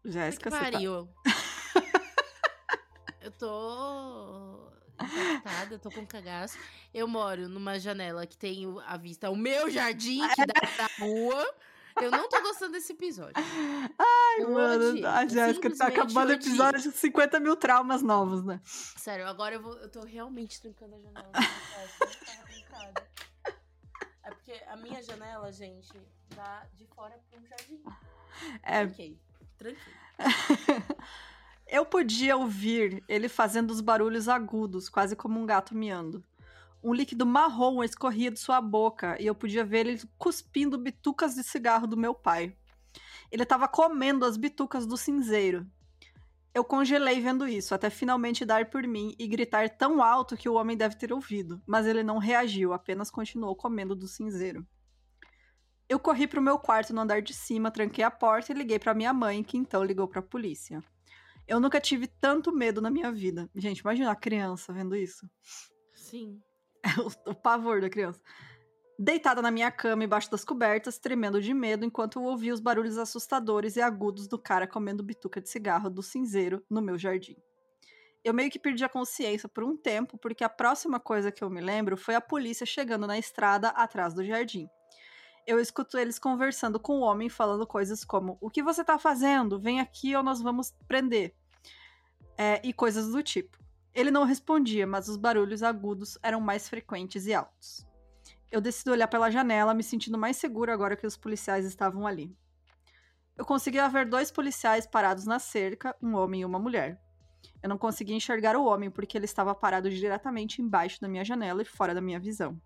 Jéssica, 0.05 0.51
você 0.51 0.71
tá... 0.71 0.79
Eu 3.21 3.33
tô 3.33 4.73
impactada, 5.05 5.75
eu 5.75 5.79
tô 5.79 5.91
com 5.91 6.07
cagaço. 6.07 6.59
Eu 6.93 7.07
moro 7.07 7.49
numa 7.49 7.79
janela 7.79 8.27
que 8.27 8.37
tem 8.37 8.67
a 8.87 8.97
vista 8.97 9.29
ao 9.29 9.37
meu 9.37 9.71
jardim, 9.71 10.27
que 10.35 10.47
dá 10.47 10.61
pra 10.61 10.89
rua. 10.99 11.55
Eu 12.01 12.11
não 12.11 12.29
tô 12.29 12.41
gostando 12.43 12.73
desse 12.73 12.93
episódio. 12.93 13.35
Ai, 13.37 14.43
eu 14.43 14.51
mano, 14.51 15.07
a 15.07 15.27
Jéssica 15.27 15.75
tá 15.75 15.87
acabando 15.89 16.31
o 16.31 16.33
episódio 16.33 16.83
de 16.83 16.93
50 16.93 17.41
mil 17.41 17.57
traumas 17.57 18.03
novos, 18.03 18.45
né? 18.45 18.61
Sério, 18.65 19.27
agora 19.27 19.55
eu, 19.55 19.63
vou, 19.63 19.73
eu 19.75 19.89
tô 19.89 20.01
realmente 20.01 20.61
trancando 20.61 20.95
a 20.95 20.99
janela. 20.99 21.33
é 24.23 24.31
porque 24.31 24.53
a 24.69 24.77
minha 24.77 25.03
janela, 25.03 25.51
gente, 25.53 25.91
mudar 26.31 26.69
de 26.75 26.87
fora 26.87 27.19
para 27.31 27.41
um 27.41 27.47
jardim. 27.47 27.83
É. 28.63 28.85
Ok, 28.85 29.19
tranquilo. 29.57 29.97
Eu 31.69 31.85
podia 31.85 32.37
ouvir 32.37 33.03
ele 33.09 33.29
fazendo 33.29 33.73
os 33.73 33.81
barulhos 33.81 34.29
agudos, 34.29 34.89
quase 34.89 35.17
como 35.17 35.41
um 35.41 35.45
gato 35.45 35.75
miando. 35.75 36.23
Um 36.87 36.95
líquido 36.95 37.26
marrom 37.26 37.82
escorria 37.82 38.30
de 38.30 38.39
sua 38.39 38.61
boca 38.61 39.20
e 39.20 39.26
eu 39.26 39.34
podia 39.34 39.64
ver 39.64 39.89
ele 39.89 40.01
cuspindo 40.16 40.78
bitucas 40.78 41.34
de 41.34 41.43
cigarro 41.43 41.84
do 41.84 41.97
meu 41.97 42.14
pai. 42.14 42.57
Ele 43.28 43.43
estava 43.43 43.66
comendo 43.66 44.24
as 44.24 44.37
bitucas 44.37 44.87
do 44.87 44.97
cinzeiro. 44.97 45.66
Eu 46.55 46.62
congelei 46.62 47.20
vendo 47.20 47.49
isso, 47.49 47.74
até 47.74 47.91
finalmente 47.91 48.45
dar 48.45 48.70
por 48.70 48.87
mim 48.87 49.16
e 49.18 49.26
gritar 49.26 49.68
tão 49.68 50.01
alto 50.01 50.37
que 50.37 50.49
o 50.49 50.55
homem 50.55 50.76
deve 50.76 50.95
ter 50.95 51.12
ouvido, 51.12 51.61
mas 51.66 51.87
ele 51.87 52.05
não 52.05 52.18
reagiu, 52.18 52.72
apenas 52.72 53.11
continuou 53.11 53.57
comendo 53.57 53.97
do 53.97 54.07
cinzeiro. 54.07 54.64
Eu 55.89 55.99
corri 55.99 56.28
para 56.28 56.39
o 56.39 56.43
meu 56.43 56.57
quarto 56.57 56.95
no 56.95 57.01
andar 57.01 57.20
de 57.20 57.34
cima, 57.34 57.68
tranquei 57.68 58.05
a 58.05 58.12
porta 58.12 58.53
e 58.53 58.55
liguei 58.55 58.78
para 58.78 58.95
minha 58.95 59.12
mãe, 59.12 59.43
que 59.43 59.59
então 59.59 59.82
ligou 59.82 60.07
para 60.07 60.20
a 60.20 60.22
polícia. 60.22 60.80
Eu 61.49 61.59
nunca 61.59 61.80
tive 61.80 62.07
tanto 62.07 62.55
medo 62.55 62.80
na 62.80 62.93
minha 62.93 63.11
vida. 63.11 63.51
Gente, 63.57 63.80
imagina 63.80 64.12
a 64.12 64.16
criança 64.16 64.72
vendo 64.72 64.95
isso. 64.95 65.28
Sim. 65.93 66.41
o, 67.26 67.30
o 67.30 67.34
pavor 67.34 67.80
da 67.80 67.91
criança 67.91 68.20
deitada 68.99 69.43
na 69.43 69.51
minha 69.51 69.70
cama 69.70 70.05
embaixo 70.05 70.30
das 70.30 70.45
cobertas, 70.45 70.99
tremendo 70.99 71.41
de 71.41 71.53
medo 71.53 71.84
enquanto 71.84 72.18
eu 72.18 72.24
ouvia 72.24 72.55
os 72.55 72.61
barulhos 72.61 72.97
assustadores 72.97 73.76
e 73.76 73.82
agudos 73.82 74.26
do 74.26 74.39
cara 74.39 74.66
comendo 74.66 75.03
bituca 75.03 75.41
de 75.41 75.49
cigarro 75.49 75.91
do 75.91 76.03
cinzeiro 76.03 76.64
no 76.68 76.80
meu 76.80 76.97
jardim. 76.97 77.37
Eu 78.24 78.34
meio 78.34 78.51
que 78.51 78.59
perdi 78.59 78.84
a 78.84 78.89
consciência 78.89 79.49
por 79.49 79.62
um 79.62 79.76
tempo, 79.76 80.18
porque 80.18 80.43
a 80.43 80.49
próxima 80.49 80.99
coisa 80.99 81.30
que 81.30 81.45
eu 81.45 81.51
me 81.51 81.61
lembro 81.61 81.97
foi 81.97 82.14
a 82.14 82.20
polícia 82.20 82.66
chegando 82.66 83.07
na 83.07 83.18
estrada 83.18 83.68
atrás 83.68 84.14
do 84.14 84.24
jardim. 84.24 84.68
Eu 85.47 85.61
escuto 85.61 85.97
eles 85.97 86.18
conversando 86.18 86.80
com 86.80 86.99
o 86.99 87.03
homem, 87.03 87.28
falando 87.28 87.64
coisas 87.64 88.05
como: 88.05 88.37
O 88.41 88.51
que 88.51 88.64
você 88.64 88.82
tá 88.82 88.99
fazendo? 88.99 89.61
Vem 89.61 89.78
aqui 89.78 90.16
ou 90.16 90.24
nós 90.24 90.43
vamos 90.43 90.74
prender. 90.89 91.37
É, 92.37 92.61
e 92.64 92.72
coisas 92.72 93.12
do 93.12 93.22
tipo. 93.22 93.57
Ele 93.97 94.11
não 94.11 94.25
respondia, 94.25 94.87
mas 94.87 95.09
os 95.09 95.17
barulhos 95.17 95.63
agudos 95.63 96.19
eram 96.23 96.39
mais 96.39 96.69
frequentes 96.69 97.25
e 97.25 97.33
altos. 97.33 97.87
Eu 98.53 98.61
decido 98.61 98.91
olhar 98.91 99.09
pela 99.09 99.31
janela, 99.31 99.73
me 99.73 99.83
sentindo 99.83 100.19
mais 100.19 100.37
seguro 100.37 100.71
agora 100.71 100.95
que 100.95 101.07
os 101.07 101.17
policiais 101.17 101.65
estavam 101.65 102.07
ali. 102.07 102.37
Eu 103.39 103.47
conseguia 103.47 103.89
ver 103.89 104.05
dois 104.05 104.31
policiais 104.31 104.87
parados 104.87 105.25
na 105.25 105.39
cerca, 105.39 105.97
um 106.03 106.15
homem 106.15 106.43
e 106.43 106.45
uma 106.45 106.59
mulher. 106.59 107.01
Eu 107.63 107.71
não 107.71 107.79
conseguia 107.79 108.15
enxergar 108.15 108.55
o 108.55 108.67
homem 108.67 108.91
porque 108.91 109.17
ele 109.17 109.25
estava 109.25 109.55
parado 109.55 109.89
diretamente 109.89 110.61
embaixo 110.61 111.01
da 111.01 111.09
minha 111.09 111.25
janela 111.25 111.63
e 111.63 111.65
fora 111.65 111.95
da 111.95 112.01
minha 112.03 112.21
visão. 112.21 112.61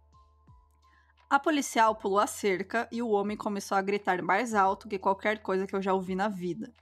A 1.31 1.39
policial 1.39 1.95
pulou 1.95 2.19
a 2.19 2.27
cerca 2.27 2.89
e 2.91 3.01
o 3.01 3.11
homem 3.11 3.37
começou 3.37 3.79
a 3.79 3.83
gritar 3.83 4.21
mais 4.21 4.53
alto 4.53 4.89
que 4.89 4.99
qualquer 4.99 5.39
coisa 5.39 5.65
que 5.65 5.77
eu 5.77 5.81
já 5.81 5.95
ouvi 5.95 6.17
na 6.17 6.27
vida. 6.27 6.75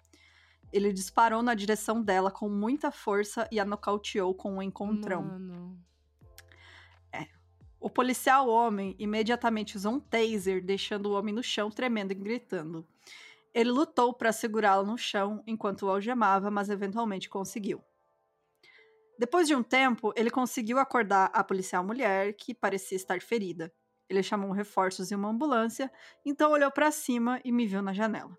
Ele 0.72 0.92
disparou 0.92 1.42
na 1.42 1.54
direção 1.54 2.02
dela 2.02 2.30
com 2.30 2.48
muita 2.48 2.90
força 2.90 3.48
e 3.50 3.58
a 3.58 3.64
nocauteou 3.64 4.34
com 4.34 4.56
um 4.56 4.62
encontrão. 4.62 5.22
Mano. 5.22 5.88
O 7.80 7.88
policial 7.88 8.48
homem 8.48 8.96
imediatamente 8.98 9.76
usou 9.76 9.94
um 9.94 10.00
taser, 10.00 10.64
deixando 10.64 11.06
o 11.06 11.12
homem 11.12 11.32
no 11.32 11.42
chão, 11.42 11.70
tremendo 11.70 12.10
e 12.10 12.14
gritando. 12.14 12.84
Ele 13.54 13.70
lutou 13.70 14.12
para 14.12 14.32
segurá-lo 14.32 14.84
no 14.84 14.98
chão 14.98 15.42
enquanto 15.46 15.82
o 15.82 15.90
algemava, 15.90 16.50
mas 16.50 16.70
eventualmente 16.70 17.28
conseguiu. 17.28 17.80
Depois 19.16 19.46
de 19.46 19.54
um 19.54 19.62
tempo, 19.62 20.12
ele 20.16 20.30
conseguiu 20.30 20.78
acordar 20.78 21.30
a 21.32 21.42
policial 21.44 21.84
mulher, 21.84 22.34
que 22.34 22.52
parecia 22.52 22.96
estar 22.96 23.20
ferida. 23.20 23.72
Ele 24.08 24.22
chamou 24.22 24.50
reforços 24.50 25.10
e 25.10 25.14
uma 25.14 25.28
ambulância, 25.28 25.90
então 26.24 26.50
olhou 26.50 26.70
para 26.70 26.90
cima 26.90 27.40
e 27.44 27.52
me 27.52 27.66
viu 27.66 27.82
na 27.82 27.92
janela. 27.92 28.36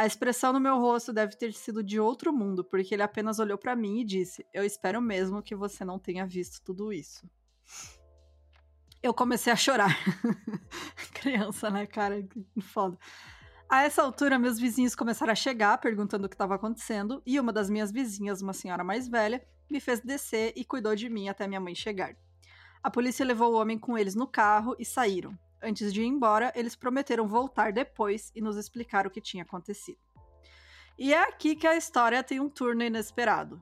A 0.00 0.06
expressão 0.06 0.52
no 0.52 0.60
meu 0.60 0.78
rosto 0.78 1.12
deve 1.12 1.36
ter 1.36 1.52
sido 1.52 1.82
de 1.82 2.00
outro 2.00 2.32
mundo, 2.32 2.64
porque 2.64 2.94
ele 2.94 3.02
apenas 3.02 3.38
olhou 3.38 3.58
para 3.58 3.76
mim 3.76 4.00
e 4.00 4.04
disse: 4.04 4.46
Eu 4.52 4.64
espero 4.64 5.00
mesmo 5.00 5.42
que 5.42 5.54
você 5.54 5.84
não 5.84 5.98
tenha 5.98 6.26
visto 6.26 6.62
tudo 6.62 6.92
isso 6.92 7.28
eu 9.02 9.14
comecei 9.14 9.52
a 9.52 9.56
chorar. 9.56 9.96
Criança, 11.14 11.70
né, 11.70 11.86
cara? 11.86 12.26
Foda. 12.60 12.98
A 13.68 13.82
essa 13.82 14.02
altura, 14.02 14.38
meus 14.38 14.58
vizinhos 14.58 14.94
começaram 14.94 15.32
a 15.32 15.36
chegar, 15.36 15.78
perguntando 15.78 16.26
o 16.26 16.28
que 16.28 16.34
estava 16.34 16.56
acontecendo, 16.56 17.22
e 17.24 17.38
uma 17.38 17.52
das 17.52 17.70
minhas 17.70 17.92
vizinhas, 17.92 18.42
uma 18.42 18.52
senhora 18.52 18.82
mais 18.82 19.08
velha, 19.08 19.42
me 19.70 19.80
fez 19.80 20.00
descer 20.00 20.52
e 20.56 20.64
cuidou 20.64 20.94
de 20.94 21.08
mim 21.08 21.28
até 21.28 21.46
minha 21.46 21.60
mãe 21.60 21.74
chegar. 21.74 22.14
A 22.82 22.90
polícia 22.90 23.24
levou 23.24 23.52
o 23.52 23.56
homem 23.56 23.78
com 23.78 23.96
eles 23.96 24.14
no 24.14 24.26
carro 24.26 24.74
e 24.78 24.84
saíram. 24.84 25.38
Antes 25.62 25.92
de 25.92 26.02
ir 26.02 26.06
embora, 26.06 26.52
eles 26.54 26.74
prometeram 26.74 27.26
voltar 27.26 27.72
depois 27.72 28.32
e 28.34 28.40
nos 28.40 28.56
explicar 28.56 29.06
o 29.06 29.10
que 29.10 29.20
tinha 29.20 29.42
acontecido. 29.42 29.98
E 30.98 31.14
é 31.14 31.22
aqui 31.22 31.56
que 31.56 31.66
a 31.66 31.76
história 31.76 32.22
tem 32.22 32.40
um 32.40 32.48
turno 32.48 32.82
inesperado. 32.82 33.60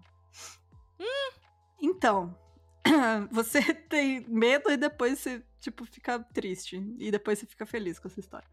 Hum. 0.98 1.32
Então, 1.80 2.36
você 3.30 3.62
tem 3.88 4.24
medo 4.28 4.70
e 4.70 4.76
depois 4.76 5.18
você, 5.18 5.42
tipo, 5.60 5.84
fica 5.84 6.18
triste. 6.32 6.82
E 6.98 7.10
depois 7.10 7.38
você 7.38 7.46
fica 7.46 7.66
feliz 7.66 7.98
com 7.98 8.08
essa 8.08 8.20
história. 8.20 8.48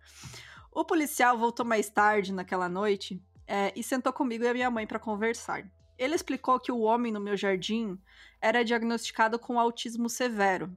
O 0.71 0.83
policial 0.83 1.37
voltou 1.37 1.65
mais 1.65 1.89
tarde 1.89 2.33
naquela 2.33 2.67
noite 2.67 3.21
é, 3.47 3.71
e 3.75 3.81
sentou 3.81 4.11
comigo 4.11 4.43
e 4.43 4.47
a 4.47 4.53
minha 4.53 4.69
mãe 4.69 4.85
para 4.85 4.99
conversar. 4.99 5.69
Ele 5.97 6.13
explicou 6.13 6.59
que 6.59 6.71
o 6.71 6.81
homem 6.81 7.11
no 7.11 7.19
meu 7.19 7.37
jardim 7.37 7.97
era 8.41 8.63
diagnosticado 8.63 9.39
com 9.39 9.59
autismo 9.59 10.09
severo. 10.09 10.75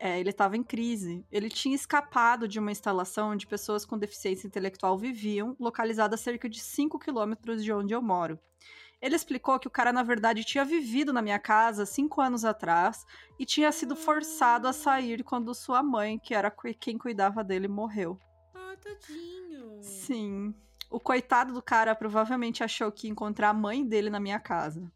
É, 0.00 0.18
ele 0.18 0.30
estava 0.30 0.56
em 0.56 0.62
crise. 0.62 1.24
Ele 1.30 1.48
tinha 1.48 1.74
escapado 1.74 2.46
de 2.46 2.58
uma 2.58 2.70
instalação 2.70 3.30
onde 3.30 3.46
pessoas 3.46 3.84
com 3.84 3.98
deficiência 3.98 4.46
intelectual 4.46 4.96
viviam, 4.96 5.56
localizada 5.58 6.14
a 6.14 6.18
cerca 6.18 6.48
de 6.48 6.60
5 6.60 6.98
quilômetros 6.98 7.64
de 7.64 7.72
onde 7.72 7.94
eu 7.94 8.00
moro. 8.00 8.38
Ele 9.00 9.14
explicou 9.14 9.58
que 9.58 9.68
o 9.68 9.70
cara, 9.70 9.92
na 9.92 10.02
verdade, 10.02 10.44
tinha 10.44 10.64
vivido 10.64 11.12
na 11.12 11.22
minha 11.22 11.38
casa 11.38 11.86
cinco 11.86 12.20
anos 12.20 12.44
atrás 12.44 13.06
e 13.38 13.46
tinha 13.46 13.70
sido 13.70 13.94
forçado 13.94 14.66
a 14.66 14.72
sair 14.72 15.22
quando 15.22 15.54
sua 15.54 15.82
mãe, 15.82 16.18
que 16.18 16.34
era 16.34 16.52
quem 16.80 16.98
cuidava 16.98 17.44
dele, 17.44 17.68
morreu. 17.68 18.18
Ah, 18.54 18.74
tadinho. 18.80 19.80
Sim. 19.80 20.52
O 20.90 20.98
coitado 20.98 21.52
do 21.52 21.62
cara 21.62 21.94
provavelmente 21.94 22.64
achou 22.64 22.90
que 22.90 23.06
ia 23.06 23.12
encontrar 23.12 23.50
a 23.50 23.54
mãe 23.54 23.86
dele 23.86 24.10
na 24.10 24.18
minha 24.18 24.40
casa. 24.40 24.90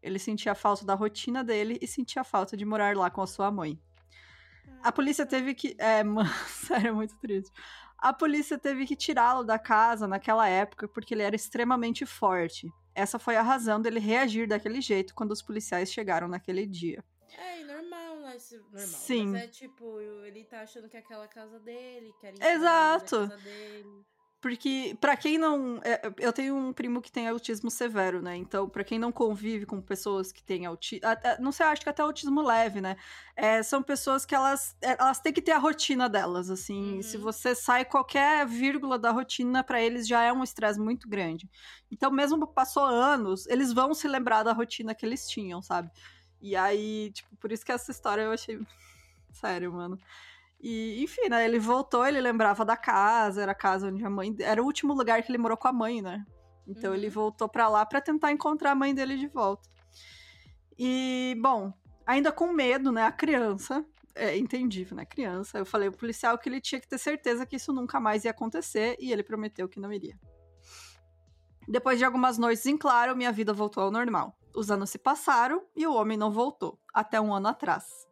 Ele 0.00 0.20
sentia 0.20 0.54
falta 0.54 0.84
da 0.84 0.94
rotina 0.94 1.42
dele 1.42 1.78
e 1.82 1.86
sentia 1.86 2.22
falta 2.22 2.56
de 2.56 2.64
morar 2.64 2.96
lá 2.96 3.10
com 3.10 3.22
a 3.22 3.26
sua 3.26 3.50
mãe. 3.50 3.80
A 4.82 4.92
polícia 4.92 5.26
teve 5.26 5.54
que. 5.54 5.74
É, 5.78 6.02
mano, 6.04 6.28
sério, 6.46 6.88
é 6.88 6.92
muito 6.92 7.16
triste. 7.18 7.52
A 7.98 8.12
polícia 8.12 8.56
teve 8.56 8.86
que 8.86 8.94
tirá-lo 8.94 9.42
da 9.42 9.58
casa 9.58 10.06
naquela 10.06 10.48
época 10.48 10.86
porque 10.86 11.14
ele 11.14 11.22
era 11.22 11.34
extremamente 11.34 12.06
forte. 12.06 12.72
Essa 12.94 13.18
foi 13.18 13.36
a 13.36 13.42
razão 13.42 13.80
dele 13.80 13.98
reagir 13.98 14.46
daquele 14.46 14.80
jeito 14.80 15.14
quando 15.14 15.32
os 15.32 15.42
policiais 15.42 15.92
chegaram 15.92 16.28
naquele 16.28 16.64
dia. 16.64 17.04
É, 17.36 17.64
normal, 17.64 18.16
né? 18.20 18.36
Normal. 18.52 18.86
Sim. 18.86 19.26
Mas 19.28 19.42
é 19.42 19.46
tipo, 19.48 20.00
ele 20.24 20.44
tá 20.44 20.62
achando 20.62 20.88
que 20.88 20.96
é 20.96 21.00
aquela 21.00 21.26
casa 21.26 21.58
dele, 21.60 22.12
quer 22.20 22.34
Exato. 22.40 23.28
casa 23.28 23.36
dele. 23.38 24.04
Porque, 24.40 24.96
para 25.00 25.16
quem 25.16 25.36
não. 25.36 25.80
É, 25.82 26.12
eu 26.18 26.32
tenho 26.32 26.54
um 26.56 26.72
primo 26.72 27.02
que 27.02 27.10
tem 27.10 27.26
autismo 27.26 27.68
severo, 27.70 28.22
né? 28.22 28.36
Então, 28.36 28.68
para 28.68 28.84
quem 28.84 28.96
não 28.96 29.10
convive 29.10 29.66
com 29.66 29.80
pessoas 29.80 30.30
que 30.30 30.40
têm 30.40 30.64
autismo. 30.64 31.08
Não 31.40 31.50
sei, 31.50 31.66
acho 31.66 31.82
que 31.82 31.88
até 31.88 32.02
autismo 32.02 32.40
leve, 32.40 32.80
né? 32.80 32.96
É, 33.34 33.64
são 33.64 33.82
pessoas 33.82 34.24
que 34.24 34.36
elas, 34.36 34.76
é, 34.80 34.92
elas 34.92 35.18
têm 35.18 35.32
que 35.32 35.42
ter 35.42 35.50
a 35.50 35.58
rotina 35.58 36.08
delas, 36.08 36.50
assim. 36.50 36.96
Uhum. 36.96 37.02
Se 37.02 37.16
você 37.16 37.52
sai 37.52 37.84
qualquer 37.84 38.46
vírgula 38.46 38.96
da 38.96 39.10
rotina, 39.10 39.64
para 39.64 39.82
eles 39.82 40.06
já 40.06 40.22
é 40.22 40.32
um 40.32 40.44
estresse 40.44 40.78
muito 40.78 41.08
grande. 41.08 41.50
Então, 41.90 42.08
mesmo 42.08 42.46
passou 42.46 42.84
anos, 42.84 43.44
eles 43.48 43.72
vão 43.72 43.92
se 43.92 44.06
lembrar 44.06 44.44
da 44.44 44.52
rotina 44.52 44.94
que 44.94 45.04
eles 45.04 45.28
tinham, 45.28 45.60
sabe? 45.60 45.90
E 46.40 46.54
aí, 46.54 47.10
tipo, 47.12 47.34
por 47.36 47.50
isso 47.50 47.66
que 47.66 47.72
essa 47.72 47.90
história 47.90 48.22
eu 48.22 48.30
achei. 48.30 48.60
Sério, 49.32 49.72
mano. 49.72 49.98
E, 50.60 51.02
enfim, 51.02 51.28
né? 51.28 51.44
Ele 51.44 51.58
voltou, 51.58 52.06
ele 52.06 52.20
lembrava 52.20 52.64
da 52.64 52.76
casa, 52.76 53.42
era 53.42 53.52
a 53.52 53.54
casa 53.54 53.88
onde 53.88 54.04
a 54.04 54.10
mãe. 54.10 54.34
Era 54.40 54.62
o 54.62 54.64
último 54.64 54.92
lugar 54.92 55.22
que 55.22 55.30
ele 55.30 55.38
morou 55.38 55.56
com 55.56 55.68
a 55.68 55.72
mãe, 55.72 56.02
né? 56.02 56.24
Então 56.66 56.90
uhum. 56.90 56.96
ele 56.96 57.08
voltou 57.08 57.48
para 57.48 57.68
lá 57.68 57.86
para 57.86 58.00
tentar 58.00 58.32
encontrar 58.32 58.72
a 58.72 58.74
mãe 58.74 58.94
dele 58.94 59.16
de 59.16 59.28
volta. 59.28 59.68
E, 60.78 61.36
bom, 61.40 61.72
ainda 62.06 62.32
com 62.32 62.52
medo, 62.52 62.92
né? 62.92 63.04
A 63.04 63.12
criança. 63.12 63.84
É 64.14 64.36
entendível, 64.36 64.96
né? 64.96 65.04
Criança. 65.04 65.58
Eu 65.58 65.66
falei 65.66 65.88
pro 65.90 66.00
policial 66.00 66.36
que 66.36 66.48
ele 66.48 66.60
tinha 66.60 66.80
que 66.80 66.88
ter 66.88 66.98
certeza 66.98 67.46
que 67.46 67.54
isso 67.54 67.72
nunca 67.72 68.00
mais 68.00 68.24
ia 68.24 68.32
acontecer 68.32 68.96
e 68.98 69.12
ele 69.12 69.22
prometeu 69.22 69.68
que 69.68 69.78
não 69.78 69.92
iria. 69.92 70.18
Depois 71.68 71.98
de 71.98 72.04
algumas 72.04 72.36
noites 72.36 72.66
em 72.66 72.76
claro, 72.76 73.16
minha 73.16 73.30
vida 73.30 73.52
voltou 73.52 73.84
ao 73.84 73.90
normal. 73.90 74.36
Os 74.56 74.70
anos 74.70 74.90
se 74.90 74.98
passaram 74.98 75.64
e 75.76 75.86
o 75.86 75.94
homem 75.94 76.16
não 76.16 76.32
voltou, 76.32 76.80
até 76.92 77.20
um 77.20 77.32
ano 77.32 77.48
atrás. 77.48 78.08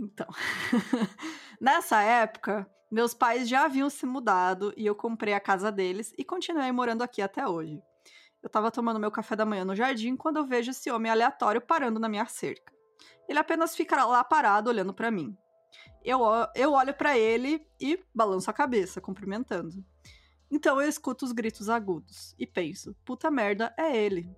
Então, 0.00 0.26
nessa 1.60 2.00
época, 2.00 2.66
meus 2.90 3.12
pais 3.12 3.46
já 3.46 3.66
haviam 3.66 3.90
se 3.90 4.06
mudado 4.06 4.72
e 4.76 4.86
eu 4.86 4.94
comprei 4.94 5.34
a 5.34 5.40
casa 5.40 5.70
deles 5.70 6.14
e 6.16 6.24
continuei 6.24 6.72
morando 6.72 7.02
aqui 7.02 7.20
até 7.20 7.46
hoje. 7.46 7.82
Eu 8.42 8.46
estava 8.46 8.70
tomando 8.70 8.98
meu 8.98 9.10
café 9.10 9.36
da 9.36 9.44
manhã 9.44 9.64
no 9.64 9.76
jardim 9.76 10.16
quando 10.16 10.38
eu 10.38 10.46
vejo 10.46 10.70
esse 10.70 10.90
homem 10.90 11.12
aleatório 11.12 11.60
parando 11.60 12.00
na 12.00 12.08
minha 12.08 12.24
cerca. 12.24 12.72
Ele 13.28 13.38
apenas 13.38 13.76
fica 13.76 14.02
lá 14.06 14.24
parado 14.24 14.70
olhando 14.70 14.94
para 14.94 15.10
mim. 15.10 15.36
Eu, 16.02 16.20
eu 16.56 16.72
olho 16.72 16.94
para 16.94 17.18
ele 17.18 17.64
e 17.78 18.02
balanço 18.14 18.48
a 18.48 18.54
cabeça, 18.54 19.02
cumprimentando. 19.02 19.84
Então 20.50 20.80
eu 20.80 20.88
escuto 20.88 21.26
os 21.26 21.32
gritos 21.32 21.68
agudos 21.68 22.34
e 22.38 22.46
penso: 22.46 22.96
puta 23.04 23.30
merda, 23.30 23.74
é 23.76 23.94
ele. 23.94 24.34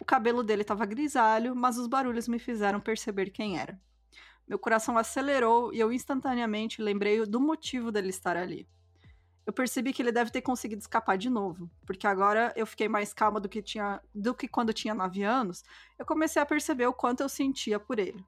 O 0.00 0.04
cabelo 0.04 0.42
dele 0.42 0.62
estava 0.62 0.86
grisalho, 0.86 1.54
mas 1.54 1.76
os 1.76 1.86
barulhos 1.86 2.26
me 2.26 2.38
fizeram 2.38 2.80
perceber 2.80 3.30
quem 3.30 3.58
era. 3.58 3.78
Meu 4.46 4.58
coração 4.58 4.98
acelerou 4.98 5.72
e 5.72 5.80
eu 5.80 5.92
instantaneamente 5.92 6.82
lembrei 6.82 7.24
do 7.24 7.40
motivo 7.40 7.90
dele 7.90 8.10
estar 8.10 8.36
ali. 8.36 8.68
Eu 9.46 9.52
percebi 9.52 9.92
que 9.92 10.00
ele 10.00 10.12
deve 10.12 10.30
ter 10.30 10.40
conseguido 10.40 10.80
escapar 10.80 11.18
de 11.18 11.28
novo, 11.28 11.70
porque 11.86 12.06
agora 12.06 12.52
eu 12.56 12.66
fiquei 12.66 12.88
mais 12.88 13.12
calma 13.12 13.38
do 13.38 13.48
que, 13.48 13.60
tinha, 13.60 14.00
do 14.14 14.34
que 14.34 14.48
quando 14.48 14.72
tinha 14.72 14.94
9 14.94 15.22
anos. 15.22 15.62
Eu 15.98 16.06
comecei 16.06 16.40
a 16.40 16.46
perceber 16.46 16.86
o 16.86 16.94
quanto 16.94 17.22
eu 17.22 17.28
sentia 17.28 17.78
por 17.78 17.98
ele. 17.98 18.24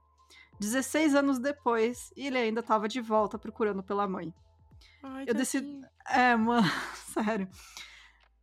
16 0.60 1.14
anos 1.14 1.38
depois, 1.38 2.12
ele 2.16 2.38
ainda 2.38 2.60
estava 2.60 2.88
de 2.88 3.00
volta 3.00 3.38
procurando 3.38 3.82
pela 3.82 4.06
mãe. 4.06 4.32
Ai, 5.02 5.24
eu 5.26 5.34
decido. 5.34 5.86
É, 6.08 6.36
mano, 6.36 6.66
sério. 7.12 7.48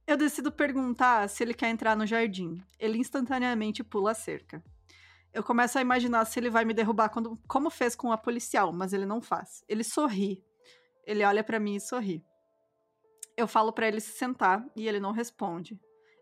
Eu 0.06 0.18
decido 0.18 0.52
perguntar 0.52 1.30
se 1.30 1.44
ele 1.44 1.54
quer 1.54 1.70
entrar 1.70 1.96
no 1.96 2.06
jardim. 2.06 2.62
Ele 2.80 2.98
instantaneamente 2.98 3.84
pula 3.84 4.12
a 4.12 4.16
cerca. 4.16 4.64
Eu 5.34 5.44
começo 5.44 5.80
a 5.80 5.82
imaginar 5.82 6.26
se 6.26 6.40
ele 6.40 6.50
vai 6.50 6.64
me 6.64 6.76
derrubar 6.76 7.10
quando, 7.10 7.40
como 7.48 7.70
fez 7.72 7.96
com 7.96 8.12
a 8.12 8.18
policial, 8.18 8.72
mas 8.72 8.94
ele 8.94 9.06
não 9.06 9.20
faz. 9.20 9.64
Ele 9.68 9.84
sorri. 9.84 10.46
Ele 11.06 11.24
olha 11.24 11.44
para 11.44 11.60
mim 11.60 11.76
e 11.76 11.82
sorri. 11.82 12.24
Eu 13.36 13.48
falo 13.48 13.74
para 13.74 13.88
ele 13.88 14.00
se 14.00 14.12
sentar 14.12 14.64
e 14.76 14.88
ele 14.88 15.00
não 15.00 15.12
responde. 15.12 15.80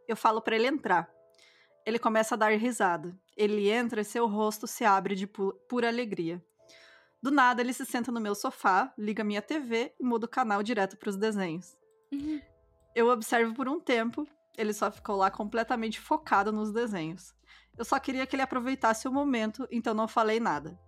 Eu 0.08 0.16
falo 0.16 0.42
para 0.42 0.56
ele 0.56 0.68
entrar. 0.68 1.12
Ele 1.86 2.00
começa 2.00 2.36
a 2.36 2.38
dar 2.38 2.52
risada. 2.58 3.14
Ele 3.36 3.70
entra 3.70 4.00
e 4.00 4.06
seu 4.06 4.28
rosto 4.28 4.66
se 4.66 4.86
abre 4.86 5.14
de 5.14 5.28
pu 5.28 5.54
pura 5.68 5.90
alegria. 5.90 6.42
Do 7.22 7.32
nada, 7.32 7.62
ele 7.62 7.74
se 7.74 7.86
senta 7.86 8.12
no 8.12 8.20
meu 8.20 8.34
sofá, 8.34 8.94
liga 8.98 9.24
minha 9.24 9.42
TV 9.42 9.94
e 10.00 10.04
muda 10.04 10.26
o 10.26 10.30
canal 10.30 10.64
direto 10.64 10.98
para 10.98 11.10
os 11.10 11.18
desenhos. 11.18 11.78
Uhum. 12.12 12.42
Eu 12.96 13.10
observo 13.10 13.54
por 13.54 13.68
um 13.68 13.80
tempo, 13.80 14.28
ele 14.58 14.74
só 14.74 14.90
ficou 14.90 15.18
lá 15.18 15.30
completamente 15.30 16.00
focado 16.00 16.52
nos 16.52 16.72
desenhos. 16.72 17.36
Eu 17.82 17.86
só 17.86 18.00
queria 18.00 18.28
que 18.28 18.36
ele 18.36 18.44
aproveitasse 18.44 19.08
o 19.08 19.12
momento, 19.12 19.68
então 19.72 19.92
não 19.96 20.08
falei 20.08 20.40
nada. 20.40 20.80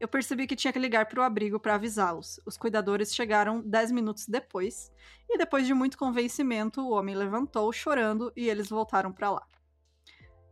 Eu 0.00 0.08
percebi 0.08 0.46
que 0.46 0.56
tinha 0.56 0.72
que 0.72 0.78
ligar 0.78 1.04
para 1.04 1.20
o 1.20 1.22
abrigo 1.22 1.60
para 1.60 1.74
avisá-los. 1.74 2.40
Os 2.46 2.56
cuidadores 2.56 3.14
chegaram 3.14 3.60
dez 3.60 3.92
minutos 3.92 4.26
depois, 4.26 4.90
e 5.28 5.36
depois 5.36 5.66
de 5.66 5.74
muito 5.74 5.98
convencimento, 5.98 6.80
o 6.80 6.92
homem 6.92 7.14
levantou, 7.14 7.70
chorando, 7.70 8.32
e 8.34 8.48
eles 8.48 8.70
voltaram 8.70 9.12
para 9.12 9.30
lá. 9.30 9.46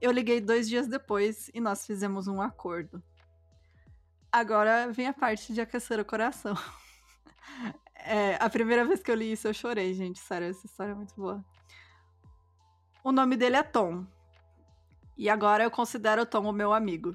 Eu 0.03 0.12
liguei 0.12 0.39
dois 0.39 0.68
dias 0.68 0.87
depois 0.87 1.51
e 1.55 1.62
nós 1.62 1.87
fizemos 1.87 2.28
um 2.28 2.43
acordo. 2.43 3.03
Agora 4.31 4.93
vem 4.93 5.07
a 5.07 5.14
parte 5.14 5.55
de 5.55 5.62
aquecer 5.62 5.99
o 5.99 6.05
coração. 6.05 6.55
É, 8.03 8.37
a 8.41 8.49
primeira 8.49 8.83
vez 8.83 9.03
que 9.03 9.11
eu 9.11 9.14
li 9.14 9.33
isso, 9.33 9.47
eu 9.47 9.53
chorei, 9.53 9.93
gente. 9.93 10.18
Sério, 10.20 10.49
essa 10.49 10.64
história 10.64 10.93
é 10.93 10.95
muito 10.95 11.14
boa. 11.14 11.45
O 13.05 13.12
nome 13.12 13.37
dele 13.37 13.57
é 13.57 13.62
Tom. 13.62 14.07
E 15.21 15.29
agora 15.29 15.62
eu 15.62 15.71
considero 15.71 16.25
Tom 16.25 16.49
o 16.49 16.53
meu 16.53 16.73
amigo. 16.73 17.14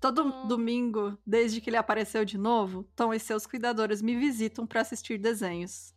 Todo 0.00 0.24
hum. 0.24 0.48
domingo, 0.48 1.16
desde 1.24 1.60
que 1.60 1.70
ele 1.70 1.76
apareceu 1.76 2.24
de 2.24 2.36
novo, 2.36 2.82
Tom 2.96 3.14
e 3.14 3.20
seus 3.20 3.46
cuidadores 3.46 4.02
me 4.02 4.16
visitam 4.16 4.66
para 4.66 4.80
assistir 4.80 5.16
desenhos. 5.16 5.94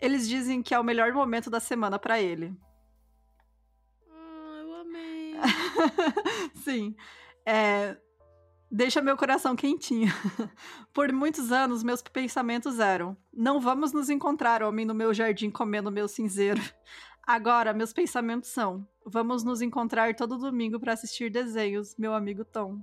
Eles 0.00 0.28
dizem 0.28 0.62
que 0.62 0.72
é 0.72 0.78
o 0.78 0.84
melhor 0.84 1.12
momento 1.12 1.50
da 1.50 1.58
semana 1.58 1.98
para 1.98 2.20
ele. 2.20 2.56
Ah, 4.08 4.60
eu 4.60 4.74
amei. 4.76 5.34
Sim. 6.62 6.94
É, 7.44 7.96
deixa 8.70 9.02
meu 9.02 9.16
coração 9.16 9.56
quentinho. 9.56 10.12
Por 10.94 11.12
muitos 11.12 11.50
anos, 11.50 11.82
meus 11.82 12.00
pensamentos 12.00 12.78
eram: 12.78 13.16
não 13.32 13.60
vamos 13.60 13.92
nos 13.92 14.08
encontrar, 14.08 14.62
homem, 14.62 14.86
no 14.86 14.94
meu 14.94 15.12
jardim 15.12 15.50
comendo 15.50 15.90
meu 15.90 16.06
cinzeiro. 16.06 16.62
Agora, 17.26 17.72
meus 17.72 17.92
pensamentos 17.92 18.50
são: 18.50 18.86
vamos 19.04 19.44
nos 19.44 19.62
encontrar 19.62 20.14
todo 20.14 20.38
domingo 20.38 20.78
para 20.80 20.92
assistir 20.92 21.30
desenhos, 21.30 21.96
meu 21.96 22.14
amigo 22.14 22.44
Tom. 22.44 22.80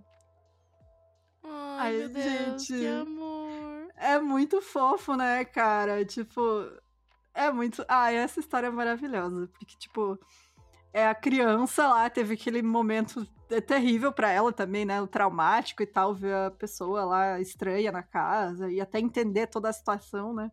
Ai, 1.43 1.79
Ai 1.79 1.97
meu 1.97 2.09
Deus, 2.09 2.25
gente, 2.25 2.79
que 2.79 2.87
amor. 2.87 3.89
É 3.97 4.19
muito 4.19 4.61
fofo, 4.61 5.15
né, 5.15 5.43
cara? 5.43 6.05
Tipo, 6.05 6.71
é 7.33 7.51
muito. 7.51 7.83
Ai, 7.87 8.15
essa 8.15 8.39
história 8.39 8.67
é 8.67 8.71
maravilhosa. 8.71 9.47
Porque, 9.47 9.77
tipo, 9.77 10.17
é 10.93 11.07
a 11.07 11.15
criança 11.15 11.87
lá, 11.87 12.09
teve 12.09 12.33
aquele 12.33 12.61
momento 12.61 13.25
terrível 13.67 14.11
para 14.11 14.31
ela 14.31 14.53
também, 14.53 14.85
né? 14.85 15.01
O 15.01 15.07
traumático 15.07 15.83
e 15.83 15.85
tal, 15.85 16.13
ver 16.13 16.33
a 16.33 16.51
pessoa 16.51 17.03
lá 17.03 17.39
estranha 17.39 17.91
na 17.91 18.03
casa 18.03 18.71
e 18.71 18.79
até 18.79 18.99
entender 18.99 19.47
toda 19.47 19.69
a 19.69 19.73
situação, 19.73 20.33
né? 20.33 20.51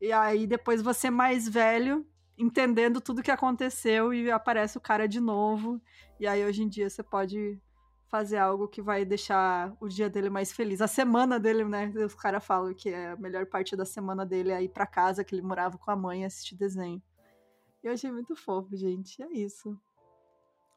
E 0.00 0.12
aí 0.12 0.46
depois 0.46 0.82
você 0.82 1.10
mais 1.10 1.48
velho 1.48 2.06
entendendo 2.38 3.00
tudo 3.00 3.22
que 3.22 3.30
aconteceu 3.30 4.14
e 4.14 4.30
aparece 4.30 4.78
o 4.78 4.80
cara 4.80 5.08
de 5.08 5.20
novo. 5.20 5.80
E 6.20 6.26
aí 6.26 6.44
hoje 6.44 6.62
em 6.62 6.68
dia 6.68 6.88
você 6.88 7.02
pode 7.02 7.60
fazer 8.08 8.38
algo 8.38 8.68
que 8.68 8.80
vai 8.80 9.04
deixar 9.04 9.76
o 9.80 9.88
dia 9.88 10.08
dele 10.08 10.30
mais 10.30 10.52
feliz. 10.52 10.80
A 10.80 10.86
semana 10.86 11.38
dele, 11.38 11.64
né? 11.64 11.92
Os 11.96 12.14
caras 12.14 12.44
falam 12.44 12.72
que 12.72 12.88
é 12.88 13.10
a 13.10 13.16
melhor 13.16 13.46
parte 13.46 13.76
da 13.76 13.84
semana 13.84 14.24
dele 14.24 14.50
é 14.50 14.62
ir 14.62 14.70
pra 14.70 14.86
casa, 14.86 15.22
que 15.22 15.34
ele 15.34 15.42
morava 15.42 15.76
com 15.76 15.90
a 15.90 15.96
mãe 15.96 16.22
e 16.22 16.24
assistir 16.24 16.56
desenho. 16.56 17.02
Eu 17.82 17.92
achei 17.92 18.10
muito 18.10 18.34
fofo, 18.34 18.74
gente. 18.76 19.22
É 19.22 19.30
isso. 19.32 19.78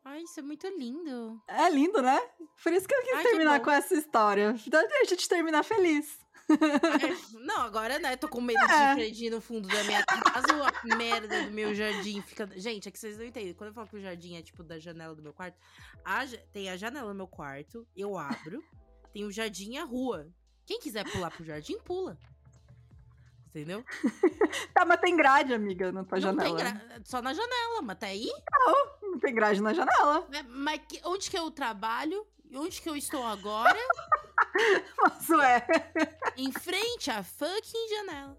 Ai, 0.04 0.24
isso 0.24 0.40
é 0.40 0.44
muito 0.44 0.68
lindo. 0.68 1.42
É 1.48 1.70
lindo, 1.70 2.02
né? 2.02 2.20
Por 2.64 2.74
isso 2.74 2.88
que 2.88 2.94
eu 2.94 3.02
quis 3.02 3.14
Ai, 3.18 3.24
terminar 3.24 3.60
com 3.62 3.70
essa 3.70 3.94
história. 3.94 4.56
Então, 4.66 4.82
deixa 4.88 5.14
eu 5.14 5.18
te 5.18 5.30
terminar 5.30 5.64
feliz. 5.64 6.20
É, 6.50 7.38
não, 7.40 7.62
agora, 7.62 8.00
né, 8.00 8.18
tô 8.18 8.28
com 8.28 8.42
medo 8.42 8.60
é. 8.70 8.90
de 8.90 8.96
Fredinho 8.96 9.32
no 9.32 9.42
fundo 9.42 9.68
da 9.68 9.84
minha 9.84 10.04
casa, 10.04 10.48
a 10.50 10.96
merda 10.96 11.44
do 11.44 11.52
meu 11.52 11.74
jardim 11.74 12.22
fica. 12.22 12.50
Gente, 12.56 12.90
é 12.90 12.92
que 12.92 13.00
vocês 13.00 13.18
não 13.18 13.26
entendem. 13.26 13.54
Quando 13.54 13.70
eu 13.70 13.74
falo 13.74 13.88
que 13.88 13.98
o 13.98 14.02
jardim 14.02 14.36
é 14.36 14.42
tipo 14.42 14.64
da 14.64 14.80
janela 14.80 15.16
do 15.16 15.22
meu 15.22 15.34
quarto, 15.34 15.58
a... 16.04 16.26
tem 16.52 16.70
a 16.70 16.76
janela 16.76 17.10
no 17.10 17.16
meu 17.16 17.28
quarto, 17.28 17.88
eu 17.96 18.18
abro, 18.18 18.64
tem 19.14 19.24
o 19.24 19.32
jardim 19.32 19.74
e 19.74 19.78
a 19.78 19.84
rua. 19.84 20.28
Quem 20.66 20.80
quiser 20.80 21.10
pular 21.10 21.32
pro 21.32 21.46
jardim, 21.46 21.78
pula. 21.80 22.18
Entendeu? 23.50 23.84
tá, 24.74 24.86
mas 24.86 25.02
tem 25.02 25.16
grade, 25.16 25.54
amiga, 25.54 25.92
na 25.92 26.06
tua 26.06 26.18
não 26.18 26.22
janela. 26.22 26.44
Tem 26.44 26.56
gra... 26.56 27.02
Só 27.04 27.22
na 27.22 27.34
janela, 27.34 27.82
mas 27.82 27.98
tá 27.98 28.08
aí? 28.08 28.32
Não, 28.52 29.01
não 29.12 29.20
tem 29.20 29.34
grade 29.34 29.62
na 29.62 29.74
janela. 29.74 30.28
É, 30.32 30.44
mas 30.44 30.82
que... 30.88 31.02
onde 31.06 31.30
que 31.30 31.38
eu 31.38 31.52
trabalho? 31.52 32.26
E 32.50 32.58
onde 32.58 32.82
que 32.82 32.90
eu 32.90 32.96
estou 32.96 33.26
agora? 33.26 33.78
Mas 35.02 35.30
ué. 35.30 35.66
Em 36.36 36.52
frente 36.52 37.10
à 37.10 37.24
fucking 37.24 37.88
janela. 37.90 38.38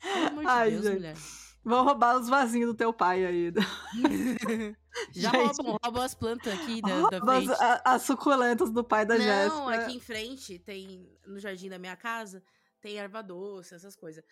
Pelo 0.00 0.26
amor 0.28 0.46
Ai, 0.46 0.70
de 0.70 0.76
Deus, 0.76 0.84
gente. 0.84 0.94
mulher. 0.94 1.16
Vão 1.64 1.84
roubar 1.84 2.18
os 2.18 2.28
vasinhos 2.28 2.70
do 2.70 2.76
teu 2.76 2.92
pai 2.92 3.24
aí. 3.24 3.52
Já 5.12 5.30
gente, 5.30 5.56
roubam, 5.56 5.78
roubam 5.82 6.02
as 6.02 6.14
plantas 6.14 6.52
aqui 6.52 6.82
da, 6.82 7.08
da 7.08 7.20
frente. 7.20 7.50
As, 7.52 7.80
as, 7.84 8.02
suculentas 8.02 8.70
do 8.70 8.84
pai 8.84 9.06
da 9.06 9.18
Jéssica. 9.18 9.56
Não, 9.56 9.68
aqui 9.68 9.96
em 9.96 10.00
frente 10.00 10.58
tem, 10.58 11.08
no 11.26 11.38
jardim 11.38 11.68
da 11.68 11.78
minha 11.78 11.96
casa, 11.96 12.42
tem 12.80 12.98
erva 12.98 13.22
doce, 13.22 13.74
essas 13.74 13.96
coisas. 13.96 14.24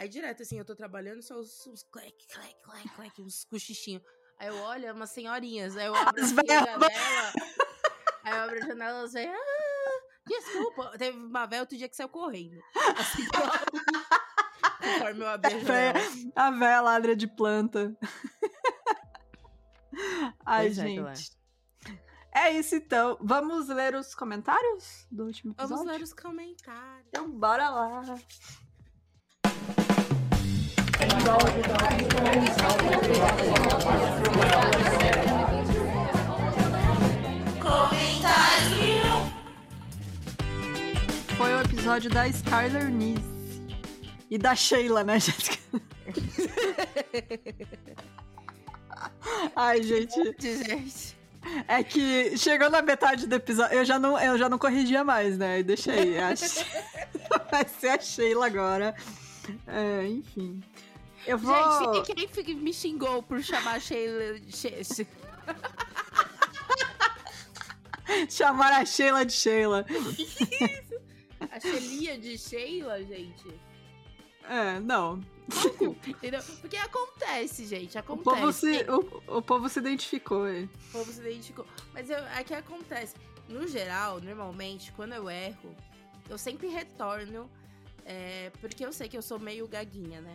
Aí 0.00 0.08
direto, 0.08 0.42
assim, 0.42 0.58
eu 0.58 0.64
tô 0.64 0.74
trabalhando, 0.74 1.20
só 1.20 1.38
os, 1.38 1.66
os 1.66 1.82
clec, 1.82 2.26
clec, 2.32 2.56
clec, 2.62 2.88
clec, 2.96 3.20
uns 3.20 3.44
cochichinhos. 3.44 4.02
Aí 4.38 4.48
eu 4.48 4.56
olho, 4.56 4.86
é 4.86 4.92
umas 4.94 5.10
senhorinhas, 5.10 5.76
aí 5.76 5.88
eu 5.88 5.92
abro 5.94 6.22
assim, 6.22 6.36
a 6.40 6.54
janela, 6.54 6.86
aí 8.24 8.32
eu 8.32 8.40
abro 8.42 8.56
a 8.56 8.66
janela, 8.66 8.98
elas 9.00 9.12
vêm, 9.12 9.28
ah, 9.28 10.00
desculpa. 10.26 10.96
Teve 10.96 11.18
uma 11.18 11.44
velha 11.44 11.60
outro 11.60 11.76
dia 11.76 11.86
que 11.86 11.94
saiu 11.94 12.08
correndo. 12.08 12.58
Assim, 12.98 13.26
conforme 14.80 15.20
eu 15.20 15.28
abri 15.28 15.54
a 15.54 15.58
janela. 15.58 15.98
A 16.34 16.50
velha 16.50 16.80
ladra 16.80 17.14
de 17.14 17.26
planta. 17.26 17.94
Ai, 20.46 20.64
pois 20.64 20.78
é, 20.78 20.86
gente. 20.86 21.38
É, 22.34 22.40
é 22.40 22.52
isso 22.52 22.74
então. 22.74 23.18
Vamos 23.20 23.68
ler 23.68 23.94
os 23.94 24.14
comentários 24.14 25.06
do 25.10 25.26
último 25.26 25.52
episódio? 25.52 25.76
Vamos 25.76 25.92
ler 25.92 26.02
os 26.02 26.14
comentários. 26.14 27.06
Então, 27.08 27.30
bora 27.30 27.68
lá. 27.68 28.02
Comentário. 37.60 39.30
Foi 41.36 41.54
o 41.54 41.60
episódio 41.60 42.10
da 42.10 42.26
Skyler 42.28 42.90
Nice. 42.90 43.22
E 44.30 44.38
da 44.38 44.54
Sheila, 44.54 45.02
né, 45.02 45.18
Jéssica? 45.18 45.58
Ai, 49.56 49.82
gente. 49.82 50.14
gente. 50.38 51.18
É 51.66 51.82
que 51.82 52.36
chegou 52.36 52.70
na 52.70 52.82
metade 52.82 53.26
do 53.26 53.34
episódio, 53.34 53.76
eu 53.76 53.84
já 53.84 53.98
não, 53.98 54.16
eu 54.20 54.38
já 54.38 54.48
não 54.48 54.58
corrigia 54.58 55.02
mais, 55.02 55.36
né? 55.38 55.60
E 55.60 55.62
deixei. 55.62 56.16
Vai 57.50 57.66
ser 57.66 57.88
a 57.88 57.98
Sheila 57.98 58.46
agora. 58.46 58.94
É, 59.66 60.06
enfim. 60.06 60.62
Eu 61.26 61.38
vou. 61.38 62.04
Gente, 62.04 62.42
quem 62.42 62.54
me 62.56 62.72
xingou 62.72 63.22
por 63.22 63.42
chamar 63.42 63.80
Sheila. 63.80 64.40
Chamar 68.28 68.72
a 68.72 68.84
Sheila 68.84 69.24
de 69.24 69.32
Sheila. 69.32 69.86
a 71.50 71.60
Shelia 71.60 72.18
de 72.18 72.36
Sheila, 72.36 73.02
gente. 73.04 73.48
É, 74.48 74.80
não. 74.80 75.20
Entendeu? 76.06 76.42
Porque 76.60 76.76
acontece, 76.76 77.66
gente. 77.66 77.96
Acontece. 77.98 78.28
O 78.28 78.34
povo 78.34 78.52
se, 78.52 78.86
o, 78.90 79.38
o 79.38 79.42
povo 79.42 79.68
se 79.68 79.78
identificou 79.78 80.44
aí. 80.44 80.64
O 80.64 80.92
povo 80.92 81.12
se 81.12 81.20
identificou. 81.20 81.66
Mas 81.92 82.10
eu, 82.10 82.18
é 82.18 82.42
que 82.42 82.54
acontece. 82.54 83.14
No 83.48 83.66
geral, 83.66 84.20
normalmente, 84.20 84.92
quando 84.92 85.12
eu 85.12 85.28
erro, 85.28 85.74
eu 86.28 86.38
sempre 86.38 86.68
retorno. 86.68 87.50
É, 88.04 88.50
porque 88.60 88.84
eu 88.84 88.92
sei 88.92 89.08
que 89.08 89.16
eu 89.16 89.22
sou 89.22 89.38
meio 89.38 89.68
gaguinha, 89.68 90.20
né? 90.20 90.34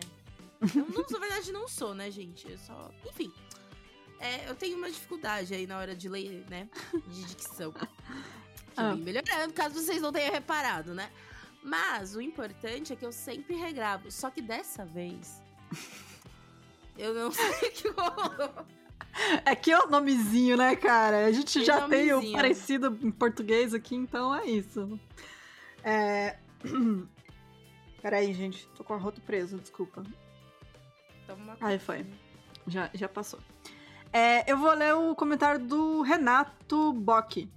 Eu, 0.60 0.86
não, 0.86 1.04
na 1.10 1.18
verdade, 1.18 1.52
não 1.52 1.68
sou, 1.68 1.94
né, 1.94 2.10
gente? 2.10 2.50
Eu 2.50 2.58
só. 2.58 2.90
Enfim. 3.06 3.32
É, 4.18 4.48
eu 4.48 4.54
tenho 4.54 4.78
uma 4.78 4.90
dificuldade 4.90 5.54
aí 5.54 5.66
na 5.66 5.78
hora 5.78 5.94
de 5.94 6.08
ler, 6.08 6.44
né? 6.48 6.68
De 7.06 7.24
dicção. 7.24 7.72
Que 7.72 7.86
ah. 8.76 8.92
vem 8.92 9.02
melhorando, 9.02 9.52
caso 9.52 9.74
vocês 9.74 10.00
não 10.00 10.12
tenham 10.12 10.32
reparado, 10.32 10.94
né? 10.94 11.10
Mas 11.62 12.14
o 12.14 12.20
importante 12.20 12.92
é 12.92 12.96
que 12.96 13.04
eu 13.04 13.12
sempre 13.12 13.56
regravo. 13.56 14.10
Só 14.10 14.30
que 14.30 14.40
dessa 14.40 14.84
vez. 14.84 15.42
eu 16.96 17.12
não 17.12 17.30
sei 17.32 17.68
o 17.68 17.72
que 17.72 17.88
rolou. 17.88 18.66
É 19.44 19.54
que 19.54 19.72
é 19.72 19.78
o 19.78 19.88
nomezinho, 19.88 20.56
né, 20.56 20.76
cara? 20.76 21.26
A 21.26 21.32
gente 21.32 21.54
tem 21.54 21.64
já 21.64 21.80
nomezinho. 21.80 22.20
tem 22.20 22.30
o 22.30 22.32
parecido 22.32 22.98
em 23.02 23.10
português 23.10 23.74
aqui, 23.74 23.96
então 23.96 24.34
é 24.34 24.46
isso. 24.46 24.98
É. 25.82 26.38
Peraí, 28.00 28.32
gente. 28.32 28.68
Tô 28.68 28.84
com 28.84 28.92
o 28.92 28.96
arroto 28.96 29.20
preso, 29.20 29.58
desculpa. 29.58 30.02
Toma 31.26 31.56
Aí 31.60 31.78
foi. 31.78 32.06
Já, 32.66 32.90
já 32.94 33.08
passou. 33.08 33.40
É, 34.12 34.50
eu 34.50 34.56
vou 34.56 34.72
ler 34.72 34.94
o 34.94 35.14
comentário 35.14 35.64
do 35.64 36.02
Renato 36.02 36.92
Bock. 36.92 37.48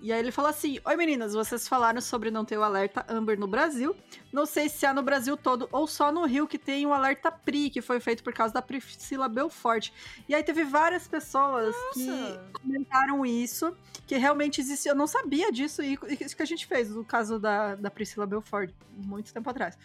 E 0.00 0.12
aí 0.12 0.18
ele 0.18 0.32
falou 0.32 0.50
assim: 0.50 0.80
Oi 0.84 0.96
meninas, 0.96 1.32
vocês 1.32 1.68
falaram 1.68 2.00
sobre 2.00 2.28
não 2.28 2.44
ter 2.44 2.58
o 2.58 2.62
alerta 2.64 3.06
Amber 3.08 3.38
no 3.38 3.46
Brasil. 3.46 3.94
Não 4.32 4.44
sei 4.44 4.68
se 4.68 4.84
há 4.84 4.92
no 4.92 5.02
Brasil 5.02 5.36
todo 5.36 5.68
ou 5.70 5.86
só 5.86 6.10
no 6.10 6.26
Rio 6.26 6.48
que 6.48 6.58
tem 6.58 6.84
o 6.86 6.92
alerta 6.92 7.30
PRI, 7.30 7.70
que 7.70 7.80
foi 7.80 8.00
feito 8.00 8.24
por 8.24 8.32
causa 8.32 8.52
da 8.52 8.60
Priscila 8.60 9.28
Belfort. 9.28 9.90
E 10.28 10.34
aí 10.34 10.42
teve 10.42 10.64
várias 10.64 11.06
pessoas 11.06 11.76
Nossa. 11.76 11.92
que 11.94 12.60
comentaram 12.60 13.24
isso, 13.24 13.76
que 14.04 14.16
realmente 14.16 14.60
existe. 14.60 14.88
Eu 14.88 14.96
não 14.96 15.06
sabia 15.06 15.52
disso, 15.52 15.82
e 15.82 15.96
isso 16.20 16.36
que 16.36 16.42
a 16.42 16.46
gente 16.46 16.66
fez, 16.66 16.90
no 16.90 17.04
caso 17.04 17.38
da, 17.38 17.76
da 17.76 17.90
Priscila 17.90 18.26
Belfort, 18.26 18.72
muito 18.90 19.32
tempo 19.32 19.48
atrás. 19.50 19.78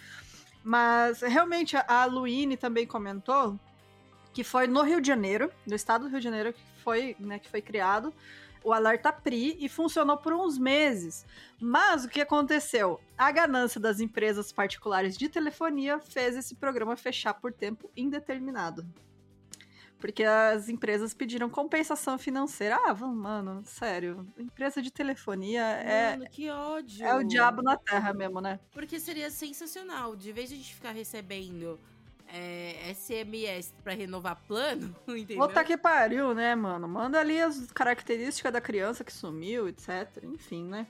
Mas 0.68 1.22
realmente 1.22 1.78
a 1.78 2.04
Luíne 2.04 2.58
também 2.58 2.86
comentou 2.86 3.58
que 4.34 4.44
foi 4.44 4.68
no 4.68 4.82
Rio 4.82 5.00
de 5.00 5.08
Janeiro, 5.08 5.50
no 5.66 5.74
estado 5.74 6.02
do 6.02 6.10
Rio 6.10 6.20
de 6.20 6.26
Janeiro, 6.26 6.52
que 6.52 6.62
foi, 6.84 7.16
né, 7.18 7.40
que 7.40 7.48
foi 7.50 7.62
criado 7.62 8.14
o 8.66 8.74
alerta 8.74 9.14
PRI 9.14 9.56
e 9.62 9.70
funcionou 9.70 10.18
por 10.18 10.34
uns 10.34 10.58
meses. 10.58 11.26
Mas 11.58 12.04
o 12.04 12.10
que 12.10 12.20
aconteceu? 12.20 13.00
A 13.18 13.32
ganância 13.32 13.80
das 13.80 14.02
empresas 14.02 14.52
particulares 14.52 15.18
de 15.18 15.30
telefonia 15.30 16.00
fez 16.02 16.36
esse 16.36 16.54
programa 16.56 16.98
fechar 16.98 17.36
por 17.36 17.54
tempo 17.54 17.90
indeterminado. 17.96 18.86
Porque 20.00 20.24
as 20.24 20.70
empresas 20.70 21.14
pediram 21.14 21.50
compensação 21.50 22.18
financeira. 22.18 22.78
Ah, 22.86 22.94
vamos, 22.94 23.18
mano, 23.18 23.64
sério. 23.66 24.28
Empresa 24.38 24.82
de 24.82 24.92
telefonia 24.92 25.62
é. 25.62 26.12
Mano, 26.12 26.30
que 26.30 26.50
ódio. 26.50 27.06
É 27.06 27.16
o 27.16 27.24
diabo 27.24 27.62
na 27.64 27.78
terra 27.78 28.14
mesmo, 28.14 28.40
né? 28.40 28.60
Porque 28.72 29.00
seria 29.00 29.32
sensacional. 29.32 30.16
De 30.16 30.32
vez 30.32 30.50
de 30.50 30.56
a 30.56 30.58
gente 30.58 30.76
ficar 30.76 30.92
recebendo 30.92 31.80
é, 32.28 32.94
SMS 32.94 33.74
para 33.84 33.94
renovar 33.94 34.36
plano, 34.48 34.96
entendeu? 35.08 35.48
Puta 35.48 35.64
que 35.64 35.78
pariu, 35.78 36.34
né, 36.34 36.56
mano? 36.56 36.88
Manda 36.88 37.20
ali 37.20 37.42
as 37.42 37.72
características 37.72 38.54
da 38.54 38.62
criança 38.62 39.04
que 39.04 39.14
sumiu, 39.14 39.68
etc. 39.68 40.24
Enfim, 40.24 40.66
né? 40.66 40.88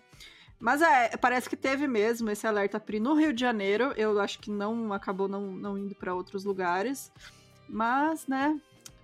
Mas 0.60 0.82
é, 0.82 1.16
parece 1.18 1.49
que 1.49 1.55
teve 1.55 1.88
mesmo 1.88 2.30
esse 2.30 2.47
alerta 2.47 2.80
PRI 2.80 2.99
no 2.99 3.14
Rio 3.14 3.32
de 3.32 3.39
Janeiro. 3.39 3.93
Eu 3.95 4.20
acho 4.20 4.39
que 4.39 4.49
não 4.49 4.91
acabou 4.91 5.28
não, 5.28 5.51
não 5.51 5.78
indo 5.78 5.93
para 5.95 6.16
outros 6.16 6.43
lugares. 6.43 7.12
Mas, 7.70 8.28
né? 8.28 8.60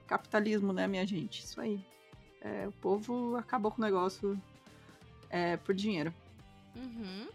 Capitalismo, 0.07 0.73
né, 0.73 0.87
minha 0.87 1.05
gente? 1.05 1.43
Isso 1.43 1.59
aí. 1.59 1.83
É, 2.41 2.67
o 2.67 2.71
povo 2.73 3.35
acabou 3.37 3.71
com 3.71 3.81
o 3.81 3.85
negócio 3.85 4.39
é, 5.29 5.57
por 5.57 5.73
dinheiro. 5.73 6.13
Uhum. 6.75 7.27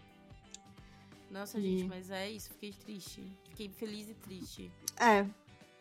Nossa, 1.29 1.59
e... 1.59 1.61
gente, 1.61 1.89
mas 1.89 2.09
é 2.09 2.29
isso. 2.29 2.49
Fiquei 2.51 2.73
triste. 2.73 3.23
Fiquei 3.49 3.69
feliz 3.69 4.09
e 4.09 4.13
triste. 4.13 4.71
É, 4.99 5.25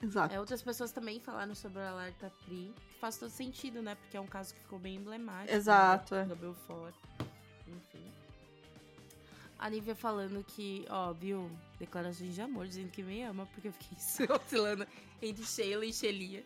exato. 0.02 0.34
É, 0.34 0.40
outras 0.40 0.62
pessoas 0.62 0.92
também 0.92 1.20
falaram 1.20 1.54
sobre 1.54 1.80
o 1.80 1.86
alerta 1.86 2.32
PRI. 2.44 2.74
Faz 3.00 3.16
todo 3.16 3.30
sentido, 3.30 3.82
né? 3.82 3.94
Porque 3.94 4.16
é 4.16 4.20
um 4.20 4.26
caso 4.26 4.54
que 4.54 4.60
ficou 4.60 4.78
bem 4.78 4.96
emblemático. 4.96 5.54
Exato. 5.54 6.14
Né? 6.14 6.24
Do 6.24 6.36
Belfort. 6.36 6.94
Enfim. 7.66 8.04
A 9.58 9.68
Nívia 9.68 9.94
falando 9.94 10.44
que, 10.44 10.86
ó, 10.88 11.12
viu? 11.12 11.50
Declarações 11.78 12.34
de 12.34 12.40
amor, 12.40 12.66
dizendo 12.66 12.90
que 12.90 13.02
me 13.02 13.22
ama, 13.22 13.46
porque 13.46 13.68
eu 13.68 13.72
fiquei 13.72 13.96
oscilando 14.34 14.86
entre 15.20 15.44
Sheila 15.44 15.84
e 15.84 15.92
Shelia. 15.92 16.44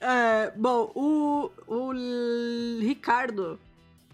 É, 0.00 0.52
bom, 0.56 0.90
o, 0.94 1.50
o 1.66 1.92
Ricardo 2.80 3.58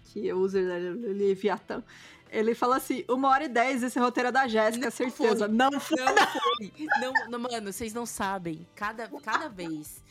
que 0.05 0.31
o 0.33 0.39
user 0.39 0.67
da 0.67 0.75
Leviatã, 1.11 1.83
ele 2.29 2.55
fala 2.55 2.77
assim: 2.77 3.03
uma 3.07 3.29
hora 3.29 3.45
e 3.45 3.47
dez 3.47 3.83
esse 3.83 3.99
roteiro 3.99 4.29
é 4.29 4.31
da 4.31 4.47
Jéssica, 4.47 4.89
certeza. 4.91 5.47
Foi. 5.47 5.55
Não 5.55 5.79
foi. 5.79 5.97
Não 5.97 6.27
foi. 6.27 6.87
Não, 6.99 7.13
não, 7.29 7.39
mano, 7.39 7.71
vocês 7.71 7.93
não 7.93 8.05
sabem. 8.05 8.67
Cada, 8.75 9.07
cada 9.21 9.47
vez. 9.47 10.03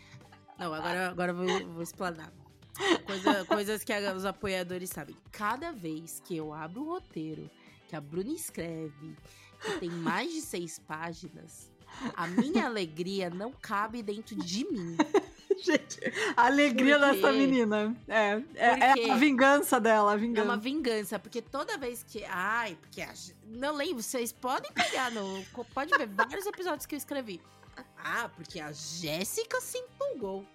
Não, 0.59 0.73
agora, 0.73 1.09
agora 1.09 1.33
eu 1.33 1.37
vou, 1.37 1.73
vou 1.75 1.83
explanar. 1.83 2.33
Coisa, 3.07 3.45
coisas 3.47 3.85
que 3.85 3.93
os 3.93 4.25
apoiadores 4.25 4.91
sabem. 4.91 5.17
Cada 5.33 5.73
vez 5.73 6.21
que 6.25 6.37
eu 6.37 6.53
abro 6.53 6.83
o 6.83 6.91
roteiro, 6.91 7.51
que 7.89 7.97
a 7.97 8.01
Bruna 8.01 8.33
escreve, 8.33 9.17
que 9.61 9.79
tem 9.81 9.89
mais 9.89 10.33
de 10.33 10.43
seis 10.43 10.79
páginas, 10.79 11.71
a 12.15 12.27
minha 12.27 12.67
alegria 12.67 13.31
não 13.31 13.51
cabe 13.51 14.03
dentro 14.03 14.37
de 14.37 14.65
mim. 14.71 14.97
Gente, 15.63 15.99
a 16.37 16.47
alegria 16.47 16.99
dessa 16.99 17.33
menina. 17.33 17.97
É, 18.07 18.43
é, 18.55 19.07
é, 19.07 19.11
a 19.11 19.17
vingança 19.17 19.81
dela, 19.81 20.13
a 20.13 20.17
vingança. 20.17 20.47
É 20.47 20.51
uma 20.51 20.57
vingança, 20.57 21.19
porque 21.19 21.41
toda 21.41 21.79
vez 21.79 22.03
que. 22.03 22.25
Ai, 22.25 22.77
porque. 22.81 23.01
A, 23.01 23.13
não 23.47 23.75
lembro, 23.75 24.03
vocês 24.03 24.33
podem 24.33 24.71
pegar 24.73 25.11
no. 25.11 25.45
Pode 25.73 25.97
ver 25.97 26.07
vários 26.09 26.47
episódios 26.47 26.85
que 26.85 26.95
eu 26.95 26.99
escrevi. 26.99 27.41
Ah, 27.99 28.31
porque 28.35 28.61
a 28.61 28.73
Jéssica 28.73 29.61
se 29.61 29.79
empolgou. 29.79 30.47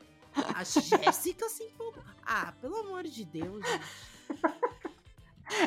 A 0.56 0.64
Jéssica 0.64 1.49
se 1.49 1.64
empolgou. 1.64 2.04
Ah, 2.24 2.54
pelo 2.62 2.78
amor 2.78 3.04
de 3.04 3.26
Deus, 3.26 3.64
gente. 3.66 3.82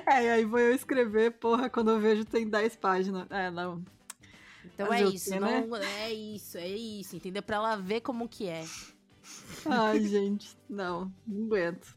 É, 0.07 0.25
e 0.25 0.29
aí 0.31 0.45
vou 0.47 0.59
eu 0.59 0.75
escrever, 0.75 1.33
porra, 1.33 1.69
quando 1.69 1.91
eu 1.91 2.01
vejo 2.01 2.25
tem 2.25 2.49
10 2.49 2.77
páginas. 2.77 3.27
É, 3.31 3.51
não. 3.51 3.85
Então 4.65 4.87
Fazer 4.87 5.05
é 5.05 5.09
isso, 5.09 5.31
quê, 5.31 5.39
não, 5.39 5.67
né? 5.69 6.05
é 6.05 6.13
isso, 6.13 6.57
é 6.57 6.69
isso, 6.69 7.17
entendeu? 7.17 7.43
Pra 7.43 7.57
ela 7.57 7.77
ver 7.77 8.01
como 8.01 8.29
que 8.29 8.49
é. 8.49 8.65
Ai, 9.67 10.01
gente, 10.01 10.57
não, 10.69 11.13
não 11.27 11.47
aguento. 11.47 11.97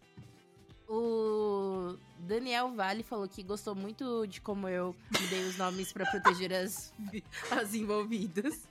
O 0.88 1.98
Daniel 2.20 2.74
Vale 2.74 3.04
falou 3.04 3.28
que 3.28 3.44
gostou 3.44 3.76
muito 3.76 4.26
de 4.26 4.40
como 4.40 4.70
eu 4.70 4.96
me 5.12 5.28
dei 5.28 5.44
os 5.44 5.58
nomes 5.58 5.92
para 5.92 6.06
proteger 6.06 6.54
as, 6.54 6.94
as 7.52 7.74
envolvidas. 7.74 8.68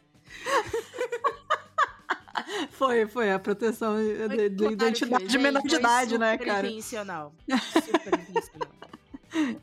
Foi, 2.71 3.07
foi 3.07 3.33
a 3.33 3.39
proteção 3.39 3.97
de, 3.97 4.51
de 4.51 4.65
identidade 4.67 5.27
de 5.27 5.39
menor 5.39 5.63
de 5.63 5.75
idade, 5.75 6.19
né, 6.19 6.39
cara? 6.39 6.67
Intencional. 6.67 7.35
Super 7.73 8.21
intencional. 8.21 8.69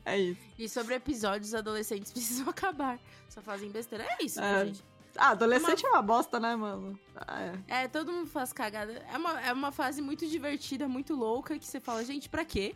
É 0.04 0.18
isso. 0.18 0.40
E 0.58 0.68
sobre 0.68 0.94
episódios, 0.94 1.54
adolescentes 1.54 2.12
precisam 2.12 2.48
acabar. 2.50 2.98
Só 3.28 3.40
fazem 3.42 3.70
besteira. 3.70 4.04
É 4.04 4.24
isso, 4.24 4.40
é. 4.40 4.66
gente. 4.66 4.84
Ah, 5.16 5.30
adolescente 5.30 5.84
é 5.84 5.88
uma... 5.88 5.96
é 5.96 5.98
uma 5.98 6.02
bosta, 6.02 6.40
né, 6.40 6.56
mano? 6.56 6.98
Ah, 7.16 7.42
é. 7.68 7.84
é. 7.84 7.88
todo 7.88 8.12
mundo 8.12 8.28
faz 8.28 8.52
cagada. 8.52 8.92
É 9.12 9.16
uma, 9.16 9.40
é 9.40 9.52
uma 9.52 9.72
fase 9.72 10.02
muito 10.02 10.26
divertida, 10.26 10.88
muito 10.88 11.14
louca, 11.14 11.58
que 11.58 11.66
você 11.66 11.80
fala, 11.80 12.04
gente, 12.04 12.28
pra 12.28 12.44
quê? 12.44 12.74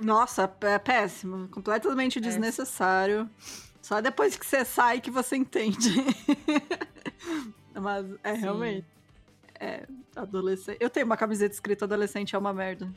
Nossa, 0.00 0.50
é 0.62 0.78
péssimo. 0.78 1.48
Completamente 1.48 2.20
desnecessário. 2.20 3.28
Só 3.82 4.00
depois 4.00 4.36
que 4.36 4.46
você 4.46 4.64
sai 4.64 5.00
que 5.00 5.10
você 5.10 5.36
entende. 5.36 5.90
Mas 7.74 8.06
é 8.22 8.34
Sim. 8.34 8.40
realmente. 8.40 8.86
É, 9.58 9.86
adolescente. 10.16 10.78
Eu 10.80 10.88
tenho 10.88 11.06
uma 11.06 11.16
camiseta 11.16 11.54
escrita 11.54 11.84
adolescente 11.84 12.34
é 12.34 12.38
uma 12.38 12.52
merda. 12.52 12.90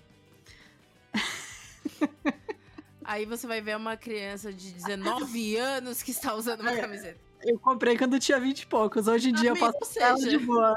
Aí 3.04 3.26
você 3.26 3.46
vai 3.46 3.60
ver 3.62 3.76
uma 3.76 3.98
criança 3.98 4.52
de 4.54 4.72
19 4.72 5.58
anos 5.58 6.02
que 6.02 6.12
está 6.12 6.34
usando 6.34 6.62
uma 6.62 6.72
é. 6.72 6.80
camiseta. 6.80 7.20
Eu 7.44 7.60
comprei 7.60 7.98
quando 7.98 8.20
tinha 8.20 8.40
20 8.40 8.62
e 8.62 8.68
poucos. 8.68 9.08
Hoje 9.08 9.30
em 9.30 9.34
dia 9.34 9.50
eu 9.50 9.58
passo 9.58 9.86
seja... 9.86 10.16
de 10.30 10.38
boa. 10.38 10.76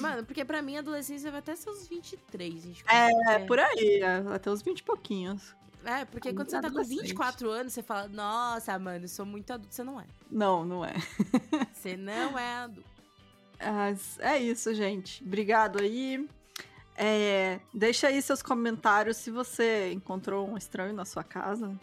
Mano, 0.00 0.24
porque 0.24 0.44
pra 0.44 0.60
mim 0.60 0.76
a 0.76 0.80
adolescência 0.80 1.30
vai 1.30 1.40
até 1.40 1.56
seus 1.56 1.88
23, 1.88 2.64
24. 2.64 2.96
É, 2.96 3.34
é, 3.34 3.38
por 3.46 3.58
aí, 3.58 4.02
até 4.34 4.50
os 4.50 4.62
20 4.62 4.78
e 4.78 4.82
pouquinhos. 4.82 5.56
É, 5.84 6.04
porque 6.04 6.32
quando 6.32 6.50
você 6.50 6.60
tá 6.60 6.70
com 6.70 6.82
24 6.82 7.50
anos, 7.50 7.72
você 7.72 7.82
fala, 7.82 8.08
nossa, 8.08 8.78
mano, 8.78 9.04
eu 9.04 9.08
sou 9.08 9.24
muito 9.24 9.50
adulto. 9.52 9.74
Você 9.74 9.82
não 9.82 10.00
é. 10.00 10.04
Não, 10.30 10.64
não 10.64 10.84
é. 10.84 10.94
você 11.72 11.96
não 11.96 12.38
é 12.38 12.56
adulto. 12.56 12.98
Mas 13.60 14.18
é 14.20 14.38
isso, 14.38 14.74
gente. 14.74 15.24
Obrigado 15.24 15.80
aí. 15.80 16.28
É, 17.00 17.60
deixa 17.72 18.08
aí 18.08 18.20
seus 18.20 18.42
comentários 18.42 19.18
se 19.18 19.30
você 19.30 19.92
encontrou 19.92 20.50
um 20.50 20.56
estranho 20.56 20.92
na 20.92 21.04
sua 21.04 21.22
casa. 21.22 21.78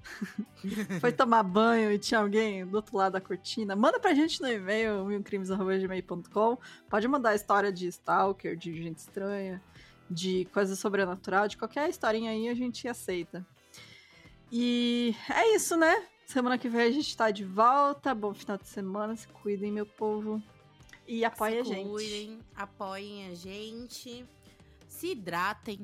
Foi 0.99 1.09
tomar 1.09 1.41
banho 1.41 1.89
e 1.89 1.97
tinha 1.97 2.19
alguém 2.19 2.65
do 2.65 2.75
outro 2.75 2.97
lado 2.97 3.13
da 3.13 3.21
cortina. 3.21 3.77
Manda 3.77 3.97
pra 3.97 4.13
gente 4.13 4.41
no 4.41 4.51
e-mail, 4.51 5.05
milcrimes.gmail.com. 5.05 6.57
Pode 6.89 7.07
mandar 7.07 7.33
história 7.33 7.71
de 7.71 7.87
stalker, 7.87 8.57
de 8.57 8.75
gente 8.83 8.97
estranha, 8.97 9.63
de 10.11 10.49
coisa 10.53 10.75
sobrenatural, 10.75 11.47
de 11.47 11.55
qualquer 11.55 11.89
historinha 11.89 12.31
aí 12.31 12.49
a 12.49 12.53
gente 12.53 12.85
aceita. 12.85 13.47
E 14.51 15.15
é 15.33 15.55
isso, 15.55 15.77
né? 15.77 16.07
Semana 16.25 16.57
que 16.57 16.67
vem 16.67 16.81
a 16.81 16.91
gente 16.91 17.15
tá 17.15 17.31
de 17.31 17.45
volta. 17.45 18.13
Bom 18.13 18.33
final 18.33 18.57
de 18.57 18.67
semana. 18.67 19.15
Se 19.15 19.29
cuidem, 19.29 19.71
meu 19.71 19.85
povo. 19.85 20.43
E 21.07 21.23
apoiem 21.23 21.59
a 21.59 21.63
gente. 21.63 21.89
Cuidem, 21.89 22.39
apoiem 22.53 23.29
a 23.29 23.33
gente 23.33 24.25
se 24.95 25.11
hidratem. 25.11 25.79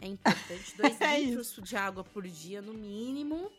É 0.00 0.06
importante. 0.06 0.76
Dois 0.76 0.98
é 1.00 1.20
litros 1.20 1.52
isso. 1.52 1.62
de 1.62 1.76
água 1.76 2.02
por 2.02 2.26
dia, 2.26 2.62
no 2.62 2.72
mínimo. 2.72 3.50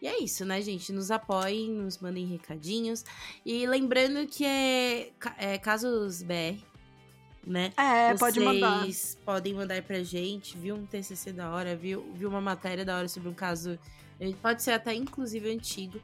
E 0.00 0.06
é 0.06 0.22
isso, 0.22 0.44
né, 0.44 0.60
gente? 0.60 0.92
Nos 0.92 1.10
apoiem, 1.10 1.70
nos 1.70 1.98
mandem 1.98 2.26
recadinhos. 2.26 3.04
E 3.44 3.66
lembrando 3.66 4.26
que 4.26 4.44
é, 4.44 5.10
é 5.38 5.58
casos 5.58 6.22
BR, 6.22 6.58
né? 7.46 7.72
É, 7.76 8.08
Vocês 8.08 8.20
pode 8.20 8.40
mandar. 8.40 8.80
Vocês 8.80 9.18
podem 9.24 9.54
mandar 9.54 9.82
pra 9.82 10.02
gente, 10.02 10.58
viu 10.58 10.74
um 10.74 10.84
TCC 10.84 11.32
da 11.32 11.50
hora, 11.50 11.74
viu, 11.74 12.04
viu 12.14 12.28
uma 12.28 12.40
matéria 12.40 12.84
da 12.84 12.98
hora 12.98 13.08
sobre 13.08 13.30
um 13.30 13.34
caso, 13.34 13.78
pode 14.42 14.62
ser 14.62 14.72
até 14.72 14.94
inclusive 14.94 15.50
antigo. 15.50 15.98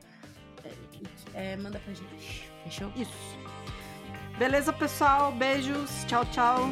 É, 1.35 1.53
é, 1.53 1.57
manda 1.57 1.79
pra 1.79 1.93
gente. 1.93 2.49
Fechou? 2.65 2.91
Isso. 2.97 3.13
Beleza, 4.39 4.73
pessoal? 4.73 5.31
Beijos. 5.33 6.05
Tchau, 6.07 6.25
tchau. 6.27 6.71